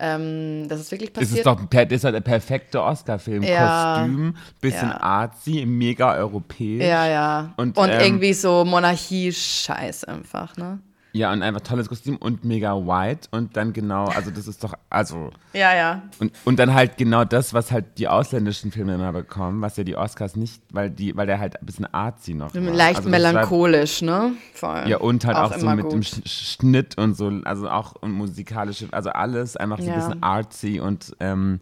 ähm, 0.00 0.66
dass 0.68 0.80
es 0.80 0.90
wirklich 0.90 1.10
Es 1.10 1.14
passiert. 1.14 1.38
ist 1.38 1.46
doch 1.46 1.60
das 1.70 1.86
ist 1.90 2.04
halt 2.04 2.14
der 2.14 2.20
perfekte 2.22 2.82
Oscar-Film. 2.82 3.42
Ja. 3.44 3.94
Kostüm, 3.98 4.36
bisschen 4.60 4.88
Ja. 4.88 5.00
artsy, 5.00 5.64
mega 5.66 6.14
europäisch. 6.14 6.82
ja, 6.82 7.06
ja. 7.06 7.52
Und, 7.56 7.76
Und, 7.76 7.88
ähm, 7.90 8.00
irgendwie 8.00 8.32
so 8.32 8.64
Monarchie-Scheiß 8.64 10.04
einfach, 10.04 10.56
ne? 10.56 10.80
Ja, 11.12 11.32
und 11.32 11.42
einfach 11.42 11.62
tolles 11.62 11.88
Kostüm 11.88 12.16
und 12.16 12.44
mega 12.44 12.74
white 12.76 13.28
und 13.32 13.56
dann 13.56 13.72
genau, 13.72 14.04
also 14.04 14.30
das 14.30 14.46
ist 14.46 14.62
doch, 14.62 14.74
also, 14.90 15.30
Ja, 15.52 15.74
ja. 15.74 16.02
und, 16.20 16.32
und 16.44 16.58
dann 16.60 16.72
halt 16.72 16.96
genau 16.98 17.24
das, 17.24 17.52
was 17.52 17.72
halt 17.72 17.98
die 17.98 18.06
ausländischen 18.06 18.70
Filme 18.70 18.94
immer 18.94 19.12
bekommen, 19.12 19.60
was 19.60 19.76
ja 19.76 19.82
die 19.82 19.96
Oscars 19.96 20.36
nicht, 20.36 20.62
weil 20.72 20.88
die, 20.88 21.16
weil 21.16 21.26
der 21.26 21.40
halt 21.40 21.60
ein 21.60 21.66
bisschen 21.66 21.92
artsy 21.92 22.34
noch 22.34 22.54
war. 22.54 22.60
Leicht 22.62 22.98
Also 22.98 23.10
das 23.10 23.22
war- 23.24 23.32
melancholisch, 23.32 24.02
ne? 24.02 24.32
Voll. 24.54 24.84
Ja, 24.86 24.98
und 24.98 25.24
halt 25.24 25.36
auch, 25.36 25.52
so 25.52 25.60
immer 25.60 25.74
mit 25.74 25.90
dem 25.90 26.00
gut. 26.00 26.06
Sch 26.06 26.56
Schnitt 26.60 26.96
und 26.96 27.14
so, 27.16 27.32
also 27.44 27.68
auch 27.68 27.94
und 28.00 28.12
musikalische, 28.12 28.86
also 28.92 29.10
alles 29.10 29.56
einfach 29.56 29.78
so 29.78 29.84
ein 29.84 29.88
Ja. 29.90 29.94
bisschen 29.96 30.22
artsy 30.22 30.78
und 30.80 31.16
ähm, 31.18 31.58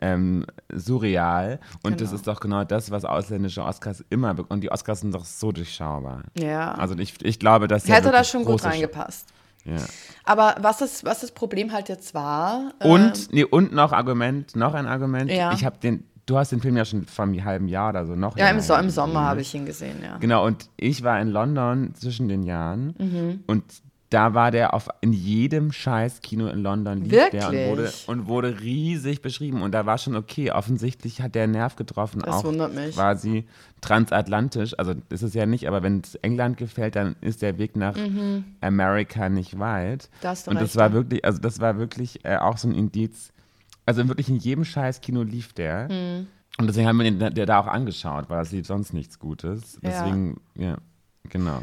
ähm, 0.00 0.44
surreal. 0.72 1.60
Und 1.82 2.00
das 2.00 2.08
Genau. 2.10 2.14
ist 2.16 2.26
doch 2.26 2.40
genau 2.40 2.64
das, 2.64 2.90
was 2.90 3.04
ausländische 3.04 3.62
Oscars 3.64 4.04
immer 4.10 4.34
bekommen. 4.34 4.58
Und 4.58 4.60
die 4.62 4.70
Oscars 4.72 5.00
sind 5.00 5.14
doch 5.14 5.24
so 5.24 5.52
durchschaubar. 5.52 6.22
Ja. 6.38 6.72
Also 6.72 6.96
ich, 6.98 7.14
ich 7.24 7.38
glaube, 7.38 7.68
dass 7.68 7.84
der 7.84 7.96
Hätte 7.96 8.10
da 8.10 8.24
schon 8.24 8.44
gut 8.44 8.64
reingepasst. 8.64 9.28
Ja. 9.64 9.76
Aber 10.24 10.56
was 10.60 10.78
das, 10.78 11.04
was 11.04 11.20
das 11.20 11.30
Problem 11.32 11.72
halt 11.72 11.88
jetzt 11.88 12.14
war. 12.14 12.72
Und, 12.82 13.32
nee, 13.32 13.44
und 13.44 13.72
noch 13.72 13.92
Argument, 13.92 14.56
noch 14.56 14.74
ein 14.74 14.86
Argument. 14.86 15.30
Ja. 15.30 15.52
Ich 15.52 15.64
habe 15.64 15.76
den, 15.78 16.04
du 16.26 16.38
hast 16.38 16.52
den 16.52 16.60
Film 16.60 16.76
ja 16.76 16.84
schon 16.84 17.04
vor 17.06 17.24
einem 17.24 17.44
halben 17.44 17.68
Jahr 17.68 17.90
oder 17.90 18.06
so 18.06 18.14
noch. 18.14 18.36
ja, 18.38 18.48
im, 18.48 18.60
so 18.60 18.74
im 18.74 18.88
Sommer 18.88 19.22
habe 19.22 19.40
ich 19.42 19.54
ihn 19.54 19.66
gesehen, 19.66 19.96
ja. 20.02 20.16
Genau, 20.18 20.46
und 20.46 20.70
ich 20.76 21.02
war 21.02 21.20
in 21.20 21.28
London 21.28 21.94
zwischen 21.94 22.28
den 22.28 22.44
Jahren 22.44 22.94
Mhm. 22.98 23.44
und 23.46 23.64
da 24.10 24.32
war 24.32 24.50
der 24.50 24.72
auf 24.72 24.88
in 25.02 25.12
jedem 25.12 25.70
scheiß 25.70 26.22
Kino 26.22 26.46
in 26.48 26.62
London 26.62 27.02
lief 27.02 27.10
der 27.30 27.48
und 27.48 27.52
Wirklich? 27.52 27.68
wurde, 27.68 27.92
und 28.06 28.26
wurde 28.26 28.60
riesig 28.60 29.20
beschrieben 29.20 29.62
und 29.62 29.72
da 29.72 29.84
war 29.84 29.98
schon 29.98 30.16
okay, 30.16 30.50
offensichtlich 30.50 31.20
hat 31.20 31.34
der 31.34 31.46
Nerv 31.46 31.76
getroffen, 31.76 32.22
Das 32.24 32.36
auch 32.36 32.44
wundert 32.44 32.74
mich. 32.74 32.94
quasi 32.94 33.46
transatlantisch, 33.80 34.78
also 34.78 34.94
das 35.08 35.22
ist 35.22 35.34
ja 35.34 35.46
nicht, 35.46 35.68
aber 35.68 35.82
wenn 35.82 36.00
es 36.00 36.14
England 36.16 36.56
gefällt, 36.56 36.96
dann 36.96 37.16
ist 37.20 37.42
der 37.42 37.58
Weg 37.58 37.76
nach 37.76 37.96
Amerika 38.60 39.28
nicht 39.28 39.58
weit. 39.58 40.08
Da 40.22 40.30
hast 40.30 40.46
du 40.46 40.50
und 40.50 40.56
recht, 40.56 40.68
das 40.68 40.76
war 40.76 40.88
ja. 40.88 40.92
wirklich, 40.94 41.24
also 41.24 41.40
das 41.40 41.60
war 41.60 41.78
wirklich 41.78 42.24
äh, 42.24 42.36
auch 42.36 42.56
so 42.56 42.68
ein 42.68 42.74
Indiz, 42.74 43.32
also 43.84 44.08
wirklich 44.08 44.28
in 44.28 44.36
jedem 44.36 44.64
scheiß 44.64 45.00
Kino 45.00 45.22
lief 45.22 45.52
der. 45.52 45.88
Hm. 45.88 46.26
Und 46.58 46.66
deswegen 46.66 46.88
haben 46.88 46.98
wir 46.98 47.04
den 47.10 47.34
der 47.34 47.46
da 47.46 47.60
auch 47.60 47.68
angeschaut, 47.68 48.28
weil 48.28 48.42
es 48.42 48.50
lief 48.52 48.66
sonst 48.66 48.92
nichts 48.92 49.18
Gutes. 49.18 49.78
Ja. 49.82 49.90
Deswegen, 49.90 50.40
ja, 50.56 50.76
genau. 51.28 51.60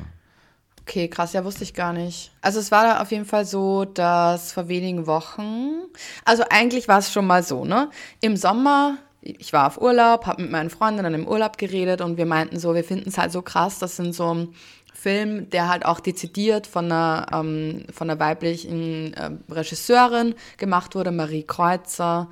Okay, 0.88 1.08
krass, 1.08 1.34
ja, 1.34 1.44
wusste 1.44 1.64
ich 1.64 1.74
gar 1.74 1.94
nicht. 1.94 2.32
Also 2.42 2.60
es 2.60 2.70
war 2.70 2.84
da 2.84 3.02
auf 3.02 3.10
jeden 3.12 3.26
Fall 3.26 3.44
so, 3.44 3.86
dass 3.86 4.52
vor 4.52 4.68
wenigen 4.68 5.08
Wochen, 5.08 5.82
also 6.26 6.44
eigentlich 6.52 6.88
war 6.88 7.00
es 7.00 7.12
schon 7.12 7.26
mal 7.26 7.42
so, 7.42 7.66
ne? 7.66 7.90
Im 8.22 8.38
Sommer, 8.38 9.00
ich 9.22 9.52
war 9.52 9.66
auf 9.66 9.82
Urlaub, 9.82 10.28
habe 10.28 10.44
mit 10.44 10.52
meinen 10.52 10.70
Freundinnen 10.70 11.16
im 11.16 11.28
Urlaub 11.28 11.58
geredet 11.58 12.02
und 12.02 12.18
wir 12.18 12.28
meinten 12.28 12.60
so, 12.60 12.76
wir 12.76 12.84
finden 12.84 13.10
es 13.10 13.18
halt 13.18 13.32
so 13.32 13.42
krass, 13.42 13.80
das 13.80 13.96
sind 13.96 14.14
so 14.14 14.48
Film, 14.94 15.50
der 15.50 15.70
halt 15.70 15.86
auch 15.86 16.00
dezidiert 16.00 16.68
von 16.68 16.86
einer, 16.86 17.26
ähm, 17.34 17.86
von 17.92 18.08
einer 18.08 18.20
weiblichen 18.20 19.16
ähm, 19.18 19.40
Regisseurin 19.50 20.36
gemacht 20.58 20.94
wurde, 20.94 21.12
Marie 21.12 21.44
Kreuzer, 21.44 22.30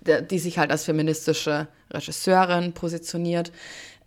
der, 0.00 0.22
die 0.22 0.38
sich 0.38 0.58
halt 0.58 0.70
als 0.70 0.84
feministische 0.84 1.68
Regisseurin 1.92 2.72
positioniert. 2.72 3.52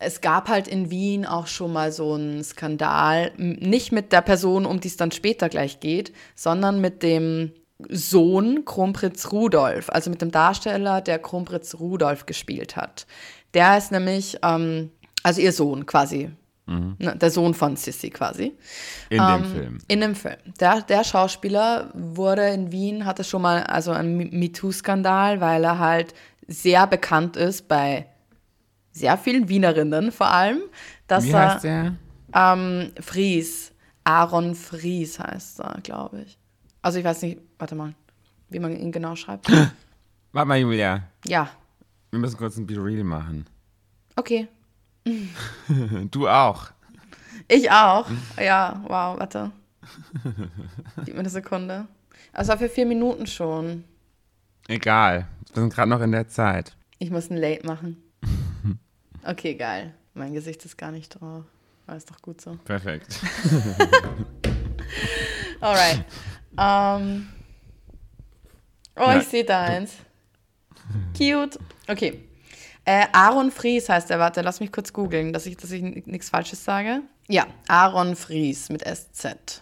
Es 0.04 0.22
gab 0.22 0.49
halt 0.49 0.68
in 0.68 0.89
Wien 0.89 1.26
auch 1.26 1.47
schon 1.47 1.74
mal 1.74 1.91
so 1.91 2.14
einen 2.14 2.43
Skandal, 2.43 3.32
nicht 3.38 3.91
mit 3.91 4.12
der 4.12 4.22
Person, 4.22 4.66
um 4.66 4.80
die 4.80 4.88
es 4.88 4.97
dann 4.97 5.12
später 5.12 5.49
gleich 5.49 5.80
geht, 5.80 6.14
sondern 6.36 6.82
mit 6.82 7.04
dem 7.04 7.51
Sohn 7.89 8.66
Kronprinz 8.66 9.32
Rudolf, 9.32 9.89
also 9.89 10.10
mit 10.10 10.22
dem 10.22 10.32
Darsteller, 10.32 11.01
der 11.01 11.20
Kronprinz 11.20 11.76
Rudolf 11.80 12.26
gespielt 12.26 12.76
hat. 12.76 13.06
Der 13.54 13.78
ist 13.78 13.91
nämlich, 13.91 14.38
ähm, 14.41 14.91
also 15.24 15.41
ihr 15.41 15.51
Sohn 15.51 15.86
quasi, 15.86 16.32
ne, 16.66 17.16
der 17.18 17.30
Sohn 17.30 17.54
von 17.54 17.76
Sissy 17.76 18.10
quasi. 18.10 18.54
In 19.10 19.18
dem 19.18 19.43
Ähm, 19.43 19.45
Film. 19.45 19.78
In 19.89 20.01
dem 20.01 20.16
Film. 20.16 20.38
Der, 20.60 20.82
der 20.82 21.04
Schauspieler 21.04 21.91
wurde 21.93 22.47
in 22.49 22.72
Wien, 22.72 23.06
hatte 23.06 23.24
schon 23.24 23.41
mal 23.41 23.64
also 23.64 23.91
einen 23.91 24.18
MeToo-Skandal, 24.18 25.41
weil 25.41 25.64
er 25.64 25.80
halt 25.80 26.14
sehr 26.47 26.88
bekannt 26.88 27.36
ist 27.36 27.68
bei 27.68 28.06
sehr 28.94 29.18
vielen 29.18 29.50
Wienerinnen 29.50 30.12
vor 30.14 30.28
allem, 30.28 30.62
dass 31.08 31.26
Wie 31.26 31.32
er 31.32 31.54
heißt 31.54 31.64
der? 31.66 31.96
ähm, 32.34 32.91
Fries, 33.02 33.74
Aaron 34.06 34.56
Fries 34.56 35.20
heißt 35.20 35.60
er, 35.60 35.80
glaube 35.84 36.22
ich. 36.22 36.38
Also 36.82 37.00
ich 37.00 37.06
weiß 37.06 37.22
nicht, 37.24 37.39
warte 37.60 37.76
mal, 37.76 37.94
wie 38.50 38.60
man 38.60 38.76
ihn 38.76 38.91
genau 38.91 39.16
schreibt. 39.16 39.52
Warte 40.32 40.48
mal, 40.48 40.58
Julia. 40.58 41.04
ja, 41.28 41.50
Wir 42.12 42.20
müssen 42.20 42.38
kurz 42.38 42.58
ein 42.58 42.66
Be 42.66 42.76
Real 42.84 43.04
machen. 43.04 43.46
okay. 44.16 44.48
Du 46.12 46.28
auch. 46.28 46.72
Ich 47.48 47.70
auch. 47.72 48.08
Ja, 48.41 48.82
wow, 48.88 49.20
warte. 49.20 49.52
Gib 51.06 51.14
mir 51.14 51.20
eine 51.20 51.30
Sekunde. 51.30 51.88
Also 52.32 52.56
für 52.58 52.70
vier 52.70 52.86
Minuten 52.86 53.28
schon. 53.28 53.84
Egal. 54.68 55.28
Wir 55.54 55.62
sind 55.62 55.74
gerade 55.74 55.89
noch 55.89 56.02
in 56.02 56.12
der 56.14 56.28
Zeit. 56.30 56.76
Ich 57.00 57.12
muss 57.12 57.30
ein 57.30 57.38
Late 57.38 57.66
machen. 57.68 58.02
Okay, 59.26 59.56
geil. 59.56 59.94
Mein 60.14 60.34
Gesicht 60.34 60.64
ist 60.66 60.78
gar 60.78 60.92
nicht 60.92 61.10
drauf. 61.10 61.44
Aber 61.88 61.98
ist 61.98 62.10
doch 62.10 62.22
gut 62.22 62.42
so. 62.42 62.56
Perfekt. 62.66 63.20
Alright. 65.60 66.06
Ähm. 66.58 67.28
oh, 68.96 69.02
Ja, 69.02 69.18
ich 69.20 69.28
sehe 69.28 69.44
da 69.44 69.64
eins. 69.64 69.94
Cute. 71.18 71.58
Okay. 71.88 72.24
Äh, 72.86 73.08
Aaron 73.14 73.52
Fries 73.52 73.90
heißt 73.90 74.12
er. 74.12 74.20
Warte, 74.20 74.42
lass 74.42 74.60
mich 74.60 74.72
kurz 74.72 74.94
googeln, 74.94 75.34
dass 75.34 75.46
ich, 75.46 75.58
dass 75.58 75.72
ich 75.72 75.82
nichts 75.82 76.30
Falsches 76.30 76.64
sage. 76.64 77.02
Ja, 77.28 77.48
Aaron 77.68 78.16
Fries 78.16 78.70
mit 78.70 78.84
SZ. 78.86 79.62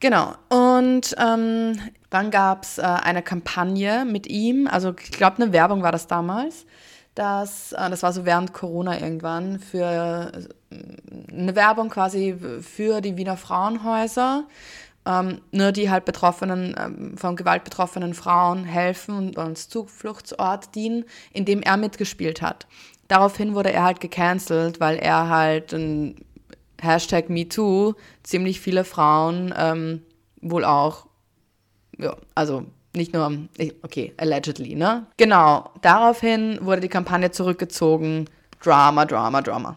Genau. 0.00 0.34
Und 0.48 1.14
ähm, 1.18 1.78
dann 2.10 2.30
gab 2.30 2.62
es 2.62 2.78
äh, 2.78 2.82
eine 2.82 3.22
Kampagne 3.22 4.04
mit 4.04 4.26
ihm, 4.26 4.68
also 4.68 4.94
ich 4.98 5.10
glaube, 5.10 5.42
eine 5.42 5.52
Werbung 5.52 5.82
war 5.82 5.92
das 5.92 6.06
damals. 6.06 6.66
Das, 7.14 7.72
äh, 7.72 7.90
das 7.90 8.02
war 8.04 8.12
so 8.12 8.24
während 8.24 8.52
Corona 8.52 9.00
irgendwann 9.00 9.58
für 9.58 10.30
äh, 10.32 10.74
eine 11.32 11.56
Werbung 11.56 11.88
quasi 11.88 12.36
für 12.60 13.00
die 13.00 13.16
Wiener 13.16 13.36
Frauenhäuser, 13.36 14.44
ähm, 15.04 15.40
nur 15.50 15.72
die 15.72 15.90
halt 15.90 16.04
betroffenen, 16.04 16.76
ähm, 16.78 17.16
von 17.18 17.34
Gewalt 17.34 17.64
betroffenen 17.64 18.14
Frauen 18.14 18.64
helfen 18.64 19.16
und 19.16 19.38
als 19.38 19.68
Zufluchtsort 19.68 20.74
dienen, 20.76 21.04
in 21.32 21.44
dem 21.44 21.60
er 21.60 21.76
mitgespielt 21.76 22.40
hat. 22.40 22.68
Daraufhin 23.08 23.54
wurde 23.54 23.72
er 23.72 23.84
halt 23.84 24.00
gecancelt, 24.00 24.80
weil 24.80 24.96
er 24.98 25.28
halt 25.28 25.72
ein 25.72 26.14
Hashtag 26.80 27.28
MeToo 27.30 27.94
ziemlich 28.22 28.60
viele 28.60 28.84
Frauen 28.84 29.54
ähm, 29.56 30.02
wohl 30.40 30.64
auch, 30.64 31.06
ja, 31.98 32.16
also 32.34 32.64
nicht 32.94 33.12
nur, 33.12 33.48
okay, 33.82 34.14
allegedly, 34.16 34.74
ne? 34.74 35.06
Genau, 35.16 35.70
daraufhin 35.82 36.58
wurde 36.62 36.80
die 36.80 36.88
Kampagne 36.88 37.30
zurückgezogen. 37.30 38.28
Drama, 38.62 39.04
Drama, 39.04 39.42
Drama. 39.42 39.76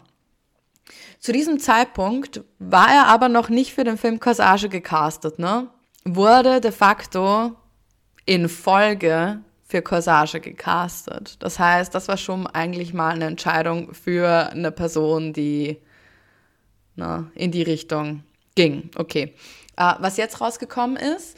Zu 1.20 1.32
diesem 1.32 1.60
Zeitpunkt 1.60 2.42
war 2.58 2.88
er 2.88 3.06
aber 3.06 3.28
noch 3.28 3.48
nicht 3.48 3.74
für 3.74 3.84
den 3.84 3.96
Film 3.96 4.18
Corsage 4.18 4.68
gecastet, 4.68 5.38
ne? 5.38 5.68
Wurde 6.04 6.60
de 6.60 6.72
facto 6.72 7.52
in 8.24 8.48
Folge 8.48 9.40
für 9.62 9.82
Corsage 9.82 10.40
gecastet. 10.40 11.36
Das 11.38 11.58
heißt, 11.58 11.94
das 11.94 12.08
war 12.08 12.16
schon 12.16 12.46
eigentlich 12.48 12.92
mal 12.92 13.10
eine 13.10 13.26
Entscheidung 13.26 13.94
für 13.94 14.50
eine 14.50 14.72
Person, 14.72 15.32
die 15.32 15.78
na, 16.96 17.30
in 17.34 17.50
die 17.50 17.62
Richtung 17.62 18.22
ging. 18.54 18.90
Okay. 18.96 19.34
Äh, 19.76 19.94
was 19.98 20.16
jetzt 20.16 20.40
rausgekommen 20.40 20.96
ist, 20.96 21.36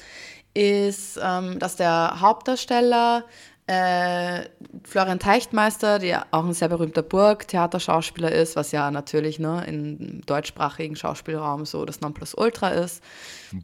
ist, 0.54 1.18
ähm, 1.22 1.58
dass 1.58 1.76
der 1.76 2.20
Hauptdarsteller 2.20 3.24
äh, 3.66 4.44
Florian 4.84 5.18
Teichtmeister, 5.18 5.98
der 5.98 6.26
auch 6.32 6.44
ein 6.44 6.52
sehr 6.52 6.68
berühmter 6.68 7.02
Burgtheaterschauspieler 7.02 8.30
ist, 8.30 8.56
was 8.56 8.72
ja 8.72 8.90
natürlich 8.90 9.38
ne, 9.38 9.64
im 9.66 10.20
deutschsprachigen 10.26 10.96
Schauspielraum 10.96 11.64
so 11.64 11.86
das 11.86 12.02
Nonplusultra 12.02 12.68
ist. 12.68 13.02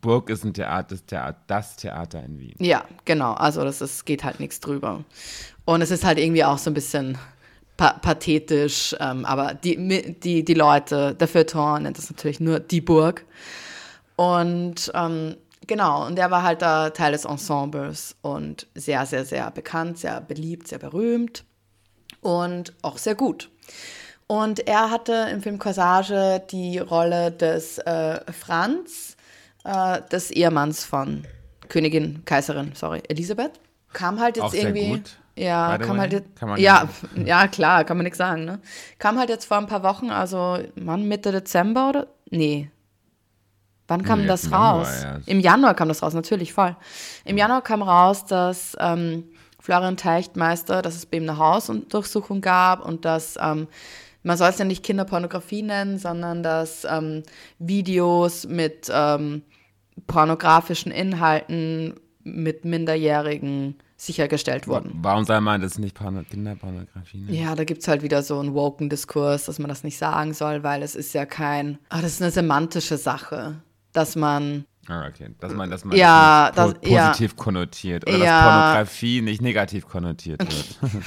Burg 0.00 0.30
ist 0.30 0.44
ein 0.44 0.54
Theater, 0.54 0.94
das 0.94 1.04
Theater, 1.04 1.38
das 1.46 1.76
Theater 1.76 2.24
in 2.24 2.38
Wien. 2.38 2.54
Ja, 2.58 2.84
genau. 3.04 3.34
Also 3.34 3.62
das 3.62 3.82
ist, 3.82 4.06
geht 4.06 4.24
halt 4.24 4.40
nichts 4.40 4.60
drüber. 4.60 5.04
Und 5.66 5.82
es 5.82 5.90
ist 5.90 6.04
halt 6.04 6.18
irgendwie 6.18 6.44
auch 6.44 6.58
so 6.58 6.70
ein 6.70 6.74
bisschen 6.74 7.18
pa 7.80 7.94
pathetisch, 7.94 8.94
ähm, 9.00 9.24
aber 9.24 9.54
die, 9.54 10.12
die, 10.20 10.44
die 10.44 10.54
Leute, 10.54 11.14
der 11.14 11.26
Feuilleton 11.26 11.84
nennt 11.84 11.96
das 11.96 12.10
natürlich 12.10 12.38
nur 12.38 12.60
die 12.60 12.82
Burg. 12.82 13.24
Und 14.16 14.92
ähm, 14.94 15.36
genau, 15.66 16.06
und 16.06 16.16
der 16.16 16.30
war 16.30 16.42
halt 16.42 16.60
da 16.60 16.90
Teil 16.90 17.12
des 17.12 17.24
Ensembles 17.24 18.16
und 18.20 18.66
sehr, 18.74 19.06
sehr, 19.06 19.24
sehr 19.24 19.50
bekannt, 19.50 19.96
sehr 19.96 20.20
beliebt, 20.20 20.68
sehr 20.68 20.78
berühmt 20.78 21.44
und 22.20 22.74
auch 22.82 22.98
sehr 22.98 23.14
gut. 23.14 23.48
Und 24.26 24.68
er 24.68 24.90
hatte 24.90 25.28
im 25.32 25.40
Film 25.40 25.58
Corsage 25.58 26.42
die 26.50 26.78
Rolle 26.78 27.32
des 27.32 27.78
äh, 27.78 28.20
Franz, 28.30 29.16
äh, 29.64 30.02
des 30.12 30.30
Ehemanns 30.30 30.84
von 30.84 31.24
Königin, 31.70 32.26
Kaiserin, 32.26 32.72
sorry, 32.74 33.00
Elisabeth. 33.08 33.52
Kam 33.94 34.20
halt 34.20 34.36
jetzt 34.36 34.44
Auch 34.44 34.50
sehr 34.50 34.64
irgendwie. 34.64 34.90
gut, 34.90 35.19
Ja, 35.40 35.78
kam 35.78 35.90
way. 35.96 35.98
halt 36.00 36.12
jetzt. 36.12 36.36
Kann 36.36 36.48
man 36.50 36.60
ja, 36.60 36.88
nicht- 37.14 37.28
ja, 37.28 37.48
klar, 37.48 37.84
kann 37.84 37.96
man 37.96 38.04
nichts 38.04 38.18
sagen, 38.18 38.44
ne? 38.44 38.60
Kam 38.98 39.18
halt 39.18 39.28
jetzt 39.30 39.44
vor 39.46 39.56
ein 39.58 39.66
paar 39.66 39.82
Wochen, 39.82 40.10
also 40.10 40.58
Mann, 40.74 41.08
Mitte 41.08 41.32
Dezember 41.32 41.88
oder? 41.90 42.06
Nee. 42.30 42.70
Wann 43.88 44.02
kam 44.04 44.20
Nee, 44.20 44.26
das 44.28 44.44
im 44.44 44.50
Januar 44.52 44.74
raus? 44.78 45.02
erst. 45.04 45.28
Im 45.28 45.40
Januar 45.40 45.74
kam 45.74 45.88
das 45.88 46.02
raus, 46.02 46.14
natürlich, 46.14 46.52
voll. 46.52 46.76
Im 47.24 47.36
Januar 47.36 47.62
kam 47.62 47.82
raus, 47.82 48.24
dass 48.24 48.76
ähm, 48.78 49.24
Florian 49.58 49.96
Teichtmeister, 49.96 50.80
dass 50.82 50.94
es 50.94 51.06
bei 51.06 51.16
ihm 51.16 51.24
eine 51.28 51.38
Hausdurchsuchung 51.38 52.40
gab 52.40 52.84
und 52.84 53.04
dass 53.04 53.36
ähm, 53.42 53.66
man 54.22 54.36
soll 54.36 54.50
es 54.50 54.58
ja 54.58 54.64
nicht 54.64 54.84
Kinderpornografie 54.84 55.62
nennen, 55.62 55.98
sondern 55.98 56.42
dass 56.42 56.84
ähm, 56.88 57.22
Videos 57.58 58.46
mit 58.46 58.88
ähm, 58.92 59.42
pornografischen 60.06 60.92
Inhalten 60.92 61.94
mit 62.22 62.64
Minderjährigen 62.64 63.76
sichergestellt 64.00 64.66
wurden. 64.66 64.90
Warum 65.02 65.24
soll 65.24 65.40
man 65.40 65.60
das 65.60 65.78
nicht 65.78 65.94
Porno 65.94 66.22
Kinderpornografie 66.22 67.18
nennen? 67.18 67.34
Ja, 67.34 67.54
da 67.54 67.64
gibt 67.64 67.82
es 67.82 67.88
halt 67.88 68.02
wieder 68.02 68.22
so 68.22 68.38
einen 68.40 68.54
woken 68.54 68.88
Diskurs, 68.88 69.44
dass 69.44 69.58
man 69.58 69.68
das 69.68 69.84
nicht 69.84 69.98
sagen 69.98 70.32
soll, 70.34 70.62
weil 70.62 70.82
es 70.82 70.94
ist 70.94 71.12
ja 71.12 71.26
kein, 71.26 71.78
ah, 71.90 72.00
das 72.00 72.12
ist 72.12 72.22
eine 72.22 72.30
semantische 72.30 72.96
Sache, 72.96 73.56
dass 73.92 74.16
man, 74.16 74.64
Ah, 74.88 75.06
okay. 75.06 75.28
Dass 75.38 75.52
man, 75.52 75.70
dass 75.70 75.84
man 75.84 75.96
Ja, 75.96 76.50
das 76.54 76.68
nicht 76.72 76.84
das- 76.84 76.90
ja. 76.90 77.06
positiv 77.08 77.36
konnotiert 77.36 78.08
oder 78.08 78.16
Ja. 78.18 78.24
dass 78.24 78.44
Pornografie 78.54 79.20
nicht 79.20 79.42
negativ 79.42 79.86
konnotiert 79.86 80.40
wird. 80.40 80.78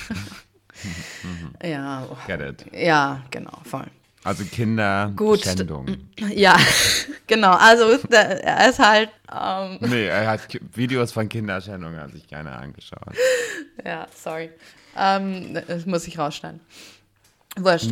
ja, 1.63 2.05
oh, 2.09 2.17
Get 2.27 2.41
it. 2.41 2.65
ja, 2.73 3.21
genau, 3.31 3.57
voll. 3.63 3.85
Also 4.23 4.45
Kinder, 4.45 5.11
Gut. 5.15 5.41
Schändung. 5.41 5.97
Ja, 6.33 6.55
genau, 7.27 7.51
also 7.51 7.97
er 8.09 8.69
ist 8.69 8.79
halt, 8.79 9.09
ähm, 9.31 9.77
Nee, 9.89 10.05
er 10.05 10.27
hat 10.27 10.41
Videos 10.73 11.11
von 11.11 11.27
Kinderschändung, 11.27 11.95
hat 11.97 12.11
sich 12.11 12.27
keiner 12.27 12.57
angeschaut. 12.57 13.15
ja, 13.85 14.07
sorry, 14.15 14.49
ähm, 14.97 15.59
das 15.67 15.85
muss 15.85 16.07
ich 16.07 16.17
rausschneiden. 16.17 16.61
Wurscht. 17.57 17.91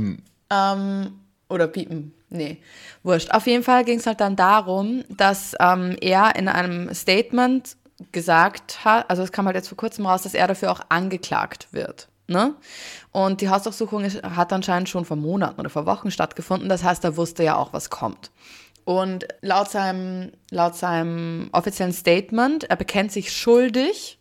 Ähm, 0.49 1.19
oder 1.49 1.67
piepen. 1.67 2.13
Nee, 2.29 2.61
wurscht. 3.03 3.31
Auf 3.31 3.45
jeden 3.45 3.63
Fall 3.63 3.83
ging 3.83 3.99
es 3.99 4.07
halt 4.07 4.21
dann 4.21 4.37
darum, 4.37 5.03
dass 5.09 5.53
ähm, 5.59 5.97
er 5.99 6.35
in 6.37 6.47
einem 6.47 6.93
Statement 6.93 7.75
gesagt 8.13 8.85
hat, 8.85 9.09
also 9.09 9.21
es 9.21 9.33
kam 9.33 9.45
halt 9.45 9.55
jetzt 9.55 9.67
vor 9.67 9.77
kurzem 9.77 10.05
raus, 10.05 10.23
dass 10.23 10.33
er 10.33 10.47
dafür 10.47 10.71
auch 10.71 10.81
angeklagt 10.87 11.67
wird. 11.71 12.07
Ne? 12.31 12.55
Und 13.11 13.41
die 13.41 13.49
Hausdurchsuchung 13.49 14.03
hat 14.03 14.53
anscheinend 14.53 14.89
schon 14.89 15.05
vor 15.05 15.17
Monaten 15.17 15.59
oder 15.59 15.69
vor 15.69 15.85
Wochen 15.85 16.11
stattgefunden. 16.11 16.69
Das 16.69 16.83
heißt, 16.83 17.03
er 17.03 17.17
wusste 17.17 17.43
ja 17.43 17.57
auch, 17.57 17.73
was 17.73 17.89
kommt. 17.89 18.31
Und 18.83 19.27
laut 19.41 19.69
seinem, 19.69 20.31
laut 20.49 20.75
seinem 20.75 21.49
offiziellen 21.51 21.93
Statement, 21.93 22.63
er 22.63 22.75
bekennt 22.75 23.11
sich 23.11 23.31
schuldig. 23.31 24.17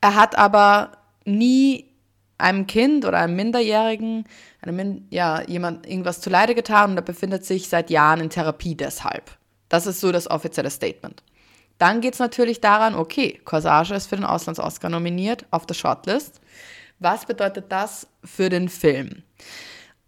Er 0.00 0.14
hat 0.14 0.38
aber 0.38 0.92
nie 1.24 1.90
einem 2.38 2.66
Kind 2.66 3.04
oder 3.04 3.18
einem 3.18 3.34
Minderjährigen, 3.34 4.26
einem 4.60 4.76
Min 4.76 5.06
ja, 5.10 5.42
jemand 5.42 5.86
irgendwas 5.86 6.20
zuleide 6.20 6.54
getan 6.54 6.90
und 6.90 6.96
er 6.96 7.02
befindet 7.02 7.44
sich 7.44 7.68
seit 7.68 7.90
Jahren 7.90 8.20
in 8.20 8.30
Therapie 8.30 8.74
deshalb. 8.74 9.36
Das 9.68 9.86
ist 9.86 10.00
so 10.00 10.12
das 10.12 10.30
offizielle 10.30 10.70
Statement. 10.70 11.22
Dann 11.78 12.00
geht 12.00 12.14
es 12.14 12.20
natürlich 12.20 12.60
daran, 12.60 12.94
okay, 12.94 13.40
Corsage 13.44 13.94
ist 13.94 14.06
für 14.06 14.16
den 14.16 14.24
Auslands-Oscar 14.24 14.88
nominiert 14.88 15.44
auf 15.50 15.66
der 15.66 15.74
Shortlist. 15.74 16.40
Was 16.98 17.26
bedeutet 17.26 17.66
das 17.70 18.06
für 18.24 18.48
den 18.48 18.68
Film? 18.68 19.22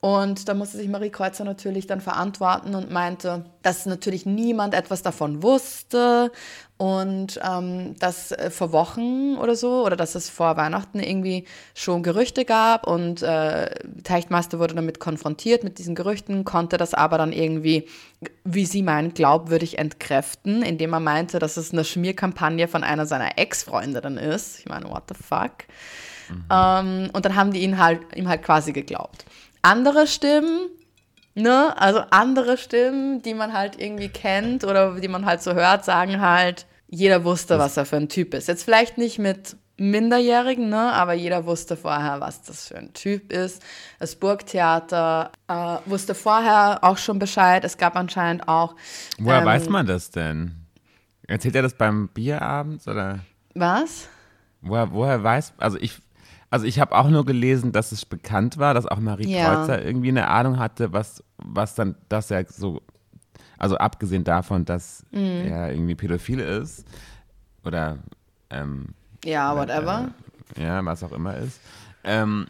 Und 0.01 0.49
da 0.49 0.55
musste 0.55 0.77
sich 0.77 0.89
Marie 0.89 1.11
Kreuzer 1.11 1.43
natürlich 1.43 1.89
dann 1.89 2.01
verantworten 2.01 2.77
und 2.77 2.89
meinte, 2.89 3.47
dass 3.63 3.85
natürlich 3.85 4.27
niemand 4.27 4.73
etwas 4.73 5.03
davon 5.03 5.43
wusste 5.43 6.31
und 6.77 7.41
ähm, 7.43 7.97
dass 7.99 8.31
äh, 8.31 8.51
vor 8.51 8.71
Wochen 8.71 9.37
oder 9.39 9.57
so 9.57 9.85
oder 9.85 9.97
dass 9.97 10.15
es 10.15 10.31
vor 10.31 10.57
Weihnachten 10.57 11.01
irgendwie 11.01 11.47
schon 11.75 12.05
Gerüchte 12.05 12.45
gab 12.45 12.87
und 12.87 13.23
äh, 13.23 13.75
Teichtmeister 14.05 14.61
wurde 14.61 14.77
damit 14.77 15.01
konfrontiert 15.01 15.65
mit 15.65 15.79
diesen 15.79 15.97
Gerüchten, 15.97 16.45
konnte 16.45 16.77
das 16.77 16.95
aber 16.95 17.19
dann 17.19 17.33
irgendwie, 17.33 17.89
wie 18.45 18.67
sie 18.67 18.83
meinen, 18.83 19.15
glaubwürdig 19.15 19.79
entkräften, 19.79 20.63
indem 20.63 20.93
er 20.93 21.01
meinte, 21.01 21.41
dass 21.41 21.57
es 21.57 21.73
eine 21.73 21.85
Schmierkampagne 21.85 22.69
von 22.69 22.85
einer 22.85 23.07
seiner 23.07 23.37
Ex-Freundinnen 23.37 24.17
ist. 24.17 24.61
Ich 24.61 24.67
meine, 24.67 24.89
what 24.89 25.03
the 25.09 25.15
fuck? 25.21 25.65
Ähm, 26.51 27.11
und 27.13 27.25
dann 27.25 27.37
haben 27.37 27.53
die 27.53 27.61
ihn 27.61 27.79
halt, 27.79 28.01
ihm 28.17 28.29
halt 28.29 28.43
quasi 28.43 28.73
geglaubt. 28.73 29.25
Andere 29.63 30.07
Stimmen, 30.07 30.69
ne, 31.35 31.75
also 31.77 32.01
andere 32.11 32.57
Stimmen, 32.57 33.23
die 33.23 33.35
man 33.35 33.53
halt 33.53 33.81
irgendwie 33.81 34.09
kennt 34.09 34.65
oder 34.65 35.01
die 35.01 35.09
man 35.09 35.27
halt 35.27 35.43
so 35.43 35.55
hört, 35.55 35.85
sagen 35.85 36.21
halt, 36.21 36.67
jeder 36.89 37.25
wusste, 37.25 37.59
was 37.59 37.77
er 37.77 37.85
für 37.85 37.97
ein 37.97 38.09
Typ 38.09 38.35
ist. 38.35 38.49
Jetzt 38.49 38.65
vielleicht 38.65 38.97
nicht 38.99 39.19
mit 39.19 39.57
Minderjährigen, 39.77 40.69
ne, 40.69 40.93
aber 40.93 41.13
jeder 41.13 41.47
wusste 41.47 41.77
vorher, 41.77 42.21
was 42.21 42.43
das 42.43 42.69
für 42.69 42.79
ein 42.79 42.93
Typ 42.95 43.33
ist. 43.33 43.63
Das 43.99 44.17
Burgtheater 44.17 45.31
äh, 45.47 45.77
wusste 45.85 46.15
vorher 46.15 46.79
auch 46.83 46.99
schon 46.99 47.19
Bescheid. 47.19 47.65
Es 47.65 47.77
gab 47.77 47.95
anscheinend 47.95 48.49
auch. 48.49 48.75
Woher 49.19 49.41
ähm, 49.41 49.45
weiß 49.45 49.69
man 49.69 49.87
das 49.87 50.11
denn? 50.11 50.55
Erzählt 51.27 51.57
er 51.57 51.63
das 51.63 51.75
beim 51.75 52.09
Bierabend 52.09 52.87
oder 52.89 53.21
Was? 53.55 54.09
woher, 54.61 54.91
woher 54.93 55.23
weiß, 55.23 55.55
also 55.59 55.79
ich, 55.79 56.01
also 56.51 56.65
ich 56.67 56.81
habe 56.81 56.97
auch 56.97 57.09
nur 57.09 57.25
gelesen, 57.27 57.73
dass 57.73 57.93
es 57.93 58.05
bekannt 58.05 58.59
war, 58.59 58.75
dass 58.75 58.87
auch 58.87 58.99
Marie 58.99 59.29
Ja. 59.29 59.55
Kreuzer 59.57 59.85
irgendwie 59.85 60.09
eine 60.09 60.29
Ahnung 60.29 60.59
hatte, 60.59 60.93
was, 60.93 61.23
was 61.39 61.75
dann, 61.75 61.95
dass 62.09 62.31
er 62.31 62.45
so, 62.47 62.83
also 63.59 63.77
abgesehen 63.77 64.25
davon, 64.25 64.65
dass 64.65 65.05
Mhm. 65.11 65.45
er 65.45 65.73
irgendwie 65.73 65.95
pädophil 65.95 66.41
ist 66.41 66.85
oder 67.65 67.99
ähm, 68.51 68.95
Ja, 69.25 69.55
whatever. 69.57 70.09
ja, 70.57 70.85
was 70.85 71.03
auch 71.03 71.13
immer 71.13 71.37
ist, 71.37 71.61
ähm, 72.05 72.47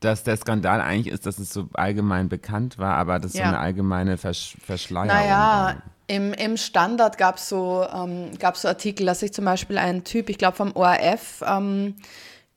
dass 0.00 0.24
der 0.24 0.36
Skandal 0.38 0.80
eigentlich 0.80 1.12
ist, 1.12 1.26
dass 1.26 1.38
es 1.38 1.52
so 1.52 1.68
allgemein 1.74 2.28
bekannt 2.30 2.78
war, 2.78 2.96
aber 2.96 3.18
das 3.18 3.34
Ja. 3.34 3.44
so 3.44 3.48
eine 3.48 3.58
allgemeine 3.58 4.16
Versch 4.16 4.56
Verschleierung 4.64 5.08
Naja, 5.20 5.36
war. 5.74 5.82
im, 6.06 6.32
im 6.32 6.56
Standard 6.56 7.18
gab 7.18 7.36
es 7.36 7.50
so, 7.50 7.86
ähm, 7.92 8.30
gab's 8.38 8.62
so 8.62 8.68
Artikel, 8.68 9.04
dass 9.04 9.20
sich 9.20 9.34
zum 9.34 9.44
Beispiel 9.44 9.76
ein 9.76 10.04
Typ, 10.04 10.30
ich 10.30 10.38
glaube 10.38 10.56
vom 10.56 10.72
ORF, 10.74 11.42
ähm, 11.46 11.96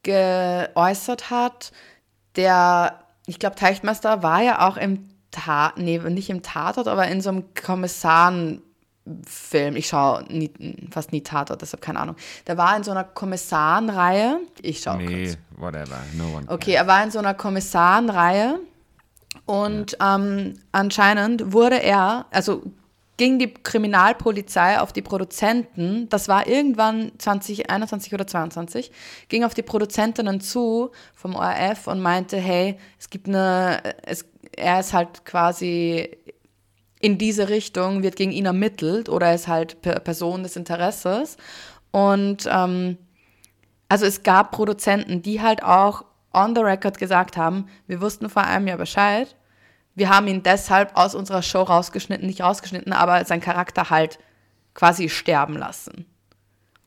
geäußert 0.04 1.30
hat, 1.30 1.72
der, 2.36 3.04
ich 3.26 3.39
glaube, 3.39 3.56
Teichtmeister 3.56 4.22
war 4.24 4.41
ja 4.41 4.68
auch 4.68 4.78
im 4.78 5.10
Tat, 5.32 5.78
nee, 5.78 5.97
nicht 5.97 6.30
im 6.30 6.43
Tatort, 6.43 6.88
aber 6.88 7.08
in 7.08 7.22
so 7.22 7.30
einem 7.30 7.54
Kommissarenfilm. 7.56 8.62
Ich 9.76 9.88
schaue 9.88 10.24
nie, 10.30 10.51
fast 10.91 11.12
nie 11.12 11.22
Tatort, 11.22 11.62
deshalb 11.62 11.82
keine 11.82 11.99
Ahnung. 11.99 12.16
Der 12.45 12.58
war 12.58 12.78
in 12.78 12.84
so 12.84 12.91
einer 12.91 13.04
Kommissarenreihe. 13.04 14.39
Ich 14.62 14.82
schaue 14.82 14.99
kurz. 14.99 15.10
Nee, 15.10 15.36
whatever, 15.58 15.97
no 16.14 16.26
one 16.36 16.45
Okay, 16.47 16.74
er 16.74 16.86
war 16.86 17.04
in 17.04 17.10
so 17.12 17.20
einer 17.20 17.34
Kommissarenreihe 17.34 18.60
und 19.45 19.97
ähm, 19.99 20.60
anscheinend 20.72 21.51
wurde 21.51 21.82
er, 21.82 22.28
also 22.32 22.64
ging 23.18 23.38
die 23.38 23.53
Kriminalpolizei 23.53 24.80
auf 24.80 24.91
die 24.91 25.01
Produzenten, 25.01 26.09
das 26.09 26.28
war 26.28 26.47
irgendwann 26.47 27.11
2021 27.18 28.14
oder 28.14 28.26
22, 28.26 28.91
ging 29.30 29.43
auf 29.43 29.53
die 29.53 29.61
Produzentinnen 29.61 30.41
zu 30.41 30.91
vom 31.14 31.36
ORF 31.36 31.88
und 31.88 32.01
meinte, 32.01 32.38
hey, 32.38 32.78
es 32.99 33.09
gibt 33.09 33.28
eine, 33.28 33.82
es, 34.03 34.26
er 34.55 34.80
ist 34.80 34.93
halt 34.93 35.26
quasi 35.26 36.18
in 36.99 37.18
diese 37.18 37.49
Richtung, 37.49 38.01
wird 38.01 38.16
gegen 38.16 38.32
ihn 38.32 38.45
ermittelt 38.45 39.09
oder 39.09 39.28
er 39.28 39.36
ist 39.36 39.47
halt 39.47 39.82
Person 39.82 40.41
des 40.41 40.55
Interesses. 40.55 41.38
Und 41.91 42.47
ähm, 42.49 42.97
also 43.89 44.05
es 44.05 44.24
gab 44.24 44.51
Produzenten, 44.51 45.22
die 45.22 45.41
halt 45.41 45.64
auch 45.64 46.05
on 46.34 46.55
the 46.55 46.61
record 46.61 46.97
gesagt 46.97 47.38
haben, 47.38 47.68
wir 47.88 48.01
wussten 48.01 48.30
vor 48.30 48.43
einem 48.43 48.68
Jahr 48.68 48.78
Bescheid. 48.78 49.36
Wir 49.96 50.10
haben 50.10 50.28
ihn 50.28 50.44
deshalb 50.44 50.96
aus 50.96 51.14
unserer 51.16 51.41
Show 51.44 51.62
rausgeschnitten, 51.64 52.26
nicht 52.28 52.41
rausgeschnitten, 52.41 52.94
aber 52.94 53.24
sein 53.26 53.41
Charakter 53.41 53.89
halt 53.89 54.20
quasi 54.74 55.08
sterben 55.10 55.56
lassen. 55.58 56.06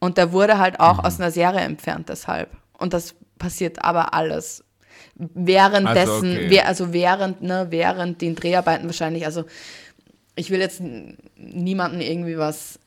Und 0.01 0.19
der 0.19 0.33
wurde 0.33 0.59
halt 0.59 0.81
auch 0.81 1.03
aus 1.05 1.21
einer 1.21 1.31
Serie 1.31 1.61
entfernt 1.61 2.09
deshalb. 2.09 2.51
Und 2.77 2.93
das 2.93 3.15
passiert 3.39 3.85
aber 3.85 4.13
alles 4.15 4.65
währenddessen, 5.15 6.11
Also, 6.11 6.27
okay. 6.27 6.47
wer- 6.51 6.67
also 6.67 6.93
während, 6.93 7.43
ne, 7.43 7.67
während 7.71 8.21
den 8.21 8.35
Dreharbeiten 8.35 8.87
wahrscheinlich, 8.87 9.25
also 9.25 9.45
ich 10.35 10.51
will 10.51 10.61
jetzt 10.61 10.81
n- 10.81 11.17
niemandem 11.37 12.01
irgendwie 12.01 12.37
was 12.39 12.79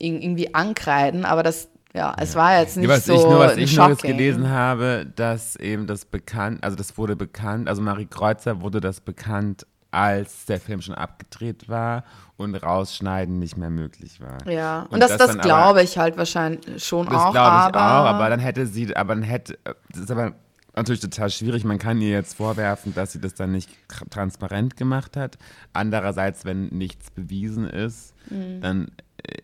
ir- 0.00 0.20
irgendwie 0.20 0.54
ankreiden, 0.54 1.24
aber 1.24 1.42
das, 1.42 1.68
ja, 1.94 2.14
es 2.18 2.34
war 2.34 2.58
jetzt 2.58 2.76
nicht 2.76 2.88
Ja, 2.88 2.94
was 2.96 3.06
so 3.06 3.14
ich 3.14 3.22
nur, 3.22 3.38
was 3.38 3.56
ich 3.56 3.76
nur 3.76 3.88
jetzt 3.90 4.02
gelesen 4.02 4.48
habe, 4.50 5.06
dass 5.14 5.56
eben 5.56 5.86
das 5.86 6.04
bekannt, 6.04 6.62
also 6.64 6.76
das 6.76 6.96
wurde 6.98 7.16
bekannt, 7.16 7.68
also 7.68 7.82
Marie 7.82 8.06
Kreuzer 8.06 8.60
wurde 8.62 8.80
das 8.80 9.00
bekannt, 9.00 9.66
als 9.90 10.46
der 10.46 10.58
Film 10.58 10.80
schon 10.80 10.94
abgedreht 10.94 11.68
war 11.68 12.04
und 12.38 12.54
rausschneiden 12.54 13.38
nicht 13.38 13.58
mehr 13.58 13.68
möglich 13.68 14.20
war. 14.22 14.38
Ja, 14.50 14.82
und, 14.84 14.92
Und 14.94 15.00
das, 15.00 15.10
das 15.10 15.18
das, 15.18 15.30
aber- 15.30 15.40
glaube 15.42 15.82
ich 15.82 15.98
halt 15.98 16.16
wahrscheinlich 16.16 16.82
schon 16.82 17.04
Das 17.06 17.14
auch, 17.16 17.32
glaube 17.32 17.48
ich 17.48 17.76
aber, 17.76 17.78
auch, 17.78 18.06
aber 18.14 18.30
dann 18.30 18.40
hätte 18.40 18.66
sie, 18.66 18.96
aber 18.96 19.14
dann 19.14 19.22
hätte, 19.24 19.58
das 19.90 20.00
ist 20.04 20.10
aber 20.10 20.32
natürlich 20.74 21.00
total 21.02 21.28
schwierig. 21.28 21.64
Man 21.64 21.76
kann 21.78 22.00
ihr 22.00 22.08
jetzt 22.08 22.38
vorwerfen, 22.38 22.94
dass 22.94 23.12
sie 23.12 23.20
das 23.20 23.34
dann 23.34 23.52
nicht 23.52 23.68
tra- 23.90 24.08
transparent 24.08 24.78
gemacht 24.78 25.18
hat. 25.18 25.36
Andererseits, 25.74 26.46
wenn 26.46 26.68
nichts 26.68 27.10
bewiesen 27.10 27.66
ist, 27.68 28.14
Mhm. 28.30 28.60
dann 28.62 28.90
äh, 29.28 29.36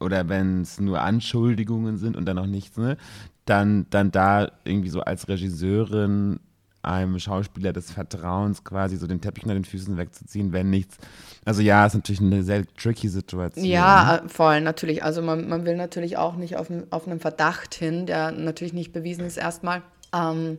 oder 0.00 0.28
wenn 0.28 0.62
es 0.62 0.80
nur 0.80 1.00
Anschuldigungen 1.00 1.96
sind 1.96 2.16
und 2.16 2.26
dann 2.26 2.36
noch 2.36 2.46
nichts, 2.46 2.76
ne, 2.76 2.96
dann, 3.44 3.86
dann 3.90 4.10
da 4.10 4.50
irgendwie 4.64 4.90
so 4.90 5.00
als 5.00 5.28
Regisseurin 5.28 6.40
einem 6.86 7.18
Schauspieler 7.18 7.72
des 7.72 7.90
Vertrauens 7.90 8.62
quasi 8.62 8.96
so 8.96 9.06
den 9.06 9.20
Teppich 9.20 9.44
unter 9.44 9.54
den 9.54 9.64
Füßen 9.64 9.96
wegzuziehen, 9.96 10.52
wenn 10.52 10.70
nichts. 10.70 10.98
Also 11.44 11.60
ja, 11.60 11.84
ist 11.84 11.94
natürlich 11.94 12.20
eine 12.20 12.44
sehr 12.44 12.64
tricky 12.76 13.08
Situation. 13.08 13.64
Ja, 13.64 14.18
äh, 14.24 14.28
voll, 14.28 14.60
natürlich. 14.60 15.02
Also 15.02 15.20
man, 15.20 15.48
man 15.48 15.66
will 15.66 15.76
natürlich 15.76 16.16
auch 16.16 16.36
nicht 16.36 16.56
auf, 16.56 16.70
auf 16.90 17.06
einen 17.08 17.18
Verdacht 17.18 17.74
hin, 17.74 18.06
der 18.06 18.30
natürlich 18.30 18.72
nicht 18.72 18.92
bewiesen 18.92 19.24
ist 19.24 19.36
erstmal, 19.36 19.82
ähm, 20.14 20.58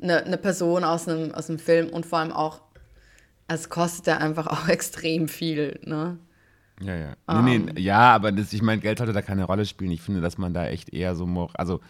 eine, 0.00 0.24
eine 0.24 0.38
Person 0.38 0.84
aus 0.84 1.06
einem, 1.06 1.32
aus 1.34 1.50
einem 1.50 1.58
Film 1.58 1.90
und 1.90 2.06
vor 2.06 2.20
allem 2.20 2.32
auch, 2.32 2.62
es 3.46 3.68
kostet 3.68 4.06
ja 4.06 4.16
einfach 4.18 4.46
auch 4.48 4.68
extrem 4.68 5.28
viel, 5.28 5.78
ne? 5.84 6.18
Ja, 6.80 6.94
ja. 6.94 7.12
Ähm. 7.28 7.44
Nee, 7.44 7.58
nee, 7.58 7.80
ja, 7.80 8.14
aber 8.14 8.32
das, 8.32 8.52
ich 8.52 8.62
meine, 8.62 8.80
Geld 8.80 8.98
sollte 8.98 9.12
da 9.12 9.22
keine 9.22 9.44
Rolle 9.44 9.66
spielen. 9.66 9.90
Ich 9.90 10.02
finde, 10.02 10.20
dass 10.20 10.38
man 10.38 10.54
da 10.54 10.66
echt 10.66 10.92
eher 10.92 11.14
so, 11.16 11.26
also, 11.54 11.80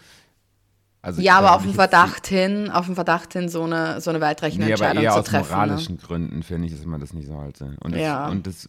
also 1.03 1.21
Ja, 1.21 1.39
aber 1.39 1.55
auf 1.55 1.63
den 1.63 1.75
Verdacht 1.75 2.27
hin, 2.27 2.71
auf 2.71 2.87
den 2.87 2.95
Verdacht 2.95 3.33
hin, 3.33 3.49
so 3.49 3.65
eine, 3.65 4.01
so 4.01 4.11
eine 4.11 4.21
weitreichende 4.21 4.67
Nee, 4.67 4.73
aber 4.73 4.87
Entscheidung 4.87 5.05
eher 5.05 5.13
zu 5.13 5.19
aus 5.19 5.25
treffen. 5.27 5.51
Ne? 5.51 5.57
moralischen 5.57 5.99
Gründen 5.99 6.43
finde 6.43 6.67
ich, 6.69 6.75
dass 6.75 6.87
man 6.87 7.01
das 7.01 7.13
nicht 7.13 7.29
sollte. 7.29 7.77
Und 7.81 7.93
das, 7.93 8.01
Ja. 8.01 8.29
und 8.29 8.47
das 8.47 8.69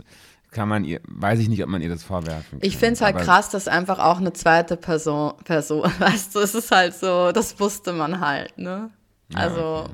kann 0.51 0.67
man 0.67 0.83
ihr, 0.83 0.99
weiß 1.07 1.39
ich 1.39 1.47
nicht, 1.49 1.63
ob 1.63 1.69
man 1.69 1.81
ihr 1.81 1.89
das 1.89 2.03
vorwerfen 2.03 2.59
kann. 2.59 2.67
Ich 2.67 2.77
finde 2.77 2.93
es 2.93 3.01
halt 3.01 3.17
krass, 3.17 3.49
dass 3.49 3.67
einfach 3.67 3.99
auch 3.99 4.17
eine 4.17 4.33
zweite 4.33 4.77
Person, 4.77 5.33
Person, 5.43 5.83
weißt 5.99 6.35
du, 6.35 6.39
es 6.39 6.55
ist 6.55 6.71
halt 6.71 6.95
so, 6.95 7.31
das 7.31 7.59
wusste 7.59 7.93
man 7.93 8.19
halt, 8.19 8.57
ne? 8.57 8.89
Also, 9.35 9.83
okay. 9.85 9.91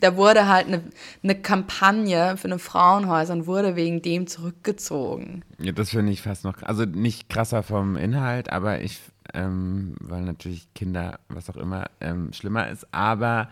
Da 0.00 0.16
wurde 0.16 0.48
halt 0.48 0.66
eine, 0.66 0.82
eine 1.22 1.34
Kampagne 1.34 2.36
für 2.36 2.48
eine 2.48 2.58
Frauenhäuser 2.58 3.32
und 3.32 3.46
wurde 3.46 3.76
wegen 3.76 4.02
dem 4.02 4.26
zurückgezogen. 4.26 5.42
Ja, 5.58 5.72
das 5.72 5.90
finde 5.90 6.12
ich 6.12 6.22
fast 6.22 6.44
noch, 6.44 6.62
also 6.62 6.84
nicht 6.84 7.28
krasser 7.28 7.62
vom 7.62 7.96
Inhalt, 7.96 8.50
aber 8.50 8.82
ich, 8.82 9.00
ähm, 9.34 9.96
weil 10.00 10.22
natürlich 10.22 10.72
Kinder, 10.74 11.18
was 11.28 11.48
auch 11.50 11.56
immer, 11.56 11.86
ähm, 12.00 12.32
schlimmer 12.32 12.68
ist, 12.68 12.86
aber 12.92 13.48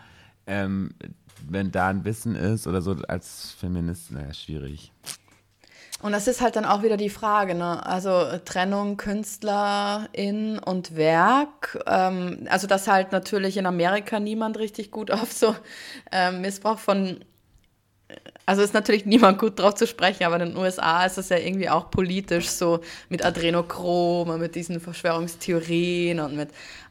ähm, 0.46 0.90
wenn 1.48 1.70
da 1.70 1.88
ein 1.88 2.04
Wissen 2.04 2.36
ist 2.36 2.66
oder 2.66 2.82
so 2.82 2.96
als 3.08 3.52
Feminist, 3.58 4.12
naja, 4.12 4.32
schwierig. 4.32 4.92
Und 6.02 6.12
das 6.12 6.26
ist 6.28 6.40
halt 6.40 6.56
dann 6.56 6.66
auch 6.66 6.82
wieder 6.82 6.96
die 6.96 7.08
Frage, 7.08 7.54
ne? 7.54 7.84
Also 7.86 8.26
Trennung 8.44 8.96
Künstlerin 8.96 10.58
und 10.58 10.96
Werk. 10.96 11.82
Ähm, 11.86 12.46
also 12.50 12.66
dass 12.66 12.88
halt 12.88 13.12
natürlich 13.12 13.56
in 13.56 13.66
Amerika 13.66 14.20
niemand 14.20 14.58
richtig 14.58 14.90
gut 14.90 15.10
auf 15.12 15.32
so 15.32 15.54
ähm, 16.12 16.42
Missbrauch 16.42 16.78
von 16.78 17.24
also 18.46 18.62
ist 18.62 18.74
natürlich 18.74 19.06
niemand 19.06 19.38
gut 19.38 19.58
drauf 19.58 19.74
zu 19.74 19.86
sprechen, 19.86 20.24
aber 20.24 20.36
in 20.36 20.50
den 20.50 20.56
USA 20.56 21.06
ist 21.06 21.16
das 21.16 21.30
ja 21.30 21.38
irgendwie 21.38 21.70
auch 21.70 21.90
politisch 21.90 22.48
so 22.48 22.80
mit 23.08 23.24
Adrenochrom 23.24 24.28
und 24.28 24.40
mit 24.40 24.54
diesen 24.54 24.80
Verschwörungstheorien 24.80 26.20
und 26.20 26.36
mit 26.36 26.50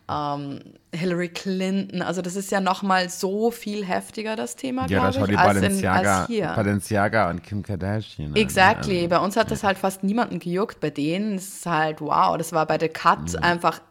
ähm, 0.10 0.60
Hillary 0.94 1.30
Clinton. 1.30 2.02
Also 2.02 2.22
das 2.22 2.36
ist 2.36 2.52
ja 2.52 2.62
noch 2.62 2.84
mal 2.84 3.10
so 3.10 3.52
viel 3.52 3.86
heftiger, 3.86 4.36
das 4.36 4.56
Thema, 4.56 4.88
Ja, 4.88 5.10
glaube 5.10 5.32
ich, 5.32 5.38
als, 5.38 5.58
in, 5.58 5.62
Balenciaga, 5.62 6.20
als 6.20 6.28
hier. 6.28 6.48
Balenciaga 6.56 7.30
und 7.30 7.44
Kim 7.44 7.64
Kardashian 7.64 8.32
an. 8.32 8.36
Exactly. 8.36 8.98
Also, 8.98 9.10
Bei 9.10 9.20
uns 9.20 9.38
hat 9.38 9.52
das 9.52 9.64
halt 9.64 9.78
fast 9.78 10.04
niemanden 10.04 10.40
gejuckt. 10.40 10.80
Bei 10.80 10.90
denen 10.90 11.38
ist 11.38 11.60
es 11.60 11.66
halt, 11.66 12.02
wow, 12.02 12.38
das 12.38 12.52
war 12.52 12.66
bei 12.66 12.78
The 12.80 12.90
Cut 12.90 13.42
einfach 13.42 13.82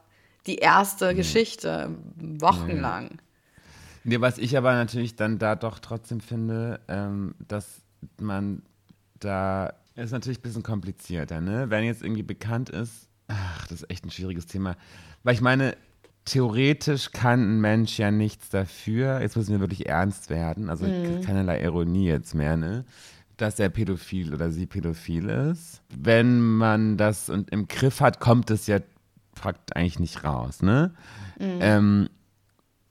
die 0.46 0.56
erste 0.56 1.14
Geschichte, 1.14 1.90
wochenlang. 2.16 3.18
Nee, 4.04 4.20
was 4.20 4.38
ich 4.38 4.56
aber 4.56 4.72
natürlich 4.72 5.14
dann 5.14 5.38
da 5.38 5.54
doch 5.54 5.78
trotzdem 5.78 6.20
finde, 6.20 6.80
ähm, 6.88 7.34
dass 7.46 7.82
man 8.18 8.62
da 9.20 9.74
ist 9.94 10.10
natürlich 10.10 10.38
ein 10.38 10.42
bisschen 10.42 10.62
komplizierter, 10.62 11.40
ne? 11.40 11.70
Wenn 11.70 11.84
jetzt 11.84 12.02
irgendwie 12.02 12.22
bekannt 12.22 12.70
ist, 12.70 13.08
ach, 13.28 13.66
das 13.68 13.82
ist 13.82 13.90
echt 13.90 14.04
ein 14.04 14.10
schwieriges 14.10 14.46
Thema. 14.46 14.76
Weil 15.22 15.34
ich 15.34 15.40
meine, 15.40 15.76
theoretisch 16.24 17.10
kann 17.10 17.40
ein 17.56 17.60
Mensch 17.60 17.98
ja 17.98 18.10
nichts 18.10 18.48
dafür, 18.48 19.20
jetzt 19.20 19.36
müssen 19.36 19.52
wir 19.52 19.60
wirklich 19.60 19.86
ernst 19.86 20.30
werden, 20.30 20.70
also 20.70 20.86
keinerlei 21.24 21.62
Ironie 21.62 22.06
jetzt 22.06 22.34
mehr, 22.34 22.56
ne? 22.56 22.84
Dass 23.36 23.58
er 23.58 23.70
pädophil 23.70 24.32
oder 24.32 24.50
sie 24.50 24.66
pädophil 24.66 25.28
ist. 25.28 25.82
Wenn 25.88 26.40
man 26.40 26.96
das 26.96 27.28
und 27.28 27.50
im 27.50 27.66
Griff 27.66 28.00
hat, 28.00 28.20
kommt 28.20 28.50
es 28.50 28.66
ja 28.66 28.78
fakt 29.34 29.74
eigentlich 29.74 29.98
nicht 29.98 30.22
raus, 30.22 30.62
ne? 30.62 30.92
Ähm, 31.38 32.08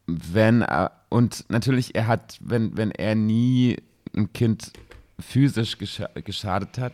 wenn 0.07 0.61
er, 0.61 0.91
und 1.09 1.45
natürlich, 1.49 1.95
er 1.95 2.07
hat, 2.07 2.37
wenn, 2.41 2.75
wenn 2.75 2.91
er 2.91 3.15
nie 3.15 3.77
ein 4.15 4.33
Kind 4.33 4.73
physisch 5.19 5.77
gescha 5.77 6.09
geschadet 6.15 6.77
hat, 6.77 6.93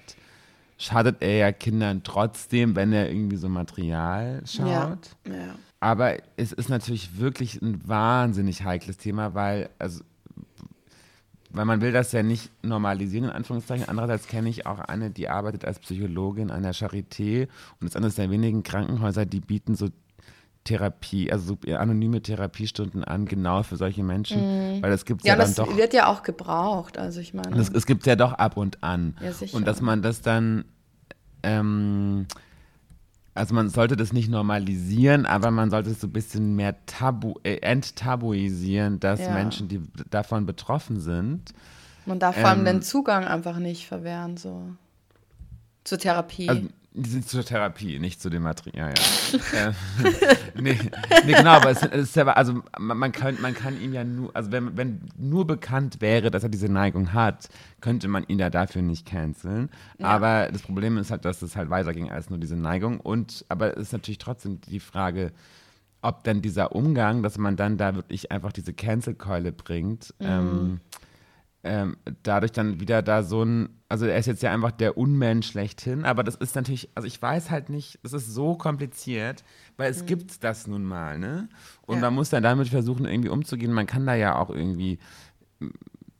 schadet 0.77 1.21
er 1.21 1.37
ja 1.37 1.51
Kindern 1.51 2.03
trotzdem, 2.03 2.75
wenn 2.75 2.93
er 2.93 3.09
irgendwie 3.09 3.37
so 3.37 3.49
Material 3.49 4.43
schaut. 4.45 5.15
Ja. 5.25 5.33
ja. 5.33 5.55
Aber 5.79 6.17
es 6.37 6.51
ist 6.51 6.69
natürlich 6.69 7.19
wirklich 7.19 7.61
ein 7.61 7.87
wahnsinnig 7.87 8.63
heikles 8.63 8.97
Thema, 8.97 9.35
weil, 9.35 9.69
also, 9.77 10.03
weil 11.51 11.65
man 11.65 11.81
will 11.81 11.91
das 11.91 12.11
ja 12.11 12.23
nicht 12.23 12.51
normalisieren, 12.63 13.25
in 13.25 13.31
Anführungszeichen. 13.31 13.87
Andererseits 13.87 14.27
kenne 14.27 14.49
ich 14.49 14.65
auch 14.65 14.79
eine, 14.79 15.11
die 15.11 15.29
arbeitet 15.29 15.65
als 15.65 15.79
Psychologin 15.79 16.49
an 16.49 16.63
der 16.63 16.73
Charité 16.73 17.47
und 17.79 17.87
ist 17.87 17.95
eines 17.95 18.15
der 18.15 18.31
wenigen 18.31 18.63
Krankenhäuser, 18.63 19.25
die 19.25 19.39
bieten 19.39 19.75
so 19.75 19.89
Therapie, 20.63 21.31
also 21.31 21.57
so 21.65 21.73
anonyme 21.75 22.21
Therapiestunden 22.21 23.03
an, 23.03 23.25
genau 23.25 23.63
für 23.63 23.77
solche 23.77 24.03
Menschen, 24.03 24.81
weil 24.81 24.91
das 24.91 25.05
gibt 25.05 25.23
Ja, 25.23 25.33
ja, 25.33 25.37
dann 25.37 25.47
das 25.47 25.55
doch. 25.55 25.77
wird 25.77 25.93
ja 25.93 26.07
auch 26.07 26.23
gebraucht. 26.23 26.97
Also 26.97 27.21
ich 27.21 27.33
meine, 27.33 27.57
es 27.57 27.85
gibt 27.85 28.05
ja 28.05 28.17
doch 28.17 28.33
ab 28.33 28.57
und 28.57 28.83
an. 28.83 29.15
Ja, 29.21 29.31
sicher. 29.31 29.55
Und 29.55 29.65
dass 29.65 29.79
man 29.79 30.01
das 30.01 30.21
dann, 30.21 30.65
ähm, 31.43 32.25
also 33.37 33.53
man 33.53 33.69
sollte 33.69 33.95
das 33.95 34.13
nicht 34.13 34.29
normalisieren, 34.29 35.25
aber 35.25 35.51
man 35.51 35.69
sollte 35.69 35.91
es 35.91 36.01
so 36.01 36.07
ein 36.07 36.13
bisschen 36.13 36.55
mehr 36.55 36.75
tabu, 36.85 37.35
äh, 37.43 37.57
enttabuisieren, 37.57 38.99
dass 38.99 39.21
Ja. 39.21 39.29
Menschen, 39.29 39.67
die 39.67 39.81
davon 40.09 40.45
betroffen 40.45 40.99
sind, 40.99 41.53
man 42.05 42.19
darf 42.19 42.37
vor 42.37 42.49
allem 42.49 42.59
ähm, 42.59 42.65
den 42.65 42.81
Zugang 42.81 43.25
einfach 43.25 43.59
nicht 43.59 43.87
verwehren, 43.87 44.37
so 44.37 44.63
zur 45.83 45.97
Therapie. 45.97 46.49
also 46.49 46.67
die 46.93 47.09
sind 47.09 47.27
zur 47.27 47.45
Therapie, 47.45 47.99
nicht 47.99 48.19
zu 48.19 48.29
dem 48.29 48.43
Material. 48.43 48.93
Ja, 49.53 49.59
ja. 49.59 49.67
ähm, 50.55 50.63
nee, 50.63 50.79
nee, 51.25 51.33
genau, 51.33 51.51
aber 51.51 51.69
es, 51.69 51.83
es 51.83 52.03
ist 52.03 52.15
ja, 52.15 52.25
also 52.27 52.63
man, 52.79 52.97
man, 52.97 53.11
kann, 53.11 53.39
man 53.39 53.53
kann 53.53 53.79
ihn 53.79 53.93
ja 53.93 54.03
nur, 54.03 54.35
also 54.35 54.51
wenn, 54.51 54.75
wenn 54.77 55.01
nur 55.17 55.45
bekannt 55.45 56.01
wäre, 56.01 56.31
dass 56.31 56.43
er 56.43 56.49
diese 56.49 56.69
Neigung 56.69 57.13
hat, 57.13 57.49
könnte 57.81 58.07
man 58.07 58.23
ihn 58.27 58.39
ja 58.39 58.49
dafür 58.49 58.81
nicht 58.81 59.05
canceln. 59.05 59.69
Aber 60.01 60.49
das 60.51 60.63
Problem 60.63 60.97
ist 60.97 61.11
halt, 61.11 61.25
dass 61.25 61.41
es 61.41 61.55
halt 61.55 61.69
weiterging 61.69 62.09
als 62.09 62.29
nur 62.29 62.39
diese 62.39 62.55
Neigung. 62.55 62.99
Und 62.99 63.45
aber 63.49 63.77
es 63.77 63.83
ist 63.83 63.93
natürlich 63.93 64.17
trotzdem 64.17 64.59
die 64.61 64.79
Frage, 64.79 65.33
ob 66.01 66.23
dann 66.23 66.41
dieser 66.41 66.73
Umgang, 66.73 67.21
dass 67.21 67.37
man 67.37 67.55
dann 67.55 67.77
da 67.77 67.95
wirklich 67.95 68.31
einfach 68.31 68.51
diese 68.51 68.73
Cancel-Keule 68.73 69.51
bringt, 69.51 70.13
ähm, 70.19 70.79
ähm, 71.67 71.97
dadurch 72.23 72.51
dann 72.51 72.79
wieder 72.79 73.01
da 73.01 73.23
so 73.23 73.43
ein, 73.43 73.69
also 73.89 74.05
er 74.05 74.17
ist 74.17 74.25
jetzt 74.25 74.41
ja 74.43 74.51
einfach 74.53 74.71
der 74.71 74.97
Unmensch 74.97 75.47
schlechthin, 75.47 76.05
aber 76.05 76.23
das 76.23 76.35
ist 76.35 76.55
natürlich, 76.55 76.89
also 76.95 77.05
ich 77.07 77.21
weiß 77.21 77.51
halt 77.51 77.69
nicht, 77.69 77.99
es 78.03 78.13
ist 78.13 78.33
so 78.33 78.55
kompliziert, 78.55 79.43
weil 79.77 79.91
es 79.91 80.05
gibt 80.05 80.43
das 80.43 80.67
nun 80.67 80.83
mal, 80.83 81.19
ne? 81.19 81.49
Und 81.85 81.95
Ja. 81.97 82.01
man 82.01 82.15
muss 82.15 82.29
dann 82.29 82.43
damit 82.43 82.69
versuchen, 82.69 83.05
irgendwie 83.05 83.29
umzugehen. 83.29 83.71
Man 83.73 83.85
kann 83.87 84.05
da 84.05 84.15
ja 84.15 84.37
auch 84.37 84.49
irgendwie 84.49 84.99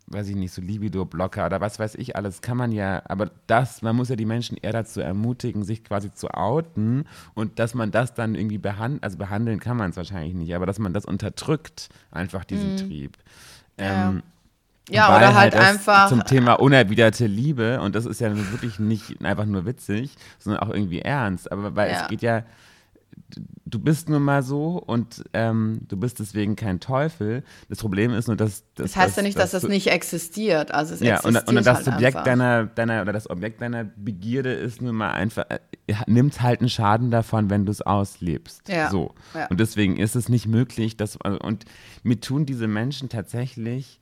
weiß 0.10 0.30
ich 0.30 0.36
nicht, 0.38 0.54
so 0.54 0.62
Libido-Blocker 0.62 1.46
oder 1.46 1.60
was 1.60 1.80
weiß 1.80 1.96
ich 1.96 2.16
alles, 2.16 2.42
kann 2.42 2.56
man 2.56 2.72
ja, 2.72 3.02
aber 3.10 3.30
das, 3.46 3.82
man 3.82 3.96
muss 3.96 4.08
ja 4.08 4.16
die 4.16 4.26
Menschen 4.26 4.56
eher 4.58 4.72
dazu 4.72 5.02
ermutigen, 5.02 5.64
sich 5.64 5.84
quasi 5.84 6.14
zu 6.14 6.30
outen 6.34 7.06
und 7.34 7.60
dass 7.60 7.74
man 7.74 7.92
das 7.92 8.14
dann 8.14 8.34
irgendwie 8.34 8.58
behandeln, 8.58 9.04
also 9.04 9.18
behandeln 9.18 9.60
kann 9.60 9.76
man 9.76 9.90
es 9.90 9.98
wahrscheinlich 9.98 10.34
nicht, 10.34 10.56
aber 10.56 10.66
dass 10.66 10.80
man 10.80 10.94
das 10.94 11.04
unterdrückt, 11.06 11.90
einfach 12.10 12.46
diesen 12.46 12.76
Trieb. 12.78 13.18
Ja. 13.78 14.08
Ähm, 14.10 14.16
Ja, 14.18 14.24
weil 14.90 15.18
oder 15.18 15.36
halt 15.36 15.54
das 15.54 15.62
einfach. 15.62 16.10
Zum 16.10 16.24
Thema 16.24 16.54
unerwiderte 16.54 17.28
Liebe, 17.28 17.80
und 17.82 17.96
das 17.96 18.06
ist 18.06 18.22
ja 18.22 18.36
wirklich 18.52 18.80
nicht 18.80 19.24
einfach 19.24 19.46
nur 19.46 19.66
witzig, 19.66 20.12
sondern 20.40 20.64
auch 20.64 20.70
irgendwie 20.74 21.00
ernst. 21.02 21.52
Aber 21.52 21.76
weil 21.76 21.92
Ja. 21.92 22.04
es 22.04 22.08
geht 22.08 22.22
ja, 22.22 22.44
du 23.66 23.80
bist 23.80 24.10
nun 24.10 24.22
mal 24.22 24.44
so 24.44 24.78
und 24.78 25.24
ähm, 25.34 25.80
du 25.88 25.98
bist 25.98 26.20
deswegen 26.20 26.56
kein 26.56 26.80
Teufel. 26.80 27.44
Das 27.68 27.80
Problem 27.80 28.14
ist 28.14 28.28
nur, 28.28 28.38
dass. 28.38 28.64
das 28.76 28.96
heißt 28.96 29.18
ja 29.18 29.24
nicht, 29.24 29.38
dass 29.38 29.52
das 29.52 29.64
du- 29.64 29.68
nicht 29.68 29.88
existiert. 29.88 30.72
Also 30.72 30.94
es 30.94 31.02
ja, 31.02 31.16
und, 31.22 31.36
existiert 31.36 31.50
und 31.50 31.66
das 31.66 31.76
halt 31.78 31.86
Subjekt 31.86 32.16
einfach. 32.18 32.24
deiner, 32.24 32.66
deiner, 32.68 33.02
oder 33.02 33.14
das 33.14 33.30
Objekt 33.30 33.62
deiner 33.62 33.84
Begierde 33.84 34.54
ist 34.54 34.82
nun 34.82 34.96
mal 34.96 35.12
einfach, 35.12 35.46
äh, 35.50 35.60
nimmt 36.06 36.42
halt 36.42 36.60
einen 36.62 36.70
Schaden 36.70 37.12
davon, 37.12 37.50
wenn 37.50 37.66
du 37.66 37.72
es 37.72 37.82
auslebst. 37.82 38.70
Ja, 38.70 38.90
So. 38.90 39.14
ja. 39.34 39.48
Und 39.48 39.60
deswegen 39.60 39.98
ist 39.98 40.16
es 40.16 40.30
nicht 40.30 40.48
möglich, 40.48 40.96
dass, 40.96 41.20
also, 41.22 41.40
und 41.40 41.66
mir 42.04 42.20
tun 42.22 42.46
diese 42.46 42.68
Menschen 42.68 43.10
tatsächlich 43.10 44.00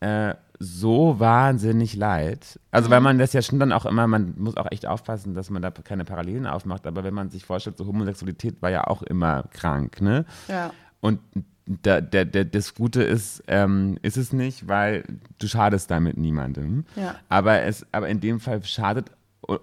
äh, 0.00 0.34
so 0.58 1.18
wahnsinnig 1.18 1.96
leid. 1.96 2.58
Also, 2.70 2.88
Mhm. 2.88 2.92
weil 2.92 3.00
man 3.00 3.18
das 3.18 3.32
ja 3.32 3.42
schon 3.42 3.58
dann 3.58 3.72
auch 3.72 3.86
immer, 3.86 4.06
man 4.06 4.34
muss 4.38 4.56
auch 4.56 4.70
echt 4.70 4.86
aufpassen, 4.86 5.34
dass 5.34 5.50
man 5.50 5.62
da 5.62 5.70
keine 5.70 6.04
Parallelen 6.04 6.46
aufmacht, 6.46 6.86
aber 6.86 7.02
wenn 7.04 7.14
man 7.14 7.30
sich 7.30 7.44
vorstellt, 7.44 7.76
so 7.76 7.86
Homosexualität 7.86 8.62
war 8.62 8.70
ja 8.70 8.86
auch 8.86 9.02
immer 9.02 9.44
krank, 9.50 10.00
ne? 10.00 10.24
Ja. 10.48 10.70
Und 11.00 11.20
da, 11.66 12.00
der, 12.00 12.24
der, 12.24 12.44
das 12.44 12.74
Gute 12.74 13.02
ist, 13.02 13.42
ähm, 13.48 13.98
ist 14.02 14.16
es 14.16 14.32
nicht, 14.32 14.68
weil 14.68 15.04
du 15.38 15.48
schadest 15.48 15.90
damit 15.90 16.16
niemandem. 16.18 16.84
Ja. 16.94 17.16
Aber, 17.28 17.62
es, 17.62 17.86
aber 17.92 18.08
in 18.08 18.20
dem 18.20 18.38
Fall 18.38 18.62
schadet, 18.64 19.10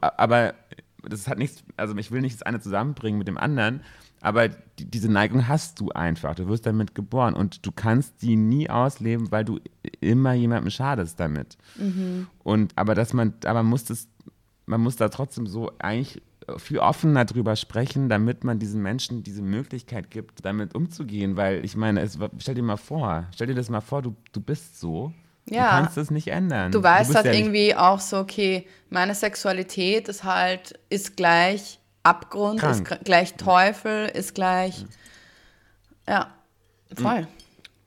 aber 0.02 0.54
das 1.08 1.28
hat 1.28 1.38
nichts, 1.38 1.64
also 1.78 1.96
ich 1.98 2.12
will 2.12 2.22
nicht 2.22 2.36
das 2.36 2.44
eine 2.44 2.60
zusammenbringen 2.60 3.18
mit 3.18 3.28
dem 3.28 3.38
anderen, 3.38 3.82
aber 4.22 4.50
die, 4.50 4.86
diese 4.86 5.12
Neigung 5.12 5.48
hast 5.48 5.80
du 5.80 5.90
einfach. 5.90 6.36
Du 6.36 6.48
wirst 6.48 6.66
damit 6.66 6.96
geboren 6.96 7.34
und 7.34 7.66
du 7.66 7.72
kannst 7.72 8.22
die 8.22 8.36
nie 8.36 8.70
ausleben, 8.70 9.32
weil 9.32 9.44
du 9.44 9.60
immer 10.00 10.34
jemandem 10.34 10.70
schadest 10.70 11.20
damit. 11.20 11.58
Und 12.44 12.74
aber 12.78 12.96
dass 12.96 13.14
man, 13.14 13.34
aber 13.46 13.64
muss 13.64 13.84
das, 13.86 14.08
man 14.68 14.82
muss 14.82 14.96
da 14.96 15.10
trotzdem 15.10 15.48
so 15.48 15.72
eigentlich 15.80 16.22
viel 16.58 16.80
offener 16.80 17.26
drüber 17.26 17.56
sprechen, 17.56 18.10
damit 18.10 18.44
man 18.44 18.60
diesen 18.60 18.82
Menschen 18.82 19.24
diese 19.24 19.42
Möglichkeit 19.42 20.12
gibt, 20.12 20.46
damit 20.46 20.76
umzugehen. 20.76 21.36
Weil 21.38 21.64
ich 21.66 21.76
meine, 21.76 22.02
es, 22.02 22.18
stell 22.38 22.56
dir 22.56 22.64
mal 22.64 22.78
vor, 22.78 23.28
stell 23.34 23.48
dir 23.48 23.56
das 23.56 23.70
mal 23.70 23.82
vor, 23.82 24.02
du, 24.02 24.16
du 24.32 24.42
bist 24.42 24.80
so. 24.80 25.14
Ja. 25.50 25.64
Du 25.64 25.84
kannst 25.84 25.98
es 25.98 26.12
nicht 26.12 26.28
ändern. 26.28 26.72
Du 26.72 26.84
weißt 26.84 27.10
bist 27.10 27.16
halt 27.16 27.26
ja 27.26 27.34
irgendwie 27.34 27.76
auch 27.76 28.00
so, 28.00 28.20
okay, 28.20 28.68
meine 28.90 29.16
Sexualität 29.16 30.08
ist 30.08 30.24
halt, 30.24 30.80
ist 30.90 31.18
gleich 31.18 31.80
Abgrund, 32.04 32.56
ist 32.64 32.84
Krank. 32.84 32.88
gr- 32.88 33.04
gleich 33.04 33.36
Teufel, 33.36 34.08
ist 34.08 34.34
gleich. 34.36 34.86
Ja, 36.08 36.28
voll. 36.96 37.28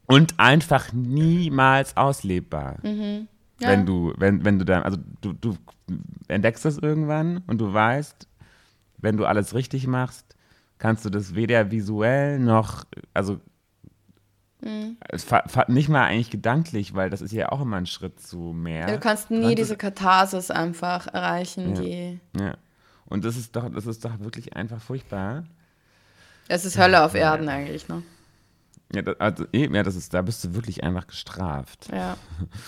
Und 0.07 0.39
einfach 0.39 0.93
niemals 0.93 1.97
auslebbar. 1.97 2.77
Mhm. 2.83 3.29
Ja. 3.61 3.69
Wenn 3.71 3.87
du, 3.87 4.13
wenn, 4.19 4.45
wenn 4.45 4.59
du 4.59 4.65
dann, 4.65 4.83
also 4.83 4.99
du, 5.21 5.33
du 5.33 5.57
entdeckst 6.29 6.65
es 6.67 6.79
irgendwann 6.79 7.43
und 7.47 7.59
du 7.59 7.73
weißt, 7.73 8.27
wenn 8.99 9.17
du 9.17 9.25
alles 9.27 9.55
richtig 9.55 9.87
machst, 9.87 10.37
kannst 10.79 11.05
du 11.05 11.11
das 11.11 11.35
weder 11.35 11.71
visuell 11.71 12.39
noch, 12.39 12.85
also 13.15 13.41
Mhm. 14.61 14.97
nicht 15.69 15.91
mal 15.91 16.05
eigentlich 16.05 16.31
gedanklich, 16.31 16.95
weil 16.95 17.11
das 17.11 17.21
ist 17.21 17.33
ja 17.33 17.53
auch 17.53 17.61
immer 17.61 17.77
ein 17.77 17.85
Schritt 17.85 18.19
zu 18.19 18.39
mehr. 18.39 18.87
Du 18.87 18.99
kannst 18.99 19.31
nie 19.31 19.55
diese 19.55 19.77
Katharsis 19.77 20.51
einfach 20.51 21.07
erreichen, 21.13 21.75
Ja. 21.77 21.83
die. 21.83 22.21
Ja. 22.41 22.55
Und 23.15 23.25
das 23.25 23.37
ist 23.37 23.55
doch, 23.55 23.71
das 23.73 23.87
ist 23.87 24.05
doch 24.05 24.19
wirklich 24.19 24.57
einfach 24.57 24.81
furchtbar. 24.83 25.45
Es 26.49 26.65
ist 26.65 26.77
Hölle 26.77 27.05
auf 27.05 27.15
Erden 27.15 27.49
eigentlich, 27.49 27.87
ne? 27.89 28.03
Ja, 28.93 29.03
das, 29.03 29.19
also, 29.21 29.47
eben, 29.53 29.75
ja, 29.77 29.83
das 29.85 29.95
ist, 29.95 30.13
da 30.13 30.21
bist 30.23 30.43
du 30.45 30.55
wirklich 30.55 30.83
einfach 30.83 31.07
gestraft. 31.07 31.89
Ja, 31.93 32.17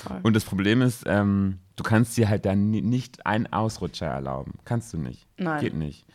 voll. 0.04 0.20
Und 0.22 0.34
das 0.36 0.44
Problem 0.44 0.82
ist, 0.82 1.02
ähm, 1.06 1.58
du 1.74 1.82
kannst 1.82 2.16
dir 2.16 2.28
halt 2.28 2.46
dann 2.46 2.70
ni- 2.70 2.80
nicht 2.80 3.26
einen 3.26 3.52
Ausrutscher 3.52 4.06
erlauben. 4.06 4.52
Kannst 4.64 4.92
du 4.92 4.98
nicht. 4.98 5.26
Nein. 5.36 5.60
Geht 5.60 5.74
nicht. 5.74 6.06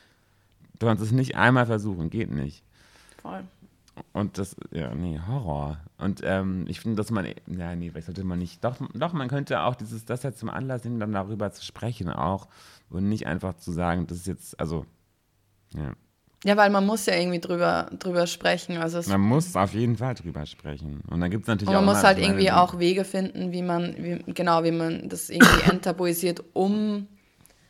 Du 0.80 0.88
kannst 0.88 1.04
es 1.04 1.12
nicht 1.12 1.36
einmal 1.36 1.66
versuchen, 1.66 2.10
geht 2.10 2.32
nicht. 2.32 2.64
voll. 3.22 3.44
Und 4.14 4.38
das, 4.38 4.56
ja, 4.72 4.94
nee, 4.96 5.20
Horror. 5.28 5.80
Und 5.98 6.22
ähm, 6.24 6.66
ich 6.68 6.80
finde, 6.80 6.98
dass 6.98 7.12
man, 7.12 7.26
ja, 7.48 7.76
nee, 7.76 7.90
vielleicht 7.90 8.08
sollte 8.08 8.24
man 8.24 8.40
nicht, 8.40 8.64
doch, 8.64 8.78
doch, 8.94 9.14
man 9.14 9.28
könnte 9.28 9.62
auch 9.62 9.76
dieses, 9.76 10.06
das 10.06 10.24
jetzt 10.24 10.40
zum 10.40 10.50
Anlass 10.50 10.84
nehmen, 10.84 11.00
dann 11.00 11.12
darüber 11.12 11.52
zu 11.52 11.64
sprechen 11.64 12.10
auch 12.10 12.48
und 12.90 13.08
nicht 13.10 13.28
einfach 13.28 13.56
zu 13.56 13.72
sagen, 13.72 14.08
das 14.08 14.20
ist 14.20 14.28
jetzt, 14.28 14.60
also, 14.60 14.86
ja. 15.76 15.92
Ja, 16.44 16.58
weil 16.58 16.72
man 16.72 16.88
muss 16.88 17.06
ja 17.06 17.14
irgendwie 17.16 17.40
drüber, 17.40 17.88
drüber 18.00 18.26
sprechen. 18.26 18.78
Also 18.78 19.08
Man 19.12 19.22
muss 19.22 19.56
auf 19.56 19.74
jeden 19.76 19.98
Fall 19.98 20.16
drüber 20.16 20.48
sprechen. 20.48 21.02
Und 21.08 21.22
dann 21.22 21.30
gibt 21.30 21.44
es 21.44 21.48
natürlich 21.48 21.68
und 21.70 21.76
man 21.76 21.84
auch 21.84 21.88
muss 21.94 22.00
immer- 22.00 22.08
halt 22.08 22.18
irgendwie 22.18 22.52
auch 22.52 22.80
Wege 22.80 23.04
finden, 23.06 23.52
wie 23.52 23.62
man, 23.62 23.96
wie, 24.00 24.24
genau, 24.34 24.64
wie 24.64 24.72
man 24.72 25.08
das 25.08 25.30
irgendwie 25.30 25.62
enttabuisiert, 25.72 26.44
um 26.54 27.08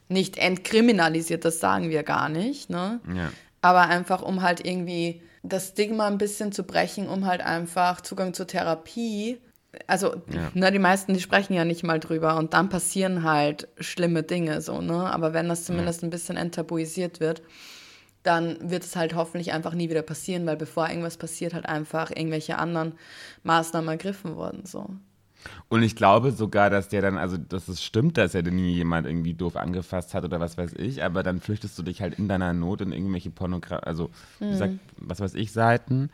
nicht 0.07 0.37
entkriminalisiert, 0.37 1.43
das 1.43 1.59
sagen 1.59 1.89
wir 1.89 2.03
gar 2.03 2.29
nicht, 2.29 2.69
ne? 2.69 3.01
Ja. 3.13 3.31
Aber 3.61 3.81
einfach, 3.81 4.21
um 4.21 4.41
halt 4.41 4.65
irgendwie 4.65 5.21
das 5.43 5.69
Stigma 5.69 6.07
ein 6.07 6.17
bisschen 6.17 6.51
zu 6.51 6.63
brechen, 6.63 7.07
um 7.07 7.25
halt 7.25 7.41
einfach 7.41 8.01
Zugang 8.01 8.33
zur 8.33 8.47
Therapie. 8.47 9.39
Also, 9.87 10.15
Ja. 10.27 10.51
ne, 10.53 10.71
die 10.71 10.79
meisten, 10.79 11.13
die 11.13 11.21
sprechen 11.21 11.53
ja 11.53 11.65
nicht 11.65 11.83
mal 11.83 11.99
drüber 11.99 12.37
und 12.37 12.53
dann 12.53 12.69
passieren 12.69 13.23
halt 13.23 13.69
schlimme 13.79 14.23
Dinge 14.23 14.61
so, 14.61 14.81
ne? 14.81 15.11
Aber 15.11 15.33
wenn 15.33 15.47
das 15.47 15.65
zumindest 15.65 16.03
ein 16.03 16.09
bisschen 16.09 16.37
enttabuisiert 16.37 17.19
wird, 17.19 17.41
dann 18.23 18.69
wird 18.69 18.83
es 18.83 18.95
halt 18.95 19.15
hoffentlich 19.15 19.51
einfach 19.53 19.73
nie 19.73 19.89
wieder 19.89 20.03
passieren, 20.03 20.45
weil 20.45 20.57
bevor 20.57 20.89
irgendwas 20.89 21.17
passiert, 21.17 21.53
halt 21.53 21.65
einfach 21.65 22.11
irgendwelche 22.11 22.57
anderen 22.57 22.93
Maßnahmen 23.43 23.89
ergriffen 23.89 24.35
wurden, 24.35 24.65
so. 24.65 24.89
Und 25.69 25.83
ich 25.83 25.95
glaube 25.95 26.31
sogar, 26.31 26.69
dass 26.69 26.89
der 26.89 27.01
dann, 27.01 27.17
also 27.17 27.37
dass 27.37 27.67
es 27.67 27.83
stimmt, 27.83 28.17
dass 28.17 28.35
er 28.35 28.43
denn 28.43 28.55
nie 28.55 28.73
jemand 28.73 29.07
irgendwie 29.07 29.33
doof 29.33 29.55
angefasst 29.55 30.13
hat 30.13 30.23
oder 30.23 30.39
was 30.39 30.57
weiß 30.57 30.73
ich, 30.77 31.03
aber 31.03 31.23
dann 31.23 31.39
flüchtest 31.39 31.77
du 31.77 31.83
dich 31.83 32.01
halt 32.01 32.17
in 32.19 32.27
deiner 32.27 32.53
Not 32.53 32.81
in 32.81 32.91
irgendwelche 32.91 33.29
Pornografie, 33.29 33.83
also 33.83 34.09
wie 34.39 34.49
gesagt, 34.49 34.73
was 34.97 35.19
weiß 35.19 35.35
ich, 35.35 35.51
Seiten 35.51 36.09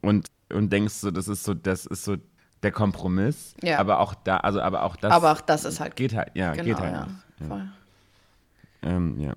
und, 0.00 0.28
und 0.52 0.72
denkst 0.72 0.94
so, 0.94 1.10
das 1.10 1.28
ist 1.28 1.44
so, 1.44 1.54
das 1.54 1.86
ist 1.86 2.04
so 2.04 2.16
der 2.62 2.72
Kompromiss. 2.72 3.54
Ja. 3.62 3.78
Aber 3.78 4.00
auch 4.00 4.14
da, 4.14 4.38
also 4.38 4.60
aber 4.60 4.82
auch 4.82 4.96
das 4.96 5.12
Aber 5.12 5.32
auch 5.32 5.40
das 5.40 5.64
ist 5.64 5.80
halt 5.80 5.96
geht 5.96 6.14
halt, 6.14 6.30
ja, 6.34 6.52
genau, 6.52 6.64
geht 6.64 6.78
halt 6.78 6.92
ja. 6.92 7.06
nicht. 7.06 7.48
Voll. 7.48 7.68
Ähm, 8.82 9.20
ja. 9.20 9.34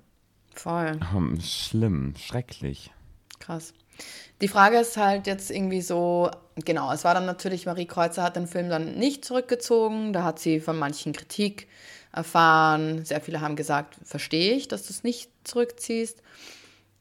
Voll. 0.54 1.00
Oh, 1.14 1.40
schlimm, 1.40 2.14
schrecklich. 2.16 2.92
Krass. 3.38 3.74
Die 4.42 4.48
Frage 4.48 4.78
ist 4.78 4.96
halt 4.96 5.28
jetzt 5.28 5.52
irgendwie 5.52 5.80
so, 5.80 6.28
genau, 6.56 6.92
es 6.92 7.04
war 7.04 7.14
dann 7.14 7.26
natürlich, 7.26 7.64
Marie 7.64 7.86
Kreuzer 7.86 8.24
hat 8.24 8.34
den 8.34 8.48
Film 8.48 8.68
dann 8.68 8.96
nicht 8.96 9.24
zurückgezogen, 9.24 10.12
da 10.12 10.24
hat 10.24 10.40
sie 10.40 10.58
von 10.58 10.76
manchen 10.76 11.12
Kritik 11.12 11.68
erfahren, 12.12 13.04
sehr 13.04 13.20
viele 13.20 13.40
haben 13.40 13.54
gesagt, 13.54 13.96
verstehe 14.02 14.54
ich, 14.54 14.66
dass 14.66 14.82
du 14.82 14.92
es 14.92 15.04
nicht 15.04 15.30
zurückziehst. 15.44 16.22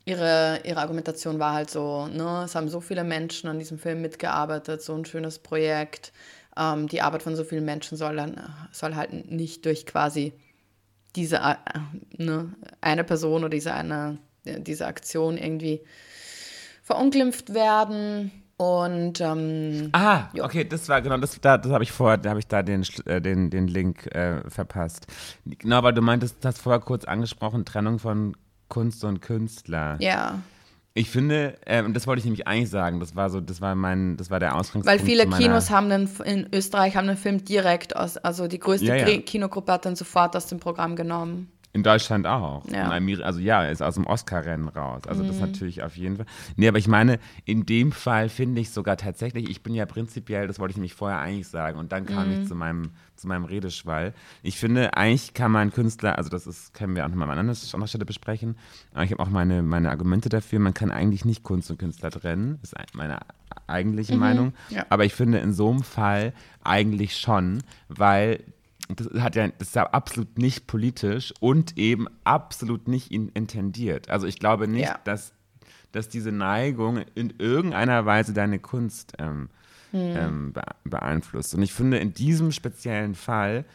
Ihre, 0.06 0.60
ihre 0.66 0.82
Argumentation 0.82 1.40
war 1.40 1.54
halt 1.54 1.72
so, 1.72 2.06
ne, 2.06 2.44
es 2.46 2.54
haben 2.54 2.70
so 2.70 2.80
viele 2.80 3.04
Menschen 3.04 3.50
an 3.50 3.58
diesem 3.58 3.80
Film 3.80 4.02
mitgearbeitet, 4.02 4.84
so 4.84 4.94
ein 4.94 5.06
schönes 5.06 5.40
Projekt, 5.40 6.14
ähm, 6.56 6.88
die 6.88 7.02
Arbeit 7.02 7.24
von 7.24 7.36
so 7.36 7.44
vielen 7.44 7.66
Menschen 7.66 7.98
soll, 7.98 8.18
dann, 8.18 8.40
soll 8.72 8.96
halt 8.96 9.32
nicht 9.32 9.66
durch 9.66 9.88
quasi 9.88 10.34
diese 11.16 11.38
äh, 11.38 11.56
ne, 12.18 12.54
eine 12.82 13.04
Person 13.04 13.44
oder 13.44 13.50
diese 13.50 13.74
eine, 13.74 14.20
diese 14.46 14.86
Aktion 14.86 15.40
irgendwie 15.40 15.82
verunglimpft 16.82 17.54
werden. 17.54 18.32
Und 18.58 19.20
ähm, 19.22 19.90
Ah, 19.92 20.26
okay, 20.40 20.64
das 20.64 20.88
war 20.88 21.02
genau, 21.02 21.18
das, 21.18 21.40
da, 21.42 21.58
das 21.58 21.72
habe 21.72 21.84
ich 21.84 21.92
vorher, 21.92 22.18
da 22.18 22.30
habe 22.30 22.40
ich 22.40 22.46
da 22.48 22.62
den, 22.62 22.86
äh, 23.06 23.20
den, 23.20 23.50
den 23.50 23.68
Link 23.68 24.06
äh, 24.14 24.48
verpasst. 24.50 25.08
Genau, 25.46 25.82
weil 25.82 25.94
du 25.94 26.02
meintest, 26.02 26.38
das 26.46 26.60
vorher 26.60 26.80
kurz 26.80 27.06
angesprochen, 27.06 27.66
Trennung 27.66 27.98
von 27.98 28.38
Kunst 28.70 29.04
und 29.04 29.20
Künstler. 29.20 29.98
ja, 30.00 30.42
Ich 30.94 31.10
finde, 31.10 31.58
äh, 31.66 31.84
das 31.92 32.06
wollte 32.06 32.20
ich 32.20 32.26
nämlich 32.26 32.48
eigentlich 32.48 32.70
sagen, 32.70 33.00
das 33.00 33.16
war 33.16 33.32
so, 33.32 33.42
das 33.42 33.62
war 33.62 33.74
mein, 33.74 34.16
das 34.18 34.30
war 34.30 34.40
der 34.40 34.56
Ausgangspunkt. 34.56 34.86
weil 34.88 35.00
viele 35.00 35.26
Kinos 35.28 35.72
haben 35.72 35.90
den, 35.90 36.08
in 36.26 36.48
Österreich 36.54 36.96
haben 36.96 37.08
den 37.08 37.18
Film 37.18 37.44
direkt 37.44 37.96
aus, 37.96 38.18
also 38.18 38.48
die 38.48 38.60
größte 38.60 38.86
Ja, 38.86 38.96
ja. 38.96 39.22
Kinogruppe 39.22 39.72
hat 39.72 39.86
den 39.86 39.96
sofort 39.96 40.36
aus 40.36 40.46
dem 40.46 40.60
Programm 40.60 40.96
genommen. 40.96 41.52
In 41.74 41.84
Deutschland 41.84 42.28
auch. 42.28 42.66
Ja. 42.70 42.92
Ameri- 42.92 43.22
Also 43.22 43.40
ja, 43.40 43.64
er 43.64 43.72
ist 43.72 43.82
aus 43.82 43.96
dem 43.96 44.06
Oscar-Rennen 44.06 44.68
raus. 44.68 45.04
Also 45.08 45.24
das 45.24 45.40
natürlich 45.40 45.84
auf 45.84 45.96
jeden 45.96 46.18
Fall. 46.18 46.26
Nee, 46.58 46.68
aber 46.68 46.78
ich 46.78 46.90
meine, 46.90 47.18
in 47.46 47.66
dem 47.66 47.94
Fall 47.94 48.28
finde 48.28 48.60
ich 48.60 48.72
sogar 48.72 48.98
tatsächlich, 48.98 49.50
ich 49.50 49.64
bin 49.64 49.74
ja 49.74 49.86
prinzipiell, 49.86 50.48
das 50.48 50.60
wollte 50.60 50.72
ich 50.72 50.78
nämlich 50.78 50.94
vorher 50.96 51.20
eigentlich 51.20 51.48
sagen, 51.48 51.80
und 51.80 51.94
dann 51.94 52.06
kam 52.06 52.30
ich 52.32 52.46
zu 52.48 52.56
meinem, 52.56 52.92
zu 53.16 53.28
meinem 53.30 53.46
Redeschwall. 53.46 54.14
Ich 54.44 54.58
finde, 54.58 54.98
eigentlich 54.98 55.34
kann 55.34 55.52
man 55.52 55.72
Künstler, 55.72 56.18
also 56.18 56.30
das 56.30 56.46
ist, 56.46 56.74
können 56.74 56.94
wir 56.96 57.06
auch 57.06 57.10
nochmal 57.10 57.32
an 57.32 57.40
anderer 57.50 57.88
Stelle 57.88 58.06
besprechen, 58.06 58.58
aber 58.94 59.06
ich 59.06 59.12
habe 59.12 59.24
auch 59.24 59.30
meine, 59.30 59.62
meine 59.64 59.92
Argumente 59.92 60.28
dafür, 60.28 60.60
man 60.60 60.74
kann 60.74 60.92
eigentlich 60.92 61.24
nicht 61.24 61.44
Kunst 61.44 61.72
und 61.72 61.78
Künstler 61.80 62.12
trennen. 62.12 62.60
Ist 62.64 62.76
meine 62.94 63.20
eigentliche 63.68 64.18
Meinung. 64.18 64.54
ja. 64.70 64.86
Aber 64.90 65.06
ich 65.06 65.14
finde 65.14 65.38
in 65.40 65.54
so 65.54 65.70
einem 65.70 65.84
Fall 65.84 66.34
eigentlich 66.64 67.18
schon, 67.18 67.60
weil 67.88 68.44
das 69.00 69.08
hat 69.22 69.36
ja, 69.36 69.48
das 69.48 69.70
ist 69.70 69.76
ja 69.76 69.90
absolut 69.92 70.38
nicht 70.38 70.68
politisch 70.68 71.34
und 71.40 71.78
eben 71.78 72.08
absolut 72.24 72.88
nicht 72.88 73.12
in, 73.12 73.30
intendiert. 73.30 74.10
Also 74.10 74.28
ich 74.28 74.40
glaube 74.40 74.68
nicht, 74.68 74.88
Ja. 74.88 75.00
dass, 75.04 75.34
dass 75.92 76.10
diese 76.10 76.32
Neigung 76.32 77.00
in 77.16 77.34
irgendeiner 77.38 78.06
Weise 78.06 78.34
deine 78.34 78.60
Kunst 78.60 79.14
ähm, 79.20 79.50
ähm, 79.94 80.54
be 80.54 80.62
beeinflusst. 80.84 81.54
Und 81.54 81.62
ich 81.64 81.74
finde, 81.74 81.98
in 81.98 82.14
diesem 82.14 82.52
speziellen 82.52 83.16
Fall 83.16 83.66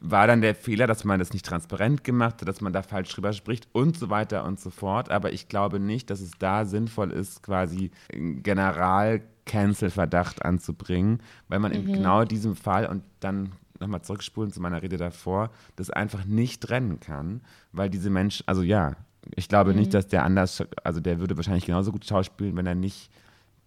war 0.00 0.26
dann 0.26 0.40
der 0.40 0.54
Fehler, 0.56 0.86
dass 0.88 1.04
man 1.04 1.20
das 1.20 1.32
nicht 1.32 1.46
transparent 1.46 2.02
gemacht 2.02 2.40
hat, 2.40 2.48
dass 2.48 2.60
man 2.60 2.72
da 2.72 2.82
falsch 2.82 3.14
drüber 3.14 3.32
spricht 3.32 3.68
und 3.72 3.96
so 3.96 4.10
weiter 4.10 4.44
und 4.44 4.58
so 4.58 4.70
fort. 4.70 5.10
Aber 5.10 5.32
ich 5.32 5.48
glaube 5.48 5.78
nicht, 5.78 6.10
dass 6.10 6.20
es 6.20 6.32
da 6.38 6.64
sinnvoll 6.64 7.12
ist, 7.12 7.42
quasi 7.42 7.90
einen 8.12 8.42
General-Cancel-Verdacht 8.42 10.44
anzubringen, 10.44 11.20
weil 11.48 11.60
man 11.60 11.72
in 11.72 11.92
genau 11.92 12.24
diesem 12.24 12.56
Fall 12.56 12.86
und 12.86 13.02
dann 13.20 13.52
nochmal 13.82 14.02
zurückspulen 14.02 14.52
zu 14.52 14.60
meiner 14.60 14.82
Rede 14.82 14.96
davor, 14.96 15.50
das 15.76 15.90
einfach 15.90 16.24
nicht 16.24 16.62
trennen 16.62 17.00
kann, 17.00 17.42
weil 17.72 17.90
diese 17.90 18.10
Menschen, 18.10 18.46
also 18.46 18.62
ja, 18.62 18.96
ich 19.36 19.48
glaube 19.48 19.74
nicht, 19.74 19.94
dass 19.94 20.08
der 20.08 20.24
anders, 20.24 20.64
also 20.82 21.00
der 21.00 21.20
würde 21.20 21.36
wahrscheinlich 21.36 21.66
genauso 21.66 21.92
gut 21.92 22.04
schauspielen, 22.04 22.56
wenn 22.56 22.66
er 22.66 22.74
nicht 22.74 23.10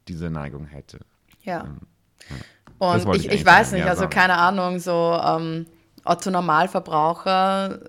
diese 0.07 0.30
Neigung 0.30 0.66
hätte. 0.66 0.99
Ja. 1.43 1.66
Das 2.80 3.03
Und 3.03 3.05
wollte 3.05 3.22
ich, 3.22 3.28
ich 3.28 3.41
ich 3.41 3.45
weiß 3.45 3.72
nicht, 3.72 3.86
ja, 3.86 3.91
also 3.91 4.07
keine 4.07 4.38
Ahnung, 4.38 4.80
so 4.80 5.20
ähm, 5.24 5.66
Otto 6.03 6.30
Normalverbraucher 6.30 7.80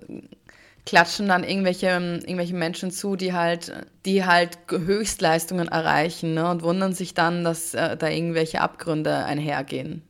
klatschen 0.85 1.27
dann 1.27 1.43
irgendwelche, 1.43 1.87
irgendwelche 1.87 2.55
Menschen 2.55 2.91
zu, 2.91 3.17
die 3.17 3.33
halt, 3.33 3.73
die 4.05 4.25
halt 4.25 4.57
Höchstleistungen 4.69 5.67
erreichen 5.67 6.33
ne, 6.33 6.49
und 6.49 6.63
wundern 6.63 6.93
sich 6.93 7.13
dann, 7.13 7.43
dass 7.43 7.73
äh, 7.73 7.97
da 7.97 8.07
irgendwelche 8.07 8.61
Abgründe 8.61 9.25
einhergehen. 9.25 10.01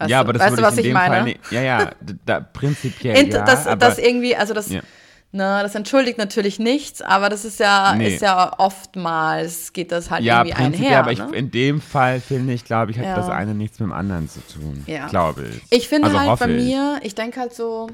Weißt 0.00 0.10
ja, 0.10 0.20
aber 0.20 0.32
das 0.32 0.42
weißt 0.42 0.52
würde 0.52 0.62
du, 0.62 0.66
was 0.68 0.74
ich 0.74 0.78
in 0.78 0.84
ich 0.86 0.90
dem 0.90 0.94
meine? 0.94 1.14
Fall 1.14 1.24
nicht. 1.24 1.40
Ja, 1.52 1.60
ja, 1.62 1.90
da, 2.26 2.40
prinzipiell 2.40 3.16
Int- 3.16 3.32
ja, 3.34 3.44
das, 3.44 3.66
aber, 3.66 3.76
das 3.76 3.98
irgendwie, 3.98 4.34
also 4.34 4.54
das, 4.54 4.70
Ja. 4.70 4.80
ne, 5.32 5.60
das 5.62 5.74
entschuldigt 5.74 6.16
natürlich 6.18 6.58
nichts, 6.58 7.02
aber 7.02 7.28
das 7.28 7.44
ist 7.44 7.60
ja, 7.60 7.94
Nee. 7.94 8.14
ist 8.14 8.22
ja 8.22 8.52
oftmals 8.58 9.72
geht 9.72 9.92
das 9.92 10.10
halt 10.10 10.22
ja, 10.24 10.44
irgendwie 10.44 10.56
einher. 10.56 10.98
aber 11.00 11.12
ich, 11.12 11.18
ne? 11.18 11.28
in 11.36 11.50
dem 11.50 11.80
Fall 11.80 12.20
finde 12.20 12.52
ich, 12.52 12.64
glaube 12.64 12.90
ich, 12.92 12.98
hat 12.98 13.04
Ja. 13.04 13.14
das 13.16 13.28
eine 13.28 13.54
nichts 13.54 13.78
mit 13.78 13.88
dem 13.88 13.92
anderen 13.92 14.28
zu 14.28 14.40
tun. 14.40 14.84
Ja. 14.86 15.06
Glaube 15.08 15.44
ich. 15.48 15.62
Ich 15.70 15.88
finde 15.88 16.06
also 16.08 16.18
halt 16.20 16.38
bei 16.38 16.48
ich. 16.48 16.64
mir, 16.64 16.98
ich 17.02 17.14
denke 17.14 17.38
halt 17.40 17.54
so, 17.54 17.88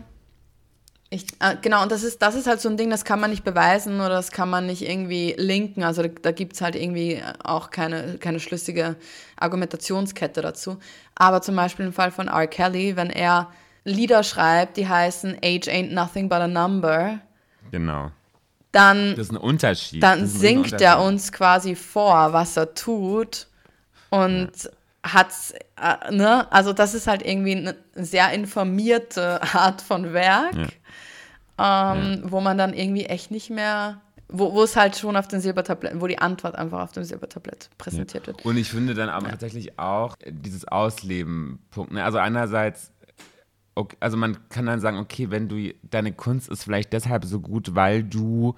ich, 1.08 1.26
äh, 1.40 1.56
genau, 1.62 1.82
und 1.82 1.92
das 1.92 2.02
ist, 2.02 2.20
das 2.20 2.34
ist 2.34 2.46
halt 2.46 2.60
so 2.60 2.68
ein 2.68 2.76
Ding, 2.76 2.90
das 2.90 3.04
kann 3.04 3.20
man 3.20 3.30
nicht 3.30 3.44
beweisen 3.44 4.00
oder 4.00 4.10
das 4.10 4.32
kann 4.32 4.50
man 4.50 4.66
nicht 4.66 4.82
irgendwie 4.82 5.34
linken. 5.38 5.84
Also 5.84 6.02
da, 6.02 6.08
da 6.08 6.32
gibt 6.32 6.54
es 6.54 6.60
halt 6.60 6.74
irgendwie 6.74 7.22
auch 7.44 7.70
keine, 7.70 8.18
keine 8.18 8.40
schlüssige 8.40 8.96
Argumentationskette 9.36 10.42
dazu. 10.42 10.78
Aber 11.14 11.42
zum 11.42 11.56
Beispiel 11.56 11.86
im 11.86 11.92
Fall 11.92 12.10
von 12.10 12.28
R. 12.28 12.46
Kelly, 12.46 12.96
wenn 12.96 13.10
er 13.10 13.50
Lieder 13.84 14.22
schreibt, 14.24 14.76
die 14.76 14.88
heißen 14.88 15.36
Age 15.44 15.68
ain't 15.68 15.92
nothing 15.92 16.28
but 16.28 16.38
a 16.38 16.48
number, 16.48 17.20
Genau. 17.70 18.10
dann 18.72 19.10
Das 19.10 19.26
ist 19.26 19.32
ein 19.32 19.36
Unterschied. 19.36 20.02
dann 20.02 20.26
singt 20.26 20.72
er 20.80 20.98
Unterschied. 20.98 21.06
uns 21.08 21.32
quasi 21.32 21.74
vor, 21.76 22.32
was 22.32 22.56
er 22.56 22.74
tut 22.74 23.46
und 24.10 24.50
hat's, 25.04 25.52
äh, 25.80 26.12
ne, 26.12 26.50
also 26.52 26.72
das 26.72 26.94
ist 26.94 27.06
halt 27.06 27.24
irgendwie 27.24 27.56
eine 27.56 27.76
sehr 27.94 28.30
informierte 28.32 29.40
Art 29.54 29.80
von 29.82 30.12
Werk, 30.12 30.54
ähm, 31.58 32.22
wo 32.24 32.40
man 32.40 32.58
dann 32.58 32.74
irgendwie 32.74 33.06
echt 33.06 33.30
nicht 33.30 33.50
mehr, 33.50 34.00
wo, 34.28 34.52
wo 34.52 34.62
es 34.62 34.76
halt 34.76 34.96
schon 34.96 35.16
auf 35.16 35.28
den 35.28 35.40
Silbertablett, 35.40 36.00
wo 36.00 36.06
die 36.06 36.18
Antwort 36.18 36.54
einfach 36.56 36.82
auf 36.82 36.92
dem 36.92 37.04
Silbertablett 37.04 37.70
präsentiert 37.78 38.26
wird. 38.26 38.44
Und 38.44 38.56
ich 38.56 38.70
finde 38.70 38.94
dann 38.94 39.08
aber 39.08 39.28
tatsächlich 39.30 39.78
auch 39.78 40.16
äh, 40.20 40.32
dieses 40.32 40.66
Ausleben-Punkt. 40.68 41.92
Ne? 41.92 42.04
Also 42.04 42.18
einerseits, 42.18 42.92
okay, 43.74 43.96
also 44.00 44.16
man 44.16 44.48
kann 44.48 44.66
dann 44.66 44.80
sagen, 44.80 44.98
okay, 44.98 45.30
wenn 45.30 45.48
du 45.48 45.72
deine 45.82 46.12
Kunst 46.12 46.48
ist 46.48 46.64
vielleicht 46.64 46.92
deshalb 46.92 47.24
so 47.24 47.40
gut, 47.40 47.74
weil 47.74 48.02
du 48.02 48.54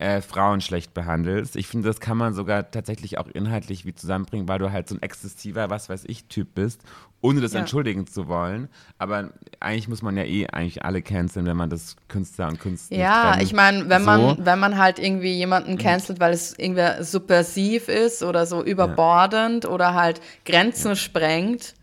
äh, 0.00 0.22
Frauen 0.22 0.62
schlecht 0.62 0.94
behandelst. 0.94 1.56
Ich 1.56 1.66
finde, 1.66 1.86
das 1.86 2.00
kann 2.00 2.16
man 2.16 2.32
sogar 2.32 2.70
tatsächlich 2.70 3.18
auch 3.18 3.28
inhaltlich 3.28 3.84
wie 3.84 3.94
zusammenbringen, 3.94 4.48
weil 4.48 4.58
du 4.58 4.72
halt 4.72 4.88
so 4.88 4.94
ein 4.94 5.02
exzessiver, 5.02 5.68
was 5.68 5.90
weiß 5.90 6.04
ich, 6.06 6.24
Typ 6.24 6.54
bist, 6.54 6.82
ohne 7.22 7.40
das 7.40 7.52
Ja. 7.52 7.60
entschuldigen 7.60 8.06
zu 8.06 8.28
wollen. 8.28 8.68
Aber 8.98 9.30
eigentlich 9.60 9.88
muss 9.88 10.02
man 10.02 10.16
ja 10.16 10.24
eh 10.24 10.46
eigentlich 10.48 10.84
alle 10.84 11.02
canceln, 11.02 11.44
wenn 11.46 11.56
man 11.56 11.68
das 11.70 11.96
Künstler 12.08 12.48
und 12.48 12.58
Künstler 12.60 12.96
Ja, 12.96 13.38
ich 13.40 13.52
meine, 13.52 13.88
wenn 13.88 14.02
man, 14.04 14.20
So. 14.20 14.36
wenn 14.40 14.58
man 14.58 14.78
halt 14.78 14.98
irgendwie 14.98 15.34
jemanden 15.34 15.76
cancelt, 15.78 16.18
weil 16.20 16.32
es 16.32 16.58
irgendwie 16.58 17.02
subversiv 17.04 17.88
ist 17.88 18.22
oder 18.22 18.46
so 18.46 18.62
überbordend 18.64 19.66
oder 19.66 19.94
halt 19.94 20.20
Grenzen 20.46 20.96
sprengt, 20.96 21.74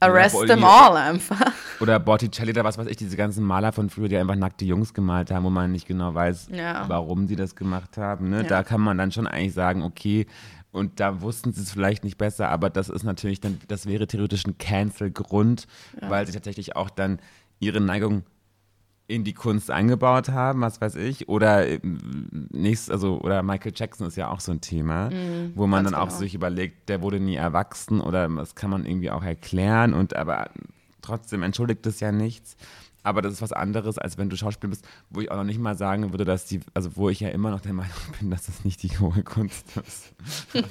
arrest 0.00 0.34
aber 0.34 0.46
them 0.46 0.64
all 0.64 0.96
einfach. 0.96 1.52
Oder 1.80 2.00
Botticelli 2.00 2.50
oder 2.50 2.64
was 2.64 2.76
weiß 2.76 2.88
ich, 2.88 2.96
diese 2.96 3.16
ganzen 3.16 3.44
Maler 3.44 3.70
von 3.72 3.88
früher, 3.88 4.08
die 4.08 4.16
einfach 4.16 4.34
nackte 4.34 4.64
Jungs 4.64 4.94
gemalt 4.94 5.30
haben, 5.30 5.44
wo 5.44 5.50
man 5.50 5.70
nicht 5.70 5.86
genau 5.86 6.12
weiß, 6.12 6.48
Ja. 6.50 6.84
warum 6.88 7.28
sie 7.28 7.36
das 7.36 7.54
gemacht 7.54 7.96
haben. 7.98 8.30
Ne? 8.30 8.38
Ja. 8.38 8.48
Da 8.48 8.62
kann 8.64 8.80
man 8.80 8.98
dann 8.98 9.12
schon 9.12 9.28
eigentlich 9.28 9.54
sagen, 9.54 9.82
okay, 9.84 10.26
und 10.72 10.98
da 11.00 11.20
wussten 11.20 11.52
sie 11.52 11.62
es 11.62 11.70
vielleicht 11.70 12.02
nicht 12.02 12.18
besser, 12.18 12.48
aber 12.48 12.70
das 12.70 12.88
ist 12.88 13.04
natürlich 13.04 13.40
dann, 13.40 13.60
das 13.68 13.86
wäre 13.86 14.06
theoretisch 14.06 14.44
ein 14.46 14.58
Cancel-Grund, 14.58 15.66
weil 16.00 16.26
sie 16.26 16.32
tatsächlich 16.32 16.74
auch 16.74 16.90
dann 16.90 17.20
ihre 17.60 17.80
Neigung 17.80 18.24
in 19.06 19.24
die 19.24 19.34
Kunst 19.34 19.70
eingebaut 19.70 20.30
haben, 20.30 20.62
was 20.62 20.80
weiß 20.80 20.94
ich. 20.96 21.28
Oder 21.28 21.68
ähm, 21.68 22.48
nächstes, 22.50 22.90
also, 22.90 23.20
oder 23.20 23.42
Michael 23.42 23.72
Jackson 23.74 24.06
ist 24.06 24.16
ja 24.16 24.30
auch 24.30 24.40
so 24.40 24.52
ein 24.52 24.60
Thema, 24.60 25.10
wo 25.54 25.66
man 25.66 25.84
dann 25.84 25.94
auch 25.94 26.08
genau. 26.08 26.18
sich 26.18 26.34
überlegt, 26.34 26.88
der 26.88 27.02
wurde 27.02 27.20
nie 27.20 27.34
erwachsen 27.34 28.00
oder 28.00 28.28
das 28.28 28.54
kann 28.54 28.70
man 28.70 28.86
irgendwie 28.86 29.10
auch 29.10 29.22
erklären 29.22 29.92
und 29.92 30.16
aber 30.16 30.50
trotzdem 31.02 31.42
entschuldigt 31.42 31.86
es 31.86 32.00
ja 32.00 32.10
nichts. 32.10 32.56
Aber 33.04 33.20
das 33.22 33.32
ist 33.32 33.42
was 33.42 33.52
anderes, 33.52 33.98
als 33.98 34.16
wenn 34.18 34.30
du 34.30 34.36
Schauspieler 34.36 34.70
bist, 34.70 34.86
wo 35.10 35.20
ich 35.20 35.30
auch 35.30 35.36
noch 35.36 35.44
nicht 35.44 35.58
mal 35.58 35.76
sagen 35.76 36.12
würde, 36.12 36.24
dass 36.24 36.44
die, 36.46 36.60
also 36.72 36.96
wo 36.96 37.08
ich 37.08 37.20
ja 37.20 37.30
immer 37.30 37.50
noch 37.50 37.60
der 37.60 37.72
Meinung 37.72 37.92
bin, 38.20 38.30
dass 38.30 38.46
das 38.46 38.64
nicht 38.64 38.82
die 38.82 38.96
hohe 38.98 39.22
Kunst 39.24 39.66
ist. 39.76 40.12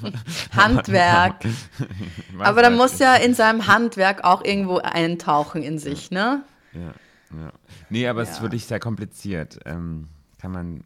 Handwerk. 0.56 1.44
Aber 2.40 2.62
da 2.62 2.70
muss 2.70 3.00
ja 3.00 3.16
in 3.16 3.34
seinem 3.34 3.68
Handwerk 3.68 4.24
auch 4.24 4.44
irgendwo 4.44 4.78
eintauchen 4.78 5.62
in 5.64 5.78
sich, 5.80 6.12
ne? 6.12 6.44
Ja, 6.74 6.94
ja. 7.38 7.52
Nee, 7.90 8.08
aber 8.08 8.22
es 8.22 8.30
ist 8.32 8.38
Ja. 8.38 8.42
wirklich 8.44 8.66
sehr 8.66 8.80
kompliziert. 8.80 9.60
Ähm, 9.66 10.08
kann 10.40 10.52
man, 10.52 10.84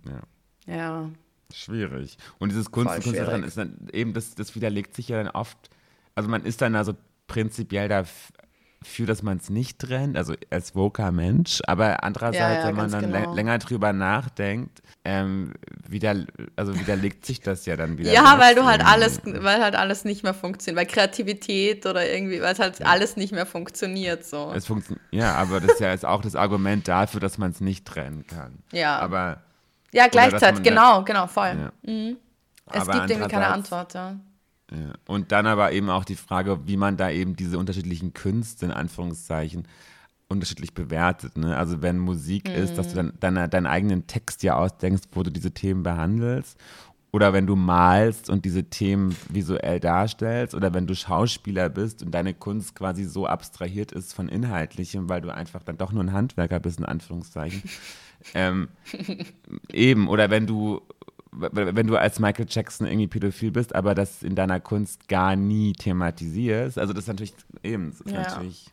ja. 0.67 0.75
Ja. 0.75 1.09
Schwierig. 1.53 2.17
Und 2.39 2.49
dieses 2.49 2.71
Kunst 2.71 2.93
Künstler 2.95 3.25
dran 3.25 3.27
schwierig. 3.41 3.47
ist 3.47 3.57
dann 3.57 3.87
eben, 3.93 4.13
das, 4.13 4.33
das 4.35 4.55
widerlegt 4.55 4.95
sich 4.95 5.09
ja 5.09 5.17
dann 5.23 5.31
oft. 5.31 5.69
Also 6.15 6.27
man 6.29 6.43
ist 6.43 6.61
dann 6.61 6.75
also 6.75 6.93
prinzipiell 7.27 7.87
dafür, 8.85 9.07
dass 9.07 9.23
man 9.23 9.37
es 9.37 9.49
nicht 9.49 9.79
trennt, 9.79 10.15
also 10.15 10.33
als 10.49 10.75
woker 10.75 11.11
Mensch, 11.11 11.61
aber 11.67 12.03
andererseits, 12.03 12.39
Ja, 12.39 12.53
ja, 12.53 12.67
wenn 12.67 12.75
man 12.75 12.91
dann 12.91 13.11
genau. 13.11 13.31
lä- 13.31 13.35
länger 13.35 13.57
drüber 13.57 13.93
nachdenkt, 13.93 14.81
ähm, 15.03 15.53
wieder, 15.87 16.15
also 16.55 16.79
widerlegt 16.79 17.25
sich 17.25 17.41
das 17.41 17.65
ja 17.65 17.75
dann 17.75 17.97
wieder. 17.97 18.11
Ja, 18.13 18.39
weil 18.39 18.55
du 18.55 18.63
halt 18.65 18.85
alles, 18.85 19.19
weil 19.25 19.61
halt 19.61 19.75
alles 19.75 20.05
nicht 20.05 20.23
mehr 20.23 20.33
funktioniert, 20.33 20.77
weil 20.79 20.85
Kreativität 20.85 21.85
oder 21.85 22.07
irgendwie, 22.07 22.41
weil 22.41 22.53
es 22.53 22.59
halt 22.59 22.85
alles 22.85 23.17
nicht 23.17 23.33
mehr 23.33 23.45
funktioniert 23.45 24.23
so. 24.25 24.51
Es 24.55 24.65
funktioniert, 24.67 25.03
ja, 25.11 25.33
aber 25.35 25.59
das 25.59 25.73
ist 25.73 25.79
ja 25.79 26.09
auch 26.09 26.21
das 26.21 26.35
Argument 26.35 26.87
dafür, 26.87 27.19
dass 27.19 27.37
man 27.37 27.51
es 27.51 27.61
nicht 27.61 27.85
trennen 27.85 28.25
kann. 28.27 28.59
Ja. 28.71 28.99
Aber, 28.99 29.41
Ja, 29.91 30.07
gleichzeitig, 30.07 30.63
genau, 30.63 31.03
genau, 31.03 31.27
voll. 31.27 31.55
ja. 31.83 32.15
Es 32.71 32.81
Aber 32.81 32.93
gibt 32.93 33.11
irgendwie 33.11 33.29
keine 33.29 33.47
Antwort, 33.47 33.93
ja. 33.93 34.15
Ja. 34.71 34.93
Und 35.07 35.31
dann 35.31 35.45
aber 35.45 35.71
eben 35.73 35.89
auch 35.89 36.05
die 36.05 36.15
Frage, 36.15 36.67
wie 36.67 36.77
man 36.77 36.97
da 36.97 37.09
eben 37.09 37.35
diese 37.35 37.57
unterschiedlichen 37.57 38.13
Künste 38.13 38.65
in 38.65 38.71
Anführungszeichen 38.71 39.67
unterschiedlich 40.27 40.73
bewertet. 40.73 41.37
Ne? 41.37 41.55
Also 41.55 41.81
wenn 41.81 41.99
Musik 41.99 42.49
ist, 42.49 42.77
dass 42.77 42.89
du 42.89 42.95
dann 42.95 43.13
deine, 43.19 43.47
deinen 43.47 43.67
eigenen 43.67 44.07
Text 44.07 44.41
ja 44.43 44.57
ausdenkst, 44.57 45.09
wo 45.11 45.23
du 45.23 45.31
diese 45.31 45.51
Themen 45.51 45.83
behandelst. 45.83 46.59
Oder 47.11 47.31
wenn 47.31 47.47
du 47.47 47.55
malst 47.55 48.29
und 48.29 48.43
diese 48.43 48.65
Themen 48.65 49.15
visuell 49.29 49.79
darstellst. 49.79 50.55
Oder 50.55 50.73
wenn 50.73 50.87
du 50.87 50.95
Schauspieler 50.95 51.69
bist 51.69 52.03
und 52.03 52.11
deine 52.11 52.33
Kunst 52.33 52.75
quasi 52.75 53.05
so 53.05 53.27
abstrahiert 53.27 53.91
ist 53.91 54.13
von 54.13 54.27
Inhaltlichem, 54.27 55.07
weil 55.07 55.21
du 55.21 55.33
einfach 55.33 55.63
dann 55.63 55.77
doch 55.77 55.91
nur 55.91 56.03
ein 56.03 56.11
Handwerker 56.11 56.59
bist, 56.59 56.79
in 56.79 56.85
Anführungszeichen. 56.85 57.63
ähm, 58.33 58.67
eben. 59.71 60.09
Oder 60.09 60.29
wenn 60.29 60.47
du 60.47 60.81
wenn 61.37 61.87
du 61.87 61.97
als 61.97 62.19
Michael 62.19 62.45
Jackson 62.49 62.87
irgendwie 62.87 63.07
pädophil 63.07 63.51
bist, 63.51 63.75
aber 63.75 63.93
das 63.95 64.23
in 64.23 64.35
deiner 64.35 64.59
Kunst 64.59 65.07
gar 65.07 65.35
nie 65.35 65.73
thematisierst, 65.73 66.77
also 66.77 66.93
das 66.93 67.03
ist 67.03 67.07
natürlich 67.07 67.33
eben, 67.63 67.91
das 67.91 68.01
ist 68.01 68.11
Ja. 68.13 68.21
natürlich 68.21 68.71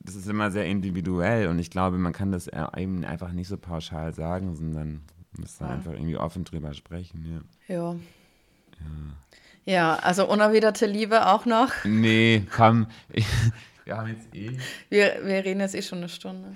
das 0.00 0.14
ist 0.14 0.28
immer 0.28 0.50
sehr 0.50 0.64
individuell 0.64 1.48
und 1.48 1.58
ich 1.58 1.70
glaube, 1.70 1.98
man 1.98 2.12
kann 2.14 2.32
das 2.32 2.46
äh, 2.46 2.64
eben 2.78 3.04
einfach 3.04 3.32
nicht 3.32 3.48
so 3.48 3.58
pauschal 3.58 4.14
sagen, 4.14 4.54
sondern 4.56 5.02
muss 5.36 5.58
da 5.58 5.66
Ja. 5.66 5.74
einfach 5.74 5.92
irgendwie 5.92 6.16
offen 6.16 6.44
drüber 6.44 6.72
sprechen, 6.72 7.44
ja. 7.68 7.74
Ja. 7.74 7.96
Ja, 9.64 9.96
also 9.96 10.26
unerwiderte 10.26 10.86
Liebe 10.86 11.26
auch 11.26 11.44
noch. 11.44 11.72
Nee, 11.84 12.44
komm, 12.54 12.86
wir 13.84 13.96
haben 13.96 14.08
jetzt 14.08 14.34
eh. 14.34 14.56
Wir, 14.88 15.20
wir 15.24 15.44
reden 15.44 15.60
jetzt 15.60 15.74
eh 15.74 15.82
schon 15.82 15.98
eine 15.98 16.08
Stunde. 16.08 16.54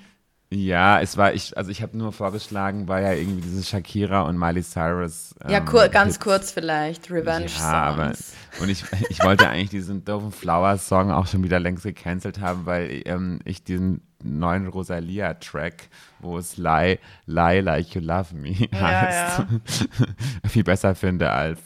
Ja, 0.55 1.01
es 1.01 1.17
war, 1.17 1.33
ich, 1.33 1.57
also 1.57 1.71
ich 1.71 1.81
habe 1.81 1.97
nur 1.97 2.13
vorgeschlagen, 2.13 2.87
weil 2.87 3.03
ja 3.05 3.13
irgendwie 3.13 3.41
diese 3.41 3.63
Shakira 3.63 4.23
und 4.23 4.39
Miley 4.39 4.63
Cyrus. 4.63 5.35
Ja, 5.49 5.59
ähm, 5.59 5.65
kur 5.65 5.89
ganz 5.89 6.15
Hits- 6.17 6.21
kurz 6.21 6.51
vielleicht. 6.51 7.11
Revenge 7.11 7.47
Ja, 7.59 7.73
aber 7.85 8.05
Songs. 8.15 8.33
und 8.61 8.69
ich, 8.69 8.85
ich 9.09 9.23
wollte 9.25 9.49
eigentlich 9.49 9.71
diesen 9.71 10.05
doofen 10.05 10.31
Flower-Song 10.31 11.11
auch 11.11 11.27
schon 11.27 11.43
wieder 11.43 11.59
längst 11.59 11.85
gecancelt 11.85 12.41
haben, 12.41 12.67
weil 12.67 13.01
ähm, 13.07 13.39
ich 13.47 13.65
diesen 13.65 14.03
neuen 14.23 14.67
Rosalia-Track, 14.67 15.89
wo 16.21 16.37
es 16.37 16.59
Lie, 16.59 16.99
Lie 17.27 17.61
Like 17.63 17.95
You 17.95 18.03
Love 18.03 18.35
Me 18.35 18.51
heißt, 18.75 19.45
viel 20.49 20.65
besser 20.65 20.95
finde 20.95 21.31
als 21.31 21.61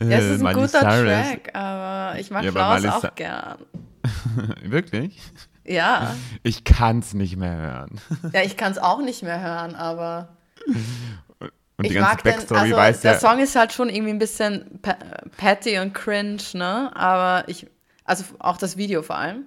äh, 0.00 0.04
Ja, 0.10 0.18
es 0.18 0.24
ist 0.26 0.30
ein 0.40 0.44
Miley 0.44 0.54
guter 0.66 0.80
Cyrus. 0.80 1.12
Track, 1.12 1.54
aber 1.56 2.18
ich 2.20 2.30
mag 2.30 2.44
Ja, 2.44 2.52
Flowers 2.52 2.82
Miley 2.82 2.94
auch 2.94 3.14
gern. 3.16 3.58
Wirklich? 4.62 5.18
Ja. 5.68 6.16
Ich 6.42 6.64
kann 6.64 7.00
es 7.00 7.14
nicht 7.14 7.36
mehr 7.36 7.56
hören. 7.56 8.00
Ja, 8.32 8.42
ich 8.42 8.56
kann 8.56 8.72
es 8.72 8.78
auch 8.78 9.00
nicht 9.00 9.22
mehr 9.22 9.40
hören, 9.40 9.74
aber 9.74 10.28
Und 11.76 11.84
ich 11.84 11.88
die 11.88 11.94
ganze 11.94 12.10
mag 12.10 12.22
den, 12.22 12.32
Backstory 12.32 12.60
also 12.60 12.76
weiß 12.76 13.00
der 13.02 13.12
ja. 13.12 13.18
Song 13.18 13.38
ist 13.38 13.54
halt 13.54 13.72
schon 13.72 13.88
irgendwie 13.88 14.12
ein 14.12 14.18
bisschen 14.18 14.80
pa 14.82 14.96
patty 15.36 15.78
und 15.78 15.94
cringe, 15.94 16.42
ne? 16.54 16.90
Aber 16.94 17.48
ich, 17.48 17.66
also 18.04 18.24
auch 18.38 18.56
das 18.56 18.76
Video 18.76 19.02
vor 19.02 19.16
allem. 19.16 19.44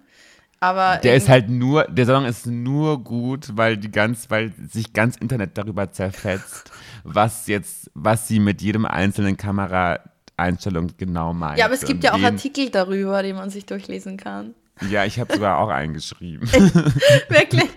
Aber 0.63 0.97
Der 0.97 1.15
ist 1.15 1.27
halt 1.27 1.49
nur, 1.49 1.85
der 1.85 2.05
Song 2.05 2.23
ist 2.23 2.45
nur 2.45 3.03
gut, 3.03 3.57
weil 3.57 3.77
die 3.77 3.89
ganz, 3.89 4.29
weil 4.29 4.53
sich 4.69 4.93
ganz 4.93 5.17
Internet 5.17 5.57
darüber 5.57 5.91
zerfetzt, 5.91 6.71
was 7.03 7.47
jetzt, 7.47 7.89
was 7.95 8.27
sie 8.27 8.39
mit 8.39 8.61
jedem 8.61 8.85
einzelnen 8.85 9.37
Kameraeinstellung 9.37 10.91
genau 10.97 11.33
meint. 11.33 11.57
Ja, 11.57 11.65
aber 11.65 11.73
es 11.73 11.83
gibt 11.83 12.03
ja 12.03 12.13
auch 12.13 12.21
Artikel 12.21 12.69
darüber, 12.69 13.23
die 13.23 13.33
man 13.33 13.49
sich 13.49 13.65
durchlesen 13.65 14.17
kann. 14.17 14.53
Ja, 14.89 15.05
ich 15.05 15.19
habe 15.19 15.33
sogar 15.33 15.57
auch 15.59 15.69
eingeschrieben. 15.69 16.51
Wirklich? 17.29 17.69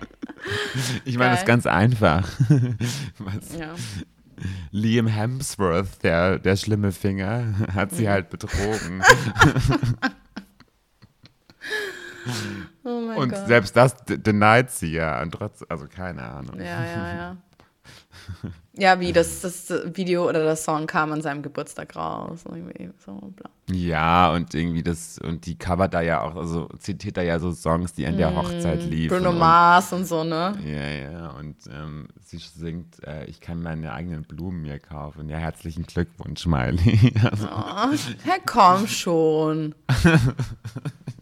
Ich 1.05 1.17
meine, 1.19 1.31
das 1.33 1.41
ist 1.41 1.47
ganz 1.47 1.67
einfach. 1.67 2.29
Was? 3.19 3.57
Ja. 3.59 3.75
Liam 4.71 5.07
Hemsworth, 5.07 6.03
der, 6.03 6.39
der 6.39 6.57
schlimme 6.57 6.93
Finger, 6.93 7.55
hat 7.73 7.93
Mhm. 7.93 7.97
sie 7.97 8.09
halt 8.09 8.31
betrogen. 8.31 9.03
Oh 12.85 13.01
mein 13.07 13.17
Und 13.19 13.29
Gott. 13.33 13.47
selbst 13.47 13.77
das 13.77 13.95
denied 14.07 14.71
sie 14.71 14.93
ja. 14.93 15.21
Und 15.23 15.33
trotz, 15.33 15.65
also 15.69 15.87
keine 15.87 16.23
Ahnung. 16.23 16.59
Ja, 16.59 16.85
ja, 16.85 17.15
ja. 17.15 17.37
Ja, 18.77 18.99
wie 18.99 19.13
das, 19.13 19.41
das 19.41 19.73
Video 19.95 20.29
oder 20.29 20.43
der 20.43 20.57
Song 20.57 20.87
kam 20.89 21.13
an 21.13 21.23
seinem 21.23 21.43
Geburtstag 21.43 21.95
raus. 21.95 22.45
So. 22.45 23.33
Ja, 23.71 24.33
und 24.33 24.53
irgendwie 24.53 24.83
das, 24.83 25.19
und 25.19 25.47
die 25.47 25.57
covert 25.57 25.95
da 25.95 26.01
ja 26.01 26.23
auch, 26.23 26.35
also 26.35 26.69
zitiert 26.79 27.17
da 27.17 27.23
ja 27.23 27.39
so 27.39 27.53
Songs, 27.53 27.93
die 27.93 28.05
an 28.05 28.17
der 28.17 28.35
Hochzeit 28.35 28.83
liefen. 28.83 29.15
Mm, 29.15 29.19
Bruno 29.19 29.31
und, 29.31 29.39
Mars 29.39 29.93
und 29.93 30.07
so, 30.07 30.25
ne? 30.25 30.59
Ja, 30.65 30.89
ja, 30.89 31.31
und 31.31 31.57
ähm, 31.71 32.09
sie 32.21 32.39
singt, 32.39 33.03
äh, 33.05 33.27
ich 33.27 33.41
kann 33.41 33.63
meine 33.63 33.93
eigenen 33.93 34.23
Blumen 34.23 34.63
mir 34.63 34.81
kaufen. 34.81 35.29
Ja, 35.29 35.39
herzlichen 35.39 35.85
Glückwunsch, 35.85 36.43
Smiley. 36.43 37.15
Also, 37.31 37.47
Oh, 37.55 37.91
Herr, 38.25 38.41
komm 38.45 38.89
schon. 38.89 39.75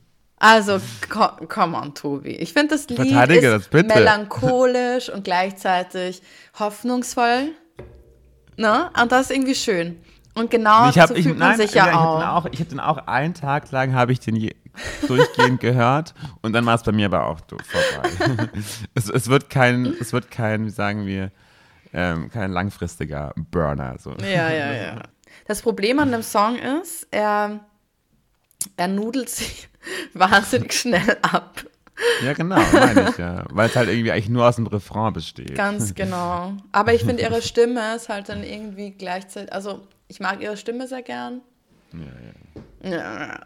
Also, 0.43 0.81
ko- 1.09 1.47
come 1.47 1.77
on, 1.77 1.95
Tobi. 1.95 2.31
Ich 2.31 2.53
finde, 2.53 2.75
das 2.75 2.89
Lied 2.89 2.99
ist 2.99 3.71
das 3.71 3.71
melancholisch 3.71 5.09
und 5.09 5.23
gleichzeitig 5.23 6.21
hoffnungsvoll. 6.59 7.53
Ne? 8.57 8.91
Und 9.01 9.13
das 9.13 9.31
ist 9.31 9.37
irgendwie 9.37 9.55
schön. 9.55 10.01
Und 10.35 10.51
genau 10.51 10.91
ich 10.91 10.99
hab, 10.99 11.11
so 11.11 11.15
ich, 11.15 11.27
fühlt 11.27 11.39
man 11.39 11.51
nein, 11.51 11.59
sich 11.59 11.75
ja, 11.75 11.91
ich 11.91 11.95
auch. 11.95 12.21
habe 12.21 12.51
den 12.51 12.55
ich 12.55 12.61
hab 12.61 12.69
den 12.71 12.81
auch 12.81 13.07
einen 13.07 13.35
Tag 13.35 13.71
lang, 13.71 13.95
habe 13.95 14.11
ich 14.11 14.19
den 14.19 14.35
je, 14.35 14.53
durchgehend 15.07 15.61
gehört 15.61 16.13
und 16.41 16.55
dann 16.55 16.67
war 16.67 16.75
es 16.75 16.83
bei 16.83 16.91
mir 16.91 17.07
aber 17.07 17.27
auch 17.27 17.39
vorbei. 17.49 18.49
es, 18.95 19.09
es 19.11 19.29
wird 19.29 19.49
kein, 19.49 19.87
es 20.01 20.13
wird 20.13 20.33
kein, 20.33 20.67
wie 20.67 20.71
sagen 20.71 21.07
wir, 21.07 21.31
ähm, 21.93 22.31
kein 22.31 22.51
langfristiger 22.51 23.33
Burner. 23.37 23.97
So. 23.99 24.11
Ja, 24.21 24.51
ja, 24.51 24.73
ja. 24.73 25.03
Das 25.47 25.63
Problem 25.63 25.99
an 26.01 26.11
dem 26.11 26.23
Song 26.23 26.57
ist, 26.57 27.07
er, 27.11 27.61
er 28.77 28.89
nudelt 28.89 29.29
sich 29.29 29.69
wahnsinnig 30.15 30.73
schnell 30.73 31.17
ab. 31.23 31.65
Ja, 32.25 32.33
genau, 32.33 32.61
meine 32.73 33.11
ich 33.11 33.19
ja. 33.19 33.45
Weil 33.51 33.69
es 33.69 33.77
halt 33.77 33.89
irgendwie 33.89 34.11
eigentlich 34.13 34.29
nur 34.29 34.47
aus 34.47 34.57
dem 34.57 34.67
Refrain 34.67 35.13
besteht. 35.13 35.55
Ganz 35.55 35.95
genau. 35.95 36.55
Aber 36.73 36.95
ich 36.95 37.05
finde, 37.05 37.23
ihre 37.23 37.43
Stimme 37.43 37.95
ist 37.97 38.09
halt 38.09 38.29
dann 38.29 38.43
irgendwie 38.43 38.91
gleichzeitig, 38.91 39.53
also 39.53 39.87
ich 40.09 40.19
mag 40.19 40.41
ihre 40.43 40.57
Stimme 40.57 40.89
sehr 40.89 41.03
gern. 41.03 41.41
Ja, 42.83 43.39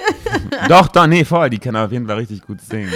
Doch, 0.68 0.88
doch, 0.88 1.06
nee, 1.06 1.24
voll, 1.24 1.50
die 1.50 1.58
kann 1.58 1.76
auf 1.76 1.92
jeden 1.92 2.06
Fall 2.06 2.16
richtig 2.16 2.42
gut 2.42 2.60
singen. 2.60 2.90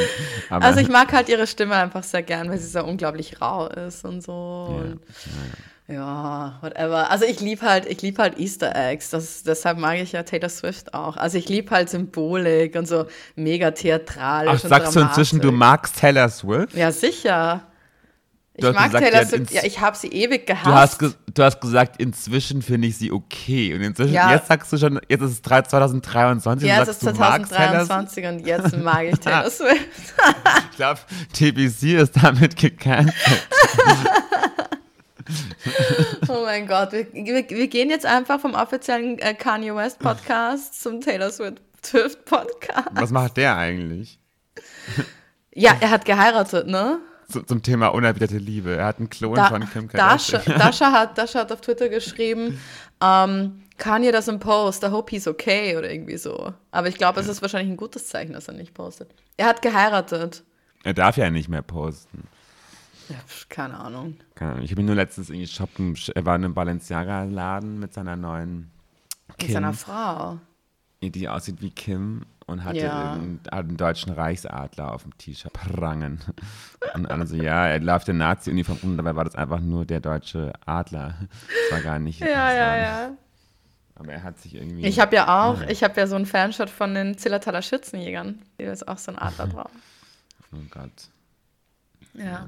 Aber, 0.49 0.65
Also 0.65 0.81
ich 0.81 0.89
mag 0.89 1.13
halt 1.13 1.29
ihre 1.29 1.47
Stimme 1.47 1.75
einfach 1.75 2.03
sehr 2.03 2.23
gern, 2.23 2.49
weil 2.49 2.59
sie 2.59 2.69
so 2.69 2.83
unglaublich 2.85 3.41
rau 3.41 3.67
ist 3.67 4.05
und 4.05 4.23
so. 4.23 4.69
Ja, 4.71 4.77
Und 4.77 5.01
ja, 5.27 5.59
whatever. 5.87 7.11
Also 7.11 7.25
ich 7.27 7.41
liebe 7.41 7.63
halt, 7.63 7.87
ich 7.87 8.01
liebe 8.03 8.23
halt 8.23 8.39
Easter 8.39 8.75
Eggs. 8.75 9.11
Das, 9.11 9.43
deshalb 9.43 9.79
mag 9.79 9.99
ich 9.99 10.13
ja 10.13 10.23
Taylor 10.23 10.49
Swift 10.49 10.95
auch. 10.95 11.17
Also 11.17 11.37
ich 11.39 11.49
liebe 11.49 11.71
halt 11.71 11.91
Symbolik 11.91 12.75
und 12.77 12.89
so 12.89 13.07
mega 13.37 13.71
theatralisch. 13.71 14.63
Ach, 14.65 14.69
sagst 14.69 14.97
du 14.97 15.01
inzwischen, 15.01 15.41
du 15.41 15.49
dramatisch. 15.49 15.91
magst 15.93 15.99
Taylor 16.01 16.29
Swift? 16.31 16.75
Ja, 16.75 16.91
sicher. 16.91 17.63
Ich 18.57 18.61
Du 18.63 18.69
hast 18.69 18.75
mag 18.77 18.85
gesagt, 18.87 19.05
Taylor 19.05 19.23
ja, 19.23 19.29
Swift. 19.29 19.51
Ja, 19.51 19.65
ich 19.65 19.81
habe 19.81 19.97
sie 19.97 20.07
ewig 20.09 20.47
gehasst. 20.47 20.67
Du 20.67 20.73
hast, 20.75 20.99
ge 21.01 21.11
du 21.35 21.43
hast 21.43 21.61
gesagt, 21.61 22.01
inzwischen 22.01 22.63
finde 22.63 22.87
ich 22.87 22.97
sie 22.97 23.11
okay. 23.11 23.75
Und 23.75 23.81
inzwischen, 23.83 24.15
Ja. 24.15 24.31
jetzt 24.33 24.47
sagst 24.47 24.73
du 24.73 24.79
schon, 24.79 25.01
jetzt 25.09 25.23
ist 25.23 25.31
es 25.33 25.43
drei- 25.43 25.63
2023 25.63 26.69
ja, 26.69 26.77
und 26.77 26.83
es 26.83 26.87
sagst, 26.87 27.03
ist 27.03 27.17
Taylor 27.19 27.37
Swift. 27.39 27.49
2023 27.53 28.27
und 28.27 28.47
jetzt 28.47 28.77
mag 28.79 29.03
ich 29.07 29.19
Taylor 29.19 29.51
Swift. 29.51 29.89
Ich 30.71 30.77
glaube, 30.77 31.01
TBC 31.33 32.01
ist 32.01 32.13
damit 32.23 32.57
gecancelt. 32.57 33.15
Oh 36.29 36.43
mein 36.45 36.67
Gott, 36.67 36.93
wir, 36.93 37.07
wir, 37.13 37.49
wir 37.49 37.69
gehen 37.69 37.91
jetzt 37.91 38.07
einfach 38.07 38.41
vom 38.41 38.55
offiziellen 38.55 39.19
äh, 39.19 39.35
Kanye 39.35 39.75
West 39.75 39.99
Podcast 39.99 40.81
zum 40.83 41.01
Taylor 41.01 41.31
Swift 41.31 41.61
Podcast. 42.25 42.89
Was 42.93 43.11
macht 43.11 43.37
der 43.37 43.57
eigentlich? 43.57 44.19
Ja, 45.53 45.77
er 45.81 45.91
hat 45.91 46.05
geheiratet, 46.05 46.67
ne? 46.67 46.99
Zu, 47.29 47.43
zum 47.43 47.63
Thema 47.63 47.89
unerwiderte 47.89 48.39
Liebe. 48.39 48.77
Er 48.77 48.87
hat 48.87 48.99
einen 48.99 49.09
Klon 49.09 49.35
Da, 49.35 49.49
von 49.49 49.69
Kim 49.71 49.89
Dasha, 49.89 50.39
Kardashian. 50.39 50.59
Dasha, 50.59 50.93
hat, 50.93 51.19
Dasha 51.19 51.41
hat 51.41 51.53
auf 51.53 51.61
Twitter 51.61 51.89
geschrieben, 51.89 52.61
ähm, 53.03 53.63
Kanye 53.77 54.11
doesn't 54.11 54.39
post, 54.39 54.85
I 54.85 54.89
hope 54.89 55.11
he's 55.11 55.27
okay 55.27 55.77
oder 55.77 55.91
irgendwie 55.91 56.17
so. 56.17 56.53
Aber 56.71 56.89
ich 56.89 56.97
glaube, 56.97 57.21
es 57.21 57.29
ist 57.29 57.43
wahrscheinlich 57.43 57.73
ein 57.73 57.77
gutes 57.77 58.09
Zeichen, 58.09 58.33
dass 58.33 58.49
er 58.49 58.55
nicht 58.55 58.75
postet. 58.75 59.11
Er 59.37 59.47
hat 59.47 59.63
geheiratet. 59.63 60.45
Er 60.85 60.95
darf 60.95 61.17
ja 61.17 61.31
nicht 61.31 61.49
mehr 61.49 61.63
posten. 61.63 62.29
Ja, 63.09 63.17
keine 63.49 63.79
Ahnung. 63.79 64.17
Keine 64.35 64.53
Ahnung. 64.53 64.65
Ich 64.65 64.71
habe 64.71 64.81
ihn 64.81 64.87
nur 64.87 64.95
letztens 64.95 65.29
irgendwie 65.31 65.47
shoppen. 65.47 65.97
Er 66.15 66.25
war 66.25 66.37
in 66.37 66.45
einem 66.45 66.55
Balenciaga-Laden 66.55 67.79
mit 67.79 67.93
seiner 67.95 68.17
neuen 68.17 68.71
Mit 69.29 69.39
Kim, 69.39 69.53
seiner 69.53 69.73
Frau. 69.75 70.39
die 71.03 71.29
aussieht 71.29 71.61
wie 71.61 71.71
Kim 71.71 72.25
und 72.47 72.65
hatte 72.65 72.79
Ja. 72.79 73.13
einen, 73.13 73.41
hat 73.51 73.67
einen 73.69 73.77
deutschen 73.77 74.13
Reichsadler 74.13 74.93
auf 74.93 75.03
dem 75.03 75.17
T-Shirt 75.19 75.53
prangen. 75.53 76.21
Und 76.95 77.11
alle 77.11 77.27
so, 77.27 77.37
ja, 77.37 77.67
er 77.67 77.81
läuft 77.81 78.09
in 78.09 78.19
Nazi-Uniform 78.19 78.79
rum, 78.83 78.97
dabei 78.97 79.15
war 79.17 79.25
das 79.25 79.35
einfach 79.35 79.61
nur 79.61 79.85
der 79.85 80.01
deutsche 80.01 80.53
Adler. 80.67 81.15
Das 81.71 81.73
war 81.73 81.81
gar 81.83 81.99
nicht. 81.99 82.21
Ja, 82.25 82.53
ja, 82.53 82.77
ja. 82.77 83.11
Aber 83.97 84.13
er 84.13 84.23
hat 84.25 84.39
sich 84.41 84.55
irgendwie. 84.57 84.85
Ich 84.87 84.99
habe 84.99 85.15
ja 85.15 85.45
auch, 85.47 85.61
ich 85.69 85.85
habe 85.85 85.99
ja 86.01 86.07
so 86.09 86.17
einen 86.17 86.27
Fanshot 86.27 86.69
von 86.69 86.95
den 86.95 87.17
Zillertaler 87.17 87.63
Schützenjägern. 87.63 88.43
Hier 88.59 88.73
ist 88.73 88.89
auch 88.89 88.99
so 88.99 89.13
ein 89.13 89.19
Adler 89.19 89.47
drauf. 89.47 89.71
Oh 90.53 90.57
Gott. 90.71 91.11
Ja. 92.15 92.47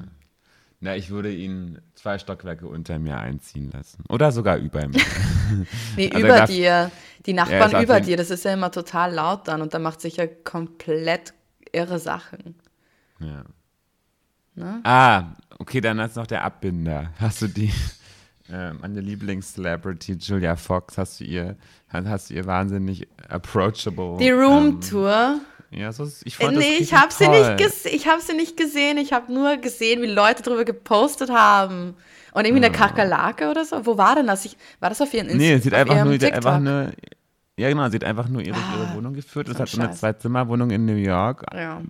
Na, 0.86 0.94
ich 0.94 1.10
würde 1.10 1.34
ihn 1.34 1.80
zwei 1.96 2.16
Stockwerke 2.16 2.68
unter 2.68 3.00
mir 3.00 3.18
einziehen 3.18 3.72
lassen. 3.72 4.04
Oder 4.08 4.30
sogar 4.30 4.56
über 4.58 4.86
mir. 4.86 5.00
Nee, 5.96 6.12
Also 6.12 6.26
er 6.26 6.36
über 6.36 6.46
dir. 6.46 6.90
Die 7.26 7.32
Nachbarn 7.32 7.74
auf 7.74 7.82
über 7.82 8.00
dir, 8.00 8.16
das 8.16 8.30
ist 8.30 8.44
ja 8.44 8.52
immer 8.52 8.70
total 8.70 9.12
laut 9.12 9.48
dann 9.48 9.62
und 9.62 9.74
da 9.74 9.80
macht 9.80 10.00
sich 10.00 10.16
ja 10.16 10.28
komplett 10.28 11.34
irre 11.72 11.98
Sachen. 11.98 12.54
Ja. 13.18 13.44
Ne? 14.54 14.80
Ah, 14.84 15.34
okay, 15.58 15.80
dann 15.80 15.98
ist 15.98 16.14
noch 16.14 16.28
der 16.28 16.44
Abbinder. 16.44 17.10
Hast 17.18 17.42
du 17.42 17.48
die, 17.48 17.72
äh, 18.48 18.72
meine 18.74 19.00
Lieblings-Celebrity 19.00 20.18
Julia 20.20 20.54
Fox, 20.54 20.98
hast 20.98 21.18
du 21.18 21.24
ihr, 21.24 21.56
hast, 21.88 22.30
du 22.30 22.34
ihr 22.34 22.46
wahnsinnig 22.46 23.08
approachable. 23.28 24.18
Die 24.18 24.28
ähm, 24.28 24.38
Roomtour. 24.38 25.40
Ja, 25.76 25.92
so 25.92 26.04
ist, 26.04 26.22
ich 26.24 26.40
Äh, 26.40 26.44
fand 26.44 26.56
nee, 26.56 26.78
ich 26.80 26.94
habe 26.94 27.12
sie, 27.12 27.28
nicht 27.28 27.84
ich 27.84 28.08
hab 28.08 28.20
sie 28.20 28.34
nicht 28.34 28.56
gesehen. 28.56 28.96
Ich 28.96 29.12
habe 29.12 29.32
nur 29.32 29.58
gesehen, 29.58 30.00
wie 30.02 30.06
Leute 30.06 30.42
darüber 30.42 30.64
gepostet 30.64 31.30
haben. 31.30 31.94
Und 32.32 32.44
irgendwie 32.44 32.64
eine 32.64 32.74
Kakerlake 32.74 33.50
oder 33.50 33.64
so. 33.64 33.84
Wo 33.84 33.96
war 33.96 34.14
denn 34.14 34.26
das? 34.26 34.44
Ich, 34.44 34.56
war 34.80 34.88
das 34.88 35.00
auf 35.00 35.12
ihren 35.12 35.26
Insta 35.26 35.38
Nee, 35.38 35.52
es 35.54 35.62
sieht 35.62 35.74
einfach 35.74 36.04
nur, 36.04 36.12
einfach 36.12 36.60
nur, 36.60 36.92
Ja, 37.58 37.70
genau, 37.70 37.88
sie 37.88 37.94
hat 37.96 38.04
einfach 38.04 38.28
nur 38.28 38.42
ihre, 38.42 38.58
ihre 38.58 38.92
Wohnung 38.94 39.14
geführt. 39.14 39.48
Das 39.48 39.58
hat 39.58 39.70
so 39.70 39.80
eine 39.80 39.90
Zwei-Zimmer-Wohnung 39.90 40.68
in 40.70 40.84
New 40.84 40.94
York, 40.96 41.46
Ja. 41.54 41.80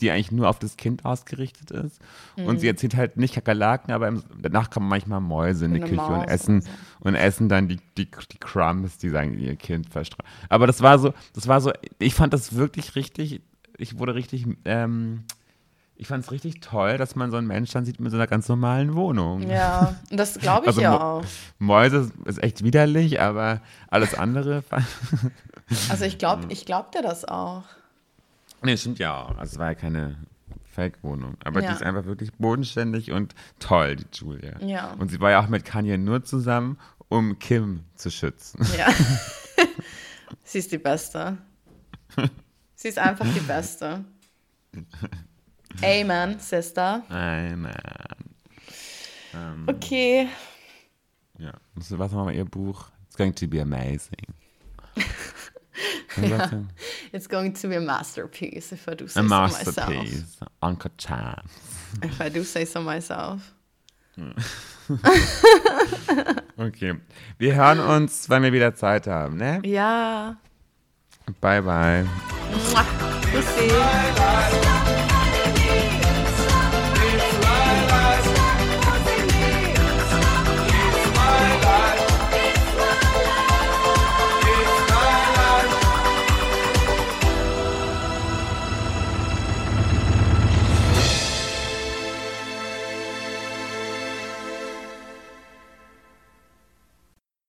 die 0.00 0.12
eigentlich 0.12 0.30
nur 0.30 0.48
auf 0.48 0.60
das 0.60 0.76
Kind 0.76 1.04
ausgerichtet 1.04 1.72
ist. 1.72 2.00
Und 2.36 2.54
Mhm. 2.54 2.58
sie 2.60 2.68
erzählt 2.68 2.94
halt 2.96 3.16
nicht 3.16 3.34
Kakerlaken, 3.34 3.92
aber 3.92 4.06
im, 4.06 4.22
danach 4.40 4.70
kommen 4.70 4.88
manchmal 4.88 5.20
Mäuse 5.20 5.64
in 5.64 5.74
die 5.74 5.80
Küche 5.80 6.12
und 6.12 6.22
essen 6.22 6.54
und 6.56 6.64
so. 6.64 6.70
und 7.00 7.14
essen 7.16 7.48
dann 7.48 7.66
die, 7.66 7.78
die, 7.96 8.06
die 8.30 8.38
Crumbs, 8.38 8.98
die 8.98 9.08
sagen 9.08 9.36
ihr 9.40 9.56
Kind 9.56 9.88
verstreuen. 9.88 10.28
Aber 10.48 10.68
das 10.68 10.82
war 10.82 11.00
so, 11.00 11.12
das 11.34 11.48
war 11.48 11.60
so, 11.60 11.72
ich 11.98 12.14
fand 12.14 12.32
das 12.32 12.54
wirklich 12.54 12.94
richtig, 12.94 13.40
ich 13.76 13.98
wurde 13.98 14.14
richtig, 14.14 14.46
ähm, 14.66 15.24
ich 16.00 16.06
fand 16.06 16.24
es 16.24 16.30
richtig 16.30 16.60
toll, 16.60 16.96
dass 16.96 17.16
man 17.16 17.30
so 17.30 17.36
einen 17.36 17.46
Mensch 17.48 17.72
dann 17.72 17.84
sieht 17.84 17.98
mit 18.00 18.10
so 18.12 18.16
einer 18.16 18.26
ganz 18.28 18.48
normalen 18.48 18.94
Wohnung. 18.94 19.42
Ja, 19.48 19.96
und 20.10 20.16
das 20.16 20.38
glaube 20.38 20.62
ich 20.62 20.68
Also 20.68 20.80
ja 20.80 20.98
auch. 21.00 21.24
Mäuse 21.58 22.10
ist 22.24 22.42
echt 22.42 22.62
widerlich, 22.64 23.20
aber 23.20 23.60
alles 23.88 24.14
andere. 24.14 24.62
Also 25.90 26.06
ich 26.06 26.16
glaube, 26.16 26.46
ich 26.48 26.64
glaub 26.64 26.92
dir 26.92 27.02
das 27.02 27.26
auch. 27.26 27.62
nee, 28.62 28.74
stimmt 28.78 28.98
ja 28.98 29.14
auch. 29.22 29.36
Also 29.36 29.52
es 29.52 29.58
war 29.58 29.66
ja 29.66 29.74
keine 29.74 30.16
Fake-Wohnung. 30.72 31.36
Aber 31.44 31.60
Ja. 31.60 31.68
die 31.68 31.74
ist 31.74 31.82
einfach 31.82 32.06
wirklich 32.06 32.32
bodenständig 32.38 33.12
und 33.12 33.34
toll, 33.58 33.96
die 33.96 34.06
Julia. 34.14 34.58
Ja. 34.62 34.92
Und 34.98 35.10
sie 35.10 35.20
war 35.20 35.30
ja 35.30 35.42
auch 35.42 35.48
mit 35.48 35.66
Kanye 35.66 35.98
nur 35.98 36.24
zusammen, 36.24 36.78
um 37.10 37.38
Kim 37.38 37.80
zu 37.96 38.10
schützen. 38.10 38.66
Ja. 38.78 38.86
Sie 40.44 40.58
ist 40.60 40.72
die 40.72 40.78
Beste. 40.78 41.36
Sie 42.74 42.88
ist 42.88 42.98
einfach 42.98 43.26
die 43.34 43.40
Beste. 43.40 44.04
Amen, 45.82 46.38
Sister. 46.40 47.02
Nein, 47.08 47.68
Okay. 49.66 50.28
Ja. 51.38 51.52
Was 51.74 51.96
war 51.98 52.24
mal 52.24 52.34
ihr 52.34 52.44
Buch? 52.44 52.86
It's 53.06 53.16
going 53.16 53.34
to 53.34 53.46
be 53.46 53.60
amazing. 53.60 54.26
Du? 56.16 56.66
It's 57.12 57.28
going 57.28 57.52
to 57.52 57.68
be 57.68 57.76
a 57.76 57.80
masterpiece, 57.80 58.72
if 58.72 58.88
I 58.88 58.94
do 58.94 59.06
say 59.06 59.20
A 59.20 59.22
so 59.22 59.28
myself. 59.28 59.76
masterpiece. 59.76 60.36
Uncle 60.60 60.90
Chance. 60.98 61.48
If 62.02 62.20
I 62.20 62.28
do 62.28 62.42
say 62.42 62.64
so 62.64 62.80
myself. 62.82 63.54
Okay. 66.56 66.94
Wir 67.38 67.54
hören 67.54 67.78
uns, 67.78 68.28
wenn 68.28 68.42
wir 68.42 68.52
wieder 68.52 68.74
Zeit 68.74 69.06
haben, 69.06 69.36
ne? 69.36 69.60
Ja. 69.64 70.36
Bye, 71.40 71.62
bye. 71.62 72.04
Mua. 72.72 72.82
Pussy. 73.30 73.68
my 73.68 74.10
life. 74.18 75.04